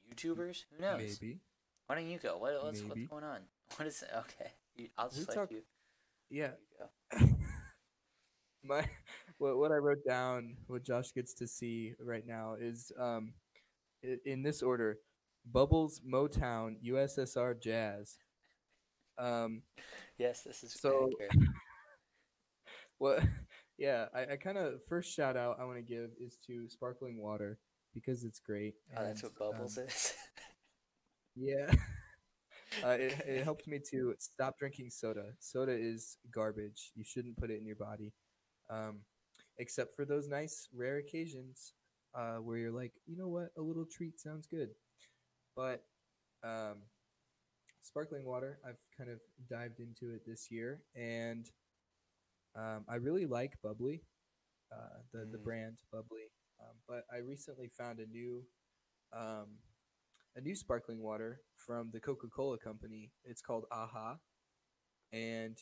Maybe 0.05 0.21
some 0.21 0.35
YouTubers. 0.37 0.65
Who 0.71 0.83
knows? 0.83 1.19
maybe. 1.21 1.39
Why 1.87 1.95
don't 1.97 2.07
you 2.07 2.19
go? 2.19 2.37
What, 2.37 2.63
what's 2.63 2.83
what's 2.83 3.07
going 3.07 3.25
on? 3.25 3.41
What 3.77 3.87
is 3.89 4.03
it? 4.03 4.11
Okay, 4.15 4.53
I'll 4.99 5.09
just 5.09 5.21
We 5.21 5.27
let 5.29 5.35
talk- 5.35 5.51
you, 5.51 5.63
Yeah. 6.31 6.51
you. 7.19 7.37
My 8.65 8.85
what 9.39 9.57
what 9.59 9.73
I 9.73 9.77
wrote 9.77 10.05
down, 10.07 10.57
what 10.67 10.85
Josh 10.85 11.13
gets 11.13 11.35
to 11.35 11.47
see 11.47 11.95
right 12.01 12.27
now 12.27 12.57
is 12.59 12.93
um 12.99 13.33
in 14.25 14.43
this 14.43 14.63
order: 14.63 14.99
Bubbles, 15.51 16.01
Motown, 16.07 16.77
USSR 16.85 17.55
Jazz. 17.61 18.19
Um, 19.19 19.63
Yes, 20.19 20.43
this 20.43 20.63
is 20.65 20.73
So- 20.75 21.11
what? 22.99 23.23
Yeah, 23.79 24.07
I, 24.13 24.33
I 24.33 24.37
kind 24.37 24.59
of 24.59 24.81
first 24.89 25.15
shout 25.15 25.37
out 25.37 25.59
I 25.61 25.65
want 25.65 25.77
to 25.79 25.83
give 25.83 26.11
is 26.21 26.39
to 26.49 26.69
Sparkling 26.69 27.23
Water 27.23 27.59
because 27.95 28.25
it's 28.25 28.41
great. 28.41 28.75
Oh, 28.97 29.05
that's 29.05 29.23
what 29.23 29.39
bubbles 29.39 29.79
um, 29.79 29.85
is. 29.85 30.15
Yeah. 31.37 31.71
uh, 32.85 32.91
it, 32.99 33.13
it 33.27 33.45
helped 33.45 33.69
me 33.69 33.79
to 33.91 34.15
stop 34.19 34.59
drinking 34.59 34.91
soda. 34.91 35.27
Soda 35.39 35.73
is 35.73 36.17
garbage. 36.33 36.91
You 36.97 37.05
shouldn't 37.05 37.37
put 37.37 37.51
it 37.51 37.61
in 37.61 37.67
your 37.67 37.77
body. 37.77 38.13
Um, 38.69 39.03
except 39.59 39.97
for 39.97 40.05
those 40.05 40.29
nice, 40.29 40.69
rare 40.75 40.99
occasions 40.99 41.73
uh, 42.15 42.37
where 42.37 42.59
you're 42.59 42.73
like, 42.73 42.93
you 43.07 43.17
know 43.17 43.29
what, 43.29 43.51
a 43.57 43.63
little 43.63 43.87
treat 43.87 44.19
sounds 44.21 44.47
good. 44.47 44.71
But 45.57 45.85
um, 46.45 46.79
sparkling 47.83 48.25
water, 48.25 48.59
I've 48.67 48.79
kind 48.97 49.11
of 49.11 49.19
dived 49.49 49.81
into 49.81 50.15
it 50.15 50.23
this 50.27 50.49
year, 50.51 50.83
and 50.95 51.47
um, 52.57 52.85
I 52.89 52.97
really 52.97 53.27
like 53.27 53.55
Bubbly, 53.63 54.03
uh, 54.73 55.01
the 55.13 55.27
the 55.31 55.39
Mm. 55.39 55.45
brand 55.45 55.79
Bubbly. 55.93 56.31
Um, 56.61 56.77
but 56.89 57.05
I 57.13 57.19
recently 57.19 57.69
found 57.69 58.01
a 58.01 58.07
new 58.07 58.45
um, 59.13 59.59
a 60.37 60.41
new 60.41 60.55
sparkling 60.55 61.01
water 61.03 61.43
from 61.57 61.91
the 61.93 62.01
Coca 62.01 62.29
Cola 62.29 62.59
Company. 62.59 63.13
It's 63.25 63.43
called 63.43 63.67
Aha, 63.71 64.19
and 65.13 65.57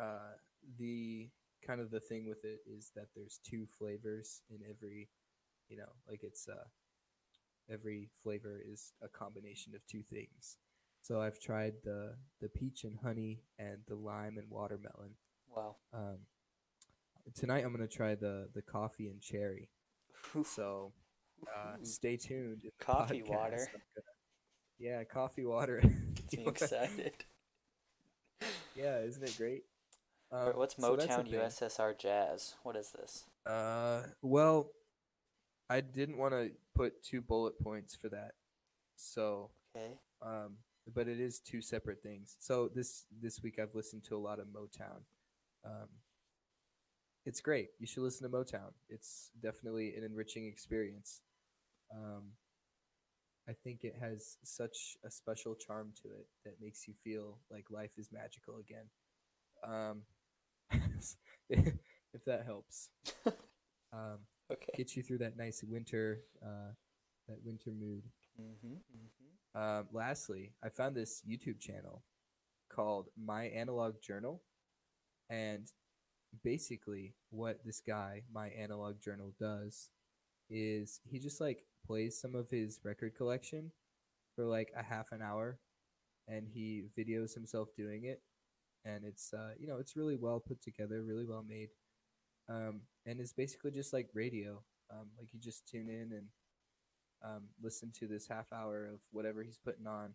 uh, 0.00 0.36
the 0.78 1.30
kind 1.66 1.80
of 1.80 1.90
the 1.90 2.00
thing 2.00 2.26
with 2.28 2.44
it 2.44 2.60
is 2.66 2.90
that 2.94 3.06
there's 3.14 3.40
two 3.44 3.66
flavors 3.78 4.42
in 4.50 4.60
every, 4.68 5.08
you 5.68 5.76
know, 5.76 5.92
like 6.08 6.20
it's 6.22 6.48
uh, 6.48 6.64
every 7.72 8.08
flavor 8.22 8.60
is 8.64 8.92
a 9.02 9.08
combination 9.08 9.74
of 9.74 9.86
two 9.86 10.02
things. 10.02 10.56
So 11.02 11.20
I've 11.20 11.38
tried 11.40 11.74
the 11.84 12.14
the 12.40 12.48
peach 12.48 12.84
and 12.84 12.96
honey 13.02 13.42
and 13.58 13.78
the 13.88 13.94
lime 13.94 14.38
and 14.38 14.48
watermelon. 14.50 15.10
wow. 15.54 15.76
Um, 15.92 16.18
tonight 17.34 17.64
I'm 17.64 17.72
gonna 17.72 17.86
try 17.88 18.14
the 18.14 18.48
the 18.54 18.62
coffee 18.62 19.08
and 19.08 19.20
cherry. 19.20 19.68
So 20.44 20.92
uh, 21.46 21.76
stay 21.82 22.16
tuned. 22.16 22.62
Coffee 22.80 23.20
podcast. 23.22 23.28
water. 23.28 23.56
Gonna- 23.72 24.04
yeah, 24.78 25.04
coffee 25.04 25.44
water. 25.44 25.80
Gets 26.14 26.32
You 26.32 26.38
me 26.38 26.44
wanna- 26.44 26.50
excited. 26.50 27.24
yeah, 28.74 28.98
isn't 29.00 29.22
it 29.22 29.34
great? 29.36 29.64
Um, 30.34 30.52
What's 30.56 30.76
so 30.76 30.96
Motown. 30.96 31.30
USSR 31.30 31.96
Jazz? 31.96 32.54
What 32.64 32.76
is 32.76 32.90
this? 32.90 33.24
Uh, 33.46 34.02
well, 34.20 34.70
I 35.70 35.80
didn't 35.80 36.18
want 36.18 36.32
to 36.32 36.50
put 36.74 37.02
two 37.02 37.20
bullet 37.20 37.58
points 37.62 37.94
for 37.94 38.08
that, 38.08 38.32
so 38.96 39.50
Okay. 39.76 39.94
um, 40.22 40.56
but 40.92 41.08
it 41.08 41.20
is 41.20 41.38
two 41.38 41.62
separate 41.62 42.02
things. 42.02 42.36
So 42.40 42.68
this 42.74 43.04
this 43.22 43.42
week 43.42 43.58
I've 43.58 43.74
listened 43.74 44.04
to 44.04 44.16
a 44.16 44.18
lot 44.18 44.40
of 44.40 44.46
Motown. 44.48 45.02
Um, 45.64 45.88
it's 47.24 47.40
great. 47.40 47.68
You 47.78 47.86
should 47.86 48.02
listen 48.02 48.28
to 48.30 48.36
Motown. 48.36 48.72
It's 48.88 49.30
definitely 49.40 49.94
an 49.96 50.04
enriching 50.04 50.46
experience. 50.46 51.20
Um, 51.94 52.32
I 53.48 53.52
think 53.52 53.84
it 53.84 53.94
has 54.00 54.36
such 54.42 54.96
a 55.04 55.10
special 55.10 55.54
charm 55.54 55.92
to 56.02 56.08
it 56.08 56.26
that 56.44 56.60
makes 56.60 56.88
you 56.88 56.94
feel 57.04 57.38
like 57.50 57.70
life 57.70 57.92
is 57.98 58.10
magical 58.12 58.58
again. 58.58 58.86
Um, 59.62 60.02
if 61.50 62.24
that 62.26 62.44
helps. 62.44 62.88
Um, 63.92 64.18
Okay. 64.52 64.72
get 64.76 64.94
you 64.94 65.02
through 65.02 65.18
that 65.18 65.36
nice 65.38 65.62
winter 65.62 66.20
uh, 66.44 66.72
that 67.28 67.38
winter 67.44 67.70
mood. 67.70 68.02
Mm-hmm, 68.40 68.74
mm-hmm. 68.74 69.60
Um, 69.60 69.86
lastly, 69.92 70.52
I 70.62 70.68
found 70.68 70.94
this 70.94 71.22
YouTube 71.28 71.60
channel 71.60 72.02
called 72.70 73.08
My 73.16 73.44
Analog 73.46 73.94
Journal, 74.02 74.42
and 75.30 75.66
basically, 76.42 77.14
what 77.30 77.60
this 77.64 77.80
guy, 77.80 78.22
My 78.32 78.48
Analog 78.48 79.00
Journal, 79.00 79.32
does 79.40 79.90
is 80.50 81.00
he 81.04 81.18
just 81.18 81.40
like 81.40 81.64
plays 81.86 82.20
some 82.20 82.34
of 82.34 82.50
his 82.50 82.80
record 82.84 83.14
collection 83.16 83.72
for 84.36 84.44
like 84.44 84.72
a 84.76 84.82
half 84.82 85.12
an 85.12 85.22
hour, 85.22 85.58
and 86.28 86.48
he 86.48 86.84
videos 86.98 87.34
himself 87.34 87.68
doing 87.76 88.04
it, 88.04 88.22
and 88.84 89.04
it's 89.04 89.32
uh, 89.32 89.50
you 89.58 89.66
know 89.66 89.76
it's 89.78 89.96
really 89.96 90.16
well 90.16 90.40
put 90.40 90.60
together, 90.62 91.02
really 91.02 91.24
well 91.24 91.44
made, 91.46 91.70
um, 92.48 92.82
and 93.06 93.20
it's 93.20 93.32
basically 93.32 93.70
just 93.70 93.92
like 93.92 94.08
radio. 94.14 94.62
Um, 94.90 95.08
like 95.18 95.32
you 95.32 95.40
just 95.40 95.66
tune 95.66 95.88
in 95.88 96.12
and 96.12 96.26
um, 97.24 97.42
listen 97.62 97.90
to 97.98 98.06
this 98.06 98.28
half 98.28 98.52
hour 98.52 98.86
of 98.86 99.00
whatever 99.12 99.42
he's 99.42 99.58
putting 99.58 99.86
on. 99.86 100.10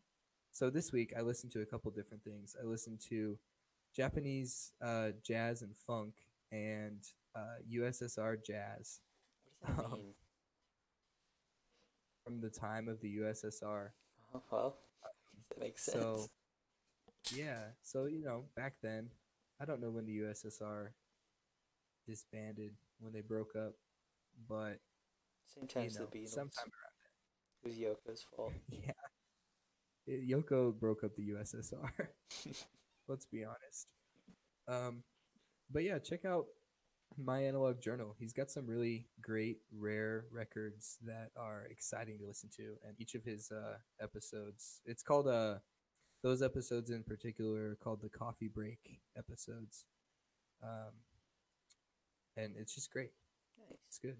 So 0.51 0.69
this 0.69 0.91
week 0.91 1.13
I 1.17 1.21
listened 1.21 1.51
to 1.53 1.61
a 1.61 1.65
couple 1.65 1.91
different 1.91 2.23
things. 2.23 2.55
I 2.61 2.65
listened 2.65 2.99
to 3.09 3.37
Japanese 3.95 4.71
uh, 4.81 5.09
jazz 5.25 5.63
and 5.63 5.75
funk 5.75 6.13
and 6.51 7.03
uh, 7.35 7.57
USSR 7.71 8.37
jazz 8.45 8.99
What 9.59 9.67
does 9.67 9.77
that 9.77 9.85
Um, 9.85 9.91
mean? 9.93 10.13
from 12.23 12.41
the 12.41 12.49
time 12.49 12.87
of 12.87 13.01
the 13.01 13.17
USSR. 13.17 13.89
Oh, 14.33 14.43
well, 14.51 14.77
that 15.03 15.59
makes 15.59 15.83
sense. 15.85 16.03
So 16.03 16.27
yeah, 17.33 17.59
so 17.81 18.05
you 18.05 18.23
know 18.23 18.45
back 18.55 18.73
then, 18.81 19.09
I 19.61 19.65
don't 19.65 19.81
know 19.81 19.89
when 19.91 20.05
the 20.05 20.19
USSR 20.19 20.89
disbanded 22.07 22.71
when 22.99 23.13
they 23.13 23.21
broke 23.21 23.55
up, 23.55 23.73
but 24.47 24.79
Same 25.53 25.67
time 25.67 25.83
you 25.83 25.87
as 25.89 25.99
know, 25.99 26.07
the 26.11 26.19
Beatles. 26.19 26.29
sometime 26.29 26.71
It 27.63 27.67
was 27.67 27.77
Yoko's 27.77 28.25
fault. 28.35 28.53
yeah, 28.71 28.91
It- 30.07 30.27
Yoko 30.29 30.73
broke 30.77 31.03
up 31.03 31.15
the 31.15 31.29
USSR. 31.29 31.91
Let's 33.07 33.25
be 33.25 33.43
honest. 33.43 33.87
Um, 34.67 35.03
but 35.71 35.83
yeah, 35.83 35.97
check 35.99 36.25
out 36.25 36.45
my 37.17 37.43
analog 37.43 37.81
journal. 37.81 38.15
He's 38.19 38.33
got 38.33 38.51
some 38.51 38.67
really 38.67 39.07
great, 39.21 39.57
rare 39.75 40.25
records 40.31 40.97
that 41.05 41.31
are 41.35 41.65
exciting 41.71 42.19
to 42.19 42.25
listen 42.27 42.49
to, 42.57 42.75
and 42.87 42.95
each 42.99 43.15
of 43.15 43.23
his 43.23 43.51
uh, 43.51 43.77
episodes. 44.01 44.81
It's 44.85 45.01
called 45.03 45.27
uh, 45.27 45.55
those 46.21 46.41
episodes 46.41 46.89
in 46.89 47.03
particular 47.03 47.71
are 47.71 47.75
called 47.75 48.01
the 48.01 48.09
coffee 48.09 48.47
break 48.47 48.99
episodes. 49.17 49.85
Um, 50.63 50.91
and 52.35 52.53
it's 52.57 52.75
just 52.75 52.91
great. 52.91 53.11
Nice. 53.57 53.77
It's 53.87 53.99
good. 53.99 54.17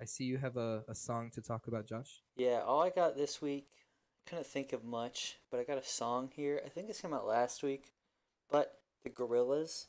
I 0.00 0.04
see 0.04 0.24
you 0.24 0.38
have 0.38 0.56
a, 0.56 0.82
a 0.88 0.94
song 0.94 1.30
to 1.34 1.40
talk 1.42 1.66
about, 1.66 1.86
Josh. 1.86 2.22
Yeah, 2.36 2.60
all 2.66 2.82
I 2.82 2.90
got 2.90 3.16
this 3.16 3.40
week, 3.42 3.68
couldn't 4.26 4.46
think 4.46 4.72
of 4.72 4.84
much, 4.84 5.38
but 5.50 5.60
I 5.60 5.64
got 5.64 5.78
a 5.78 5.84
song 5.84 6.30
here. 6.34 6.60
I 6.64 6.68
think 6.68 6.86
this 6.88 7.00
came 7.00 7.12
out 7.12 7.26
last 7.26 7.62
week, 7.62 7.92
but 8.50 8.78
the 9.04 9.10
Gorillaz, 9.10 9.86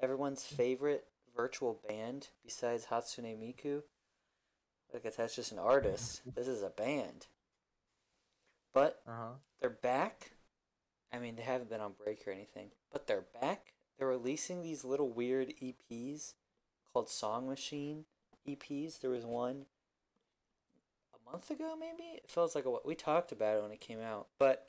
everyone's 0.00 0.44
favorite 0.44 1.06
virtual 1.36 1.80
band 1.88 2.28
besides 2.44 2.86
Hatsune 2.86 3.36
Miku. 3.38 3.82
I 4.94 4.98
guess 4.98 5.16
that's 5.16 5.36
just 5.36 5.52
an 5.52 5.58
artist. 5.58 6.22
This 6.34 6.48
is 6.48 6.62
a 6.62 6.70
band. 6.70 7.26
But 8.72 9.00
Uh 9.06 9.12
huh. 9.16 9.32
they're 9.60 9.70
back. 9.70 10.32
I 11.20 11.22
mean, 11.22 11.36
they 11.36 11.42
haven't 11.42 11.68
been 11.68 11.82
on 11.82 11.92
break 12.02 12.26
or 12.26 12.30
anything, 12.30 12.68
but 12.90 13.06
they're 13.06 13.24
back. 13.40 13.74
They're 13.98 14.08
releasing 14.08 14.62
these 14.62 14.84
little 14.84 15.10
weird 15.10 15.52
EPs 15.62 16.32
called 16.92 17.10
Song 17.10 17.46
Machine 17.46 18.06
EPs. 18.48 19.00
There 19.00 19.10
was 19.10 19.26
one 19.26 19.66
a 21.14 21.30
month 21.30 21.50
ago, 21.50 21.74
maybe. 21.78 22.04
It 22.14 22.30
feels 22.30 22.54
like 22.54 22.64
a, 22.64 22.74
we 22.86 22.94
talked 22.94 23.32
about 23.32 23.58
it 23.58 23.62
when 23.62 23.70
it 23.72 23.80
came 23.80 24.00
out, 24.00 24.28
but 24.38 24.68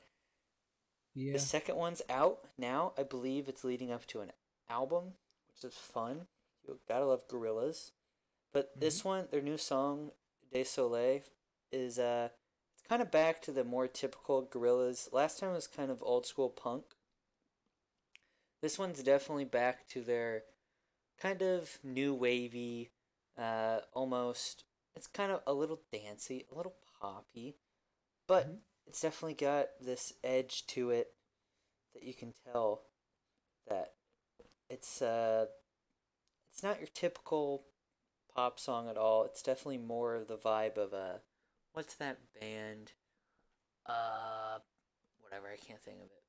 Yeah. 1.14 1.32
the 1.32 1.38
second 1.38 1.76
one's 1.76 2.02
out 2.10 2.40
now. 2.58 2.92
I 2.98 3.02
believe 3.02 3.48
it's 3.48 3.64
leading 3.64 3.90
up 3.90 4.06
to 4.08 4.20
an 4.20 4.32
album, 4.68 5.14
which 5.48 5.64
is 5.64 5.78
fun. 5.78 6.26
You 6.68 6.78
gotta 6.86 7.06
love 7.06 7.26
Gorillaz. 7.28 7.92
But 8.52 8.78
this 8.78 9.02
one, 9.02 9.28
their 9.30 9.40
new 9.40 9.56
song, 9.56 10.10
Désolé, 10.54 11.22
is 11.70 11.98
uh, 11.98 12.28
kind 12.92 13.00
of 13.00 13.10
back 13.10 13.40
to 13.40 13.50
the 13.50 13.64
more 13.64 13.88
typical 13.88 14.42
Gorillaz. 14.42 15.10
Last 15.14 15.40
time 15.40 15.54
was 15.54 15.66
kind 15.66 15.90
of 15.90 16.02
old 16.02 16.26
school 16.26 16.50
punk. 16.50 16.84
This 18.60 18.78
one's 18.78 19.02
definitely 19.02 19.46
back 19.46 19.88
to 19.88 20.02
their 20.02 20.42
kind 21.18 21.40
of 21.40 21.78
new 21.82 22.12
wavy, 22.12 22.90
uh, 23.38 23.78
almost. 23.94 24.64
It's 24.94 25.06
kind 25.06 25.32
of 25.32 25.40
a 25.46 25.54
little 25.54 25.80
dancey, 25.90 26.44
a 26.52 26.54
little 26.54 26.76
poppy, 27.00 27.56
but 28.26 28.46
Mhm. 28.46 28.60
it's 28.86 29.00
definitely 29.00 29.36
got 29.36 29.70
this 29.80 30.12
edge 30.22 30.66
to 30.66 30.90
it 30.90 31.16
that 31.94 32.02
you 32.02 32.12
can 32.12 32.34
tell 32.34 32.84
that 33.68 33.96
it's 34.68 35.00
uh 35.00 35.46
it's 36.50 36.62
not 36.62 36.78
your 36.78 36.88
typical 36.88 37.68
pop 38.28 38.60
song 38.60 38.90
at 38.90 38.98
all. 38.98 39.24
It's 39.24 39.42
definitely 39.42 39.78
more 39.78 40.14
of 40.14 40.28
the 40.28 40.36
vibe 40.36 40.76
of 40.76 40.92
a 40.92 41.22
what's 41.72 41.94
that 41.94 42.18
band? 42.38 42.92
Uh 43.86 44.58
whatever, 45.20 45.48
I 45.48 45.56
can't 45.56 45.80
think 45.80 45.98
of 45.98 46.04
it. 46.04 46.22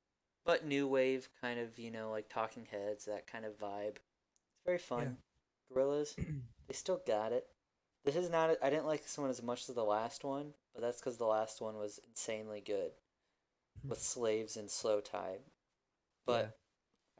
But 0.44 0.66
new 0.66 0.86
wave 0.86 1.28
kind 1.40 1.58
of, 1.58 1.78
you 1.78 1.90
know, 1.90 2.10
like 2.10 2.28
Talking 2.28 2.66
Heads, 2.70 3.06
that 3.06 3.26
kind 3.26 3.44
of 3.44 3.58
vibe. 3.58 3.96
It's 3.96 4.64
very 4.64 4.78
fun. 4.78 5.18
Gorillaz, 5.74 6.14
they 6.68 6.74
still 6.74 7.00
got 7.06 7.32
it. 7.32 7.46
This 8.04 8.16
is 8.16 8.30
not. 8.30 8.56
I 8.62 8.68
didn't 8.68 8.86
like 8.86 9.02
this 9.02 9.16
one 9.16 9.30
as 9.30 9.42
much 9.42 9.68
as 9.68 9.74
the 9.74 9.82
last 9.82 10.24
one, 10.24 10.52
but 10.74 10.82
that's 10.82 11.00
because 11.00 11.16
the 11.16 11.24
last 11.24 11.62
one 11.62 11.76
was 11.76 11.98
insanely 12.06 12.62
good, 12.64 12.90
with 13.86 14.00
slaves 14.00 14.58
and 14.58 14.68
slowthai. 14.68 15.38
But 16.26 16.58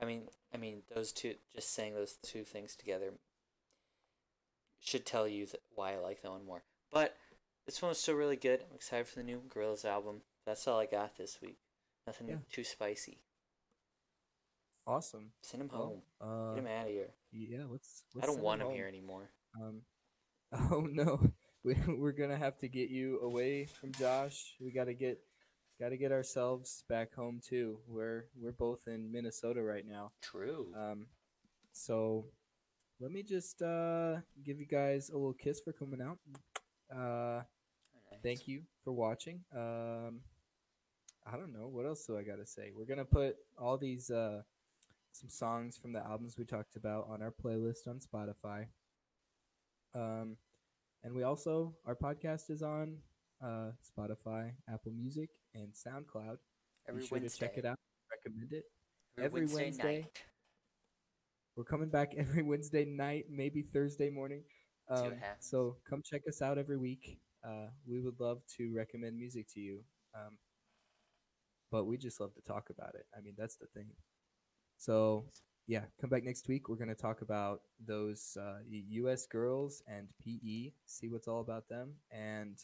I 0.01 0.05
mean, 0.05 0.25
I 0.53 0.59
mean, 0.59 0.83
those 0.95 1.13
two. 1.13 1.35
Just 1.55 1.73
saying 1.73 1.95
those 1.95 2.19
two 2.23 2.45
things 2.45 2.77
together 2.77 3.15
should 4.81 5.07
tell 5.07 5.27
you 5.27 5.47
why 5.75 5.95
I 5.95 5.99
like 5.99 6.21
that 6.21 6.31
one 6.31 6.45
more. 6.45 6.65
But 6.93 7.17
this 7.67 7.81
one 7.83 7.89
was 7.91 7.99
still 8.01 8.15
really 8.15 8.37
good. 8.37 8.61
I'm 8.69 8.77
excited 8.77 9.07
for 9.09 9.17
the 9.17 9.23
new 9.25 9.43
Gorillaz 9.49 9.85
album. 9.85 10.23
That's 10.47 10.67
all 10.69 10.79
I 10.79 10.87
got 10.87 11.17
this 11.17 11.39
week. 11.41 11.59
Nothing 12.07 12.29
Yeah. 12.29 12.37
too 12.53 12.65
spicy. 12.65 13.21
awesome. 14.87 15.33
Send 15.43 15.63
him 15.63 15.71
Well, 15.73 16.03
home. 16.21 16.51
uh, 16.51 16.55
Get 16.55 16.59
him 16.65 16.67
out 16.67 16.87
of 16.87 16.93
here. 16.93 17.15
yeah, 17.33 17.65
let's. 17.69 18.05
I 18.15 18.19
let's 18.19 18.27
don't 18.29 18.43
want 18.43 18.61
him 18.61 18.67
home. 18.69 18.77
here 18.77 18.87
anymore. 18.87 19.31
Um, 19.61 19.83
oh 20.71 20.87
no, 20.91 21.33
we, 21.65 21.75
we're 21.89 22.13
gonna 22.13 22.37
have 22.37 22.59
to 22.59 22.69
get 22.69 22.91
you 22.91 23.21
away 23.21 23.65
from 23.65 23.93
Josh. 23.93 24.57
We 24.61 24.73
gotta 24.73 24.93
get, 24.95 25.19
gotta 25.81 25.97
get 25.97 26.13
ourselves 26.13 26.85
back 26.89 27.15
home 27.15 27.41
too. 27.43 27.79
We're 27.89 28.27
we're 28.37 28.53
both 28.53 28.87
in 28.87 29.11
Minnesota 29.11 29.63
right 29.63 29.87
now. 29.87 30.13
True. 30.21 30.71
Um, 30.77 31.07
so 31.73 32.27
let 33.01 33.11
me 33.11 33.23
just 33.23 33.63
uh 33.63 34.17
give 34.45 34.61
you 34.61 34.67
guys 34.67 35.09
a 35.09 35.15
little 35.15 35.33
kiss 35.33 35.61
for 35.61 35.73
coming 35.73 36.03
out. 36.03 36.19
Uh, 36.95 37.43
thank 38.25 38.49
you 38.49 38.63
for 38.83 38.93
watching. 38.93 39.41
Um, 39.55 40.21
I 41.27 41.37
don't 41.37 41.53
know 41.53 41.69
what 41.69 41.87
else 41.87 42.05
do 42.07 42.19
I 42.19 42.23
gotta 42.23 42.47
say. 42.47 42.73
We're 42.77 42.87
gonna 42.87 43.05
put 43.05 43.37
all 43.59 43.79
these 43.79 44.11
uh 44.11 44.43
some 45.13 45.29
songs 45.29 45.77
from 45.77 45.93
the 45.93 46.01
albums 46.01 46.37
we 46.37 46.45
talked 46.45 46.77
about 46.77 47.07
on 47.09 47.23
our 47.23 47.33
playlist 47.33 47.87
on 47.87 48.01
Spotify. 48.01 48.67
Um, 49.95 50.37
and 51.05 51.15
we 51.15 51.23
also 51.23 51.75
our 51.87 51.95
podcast 51.95 52.51
is 52.51 52.63
on 52.63 52.97
uh 53.43 53.71
Spotify, 53.87 54.53
Apple 54.73 54.93
Music, 54.93 55.31
and 55.55 55.69
SoundCloud. 55.73 56.39
Every 56.89 57.03
Be 57.03 57.07
sure 57.07 57.19
Wednesday. 57.19 57.47
to 57.47 57.53
check 57.53 57.59
it 57.59 57.65
out. 57.65 57.79
Recommend 58.11 58.53
it. 58.53 58.65
Every, 59.17 59.27
every 59.27 59.41
Wednesday, 59.41 59.65
Wednesday. 59.65 60.01
night. 60.01 60.23
We're 61.57 61.65
coming 61.65 61.89
back 61.89 62.15
every 62.17 62.43
Wednesday 62.53 62.85
night, 62.85 63.27
maybe 63.31 63.63
Thursday 63.63 64.11
morning. 64.11 64.43
Um, 64.89 65.15
so 65.39 65.77
come 65.89 66.03
check 66.05 66.23
us 66.29 66.43
out 66.43 66.59
every 66.59 66.77
week. 66.77 67.19
Uh, 67.45 67.69
we 67.87 68.01
would 68.01 68.19
love 68.21 68.41
to 68.57 68.73
recommend 68.75 69.17
music 69.17 69.47
to 69.55 69.61
you. 69.61 69.81
Um, 70.15 70.39
but 71.71 71.85
we 71.85 71.97
just 71.97 72.21
love 72.21 72.35
to 72.35 72.43
talk 72.43 72.71
about 72.71 72.95
it. 72.95 73.07
I 73.17 73.21
mean, 73.21 73.35
that's 73.37 73.57
the 73.57 73.67
thing. 73.75 73.87
So 74.79 75.27
yeah, 75.67 75.85
come 76.01 76.11
back 76.11 76.25
next 76.25 76.49
week. 76.49 76.69
We're 76.69 76.77
gonna 76.77 76.95
talk 76.95 77.23
about 77.23 77.63
those 77.85 78.37
uh, 78.41 78.59
U.S. 78.69 79.27
girls 79.27 79.83
and 79.89 80.09
PE. 80.23 80.73
See 80.87 81.09
what's 81.09 81.29
all 81.29 81.41
about 81.41 81.69
them, 81.69 81.95
and 82.11 82.59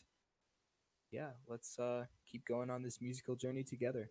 yeah, 1.10 1.30
let's 1.48 1.78
uh, 1.78 2.04
keep 2.30 2.46
going 2.46 2.70
on 2.70 2.82
this 2.82 3.00
musical 3.00 3.34
journey 3.34 3.64
together. 3.64 4.10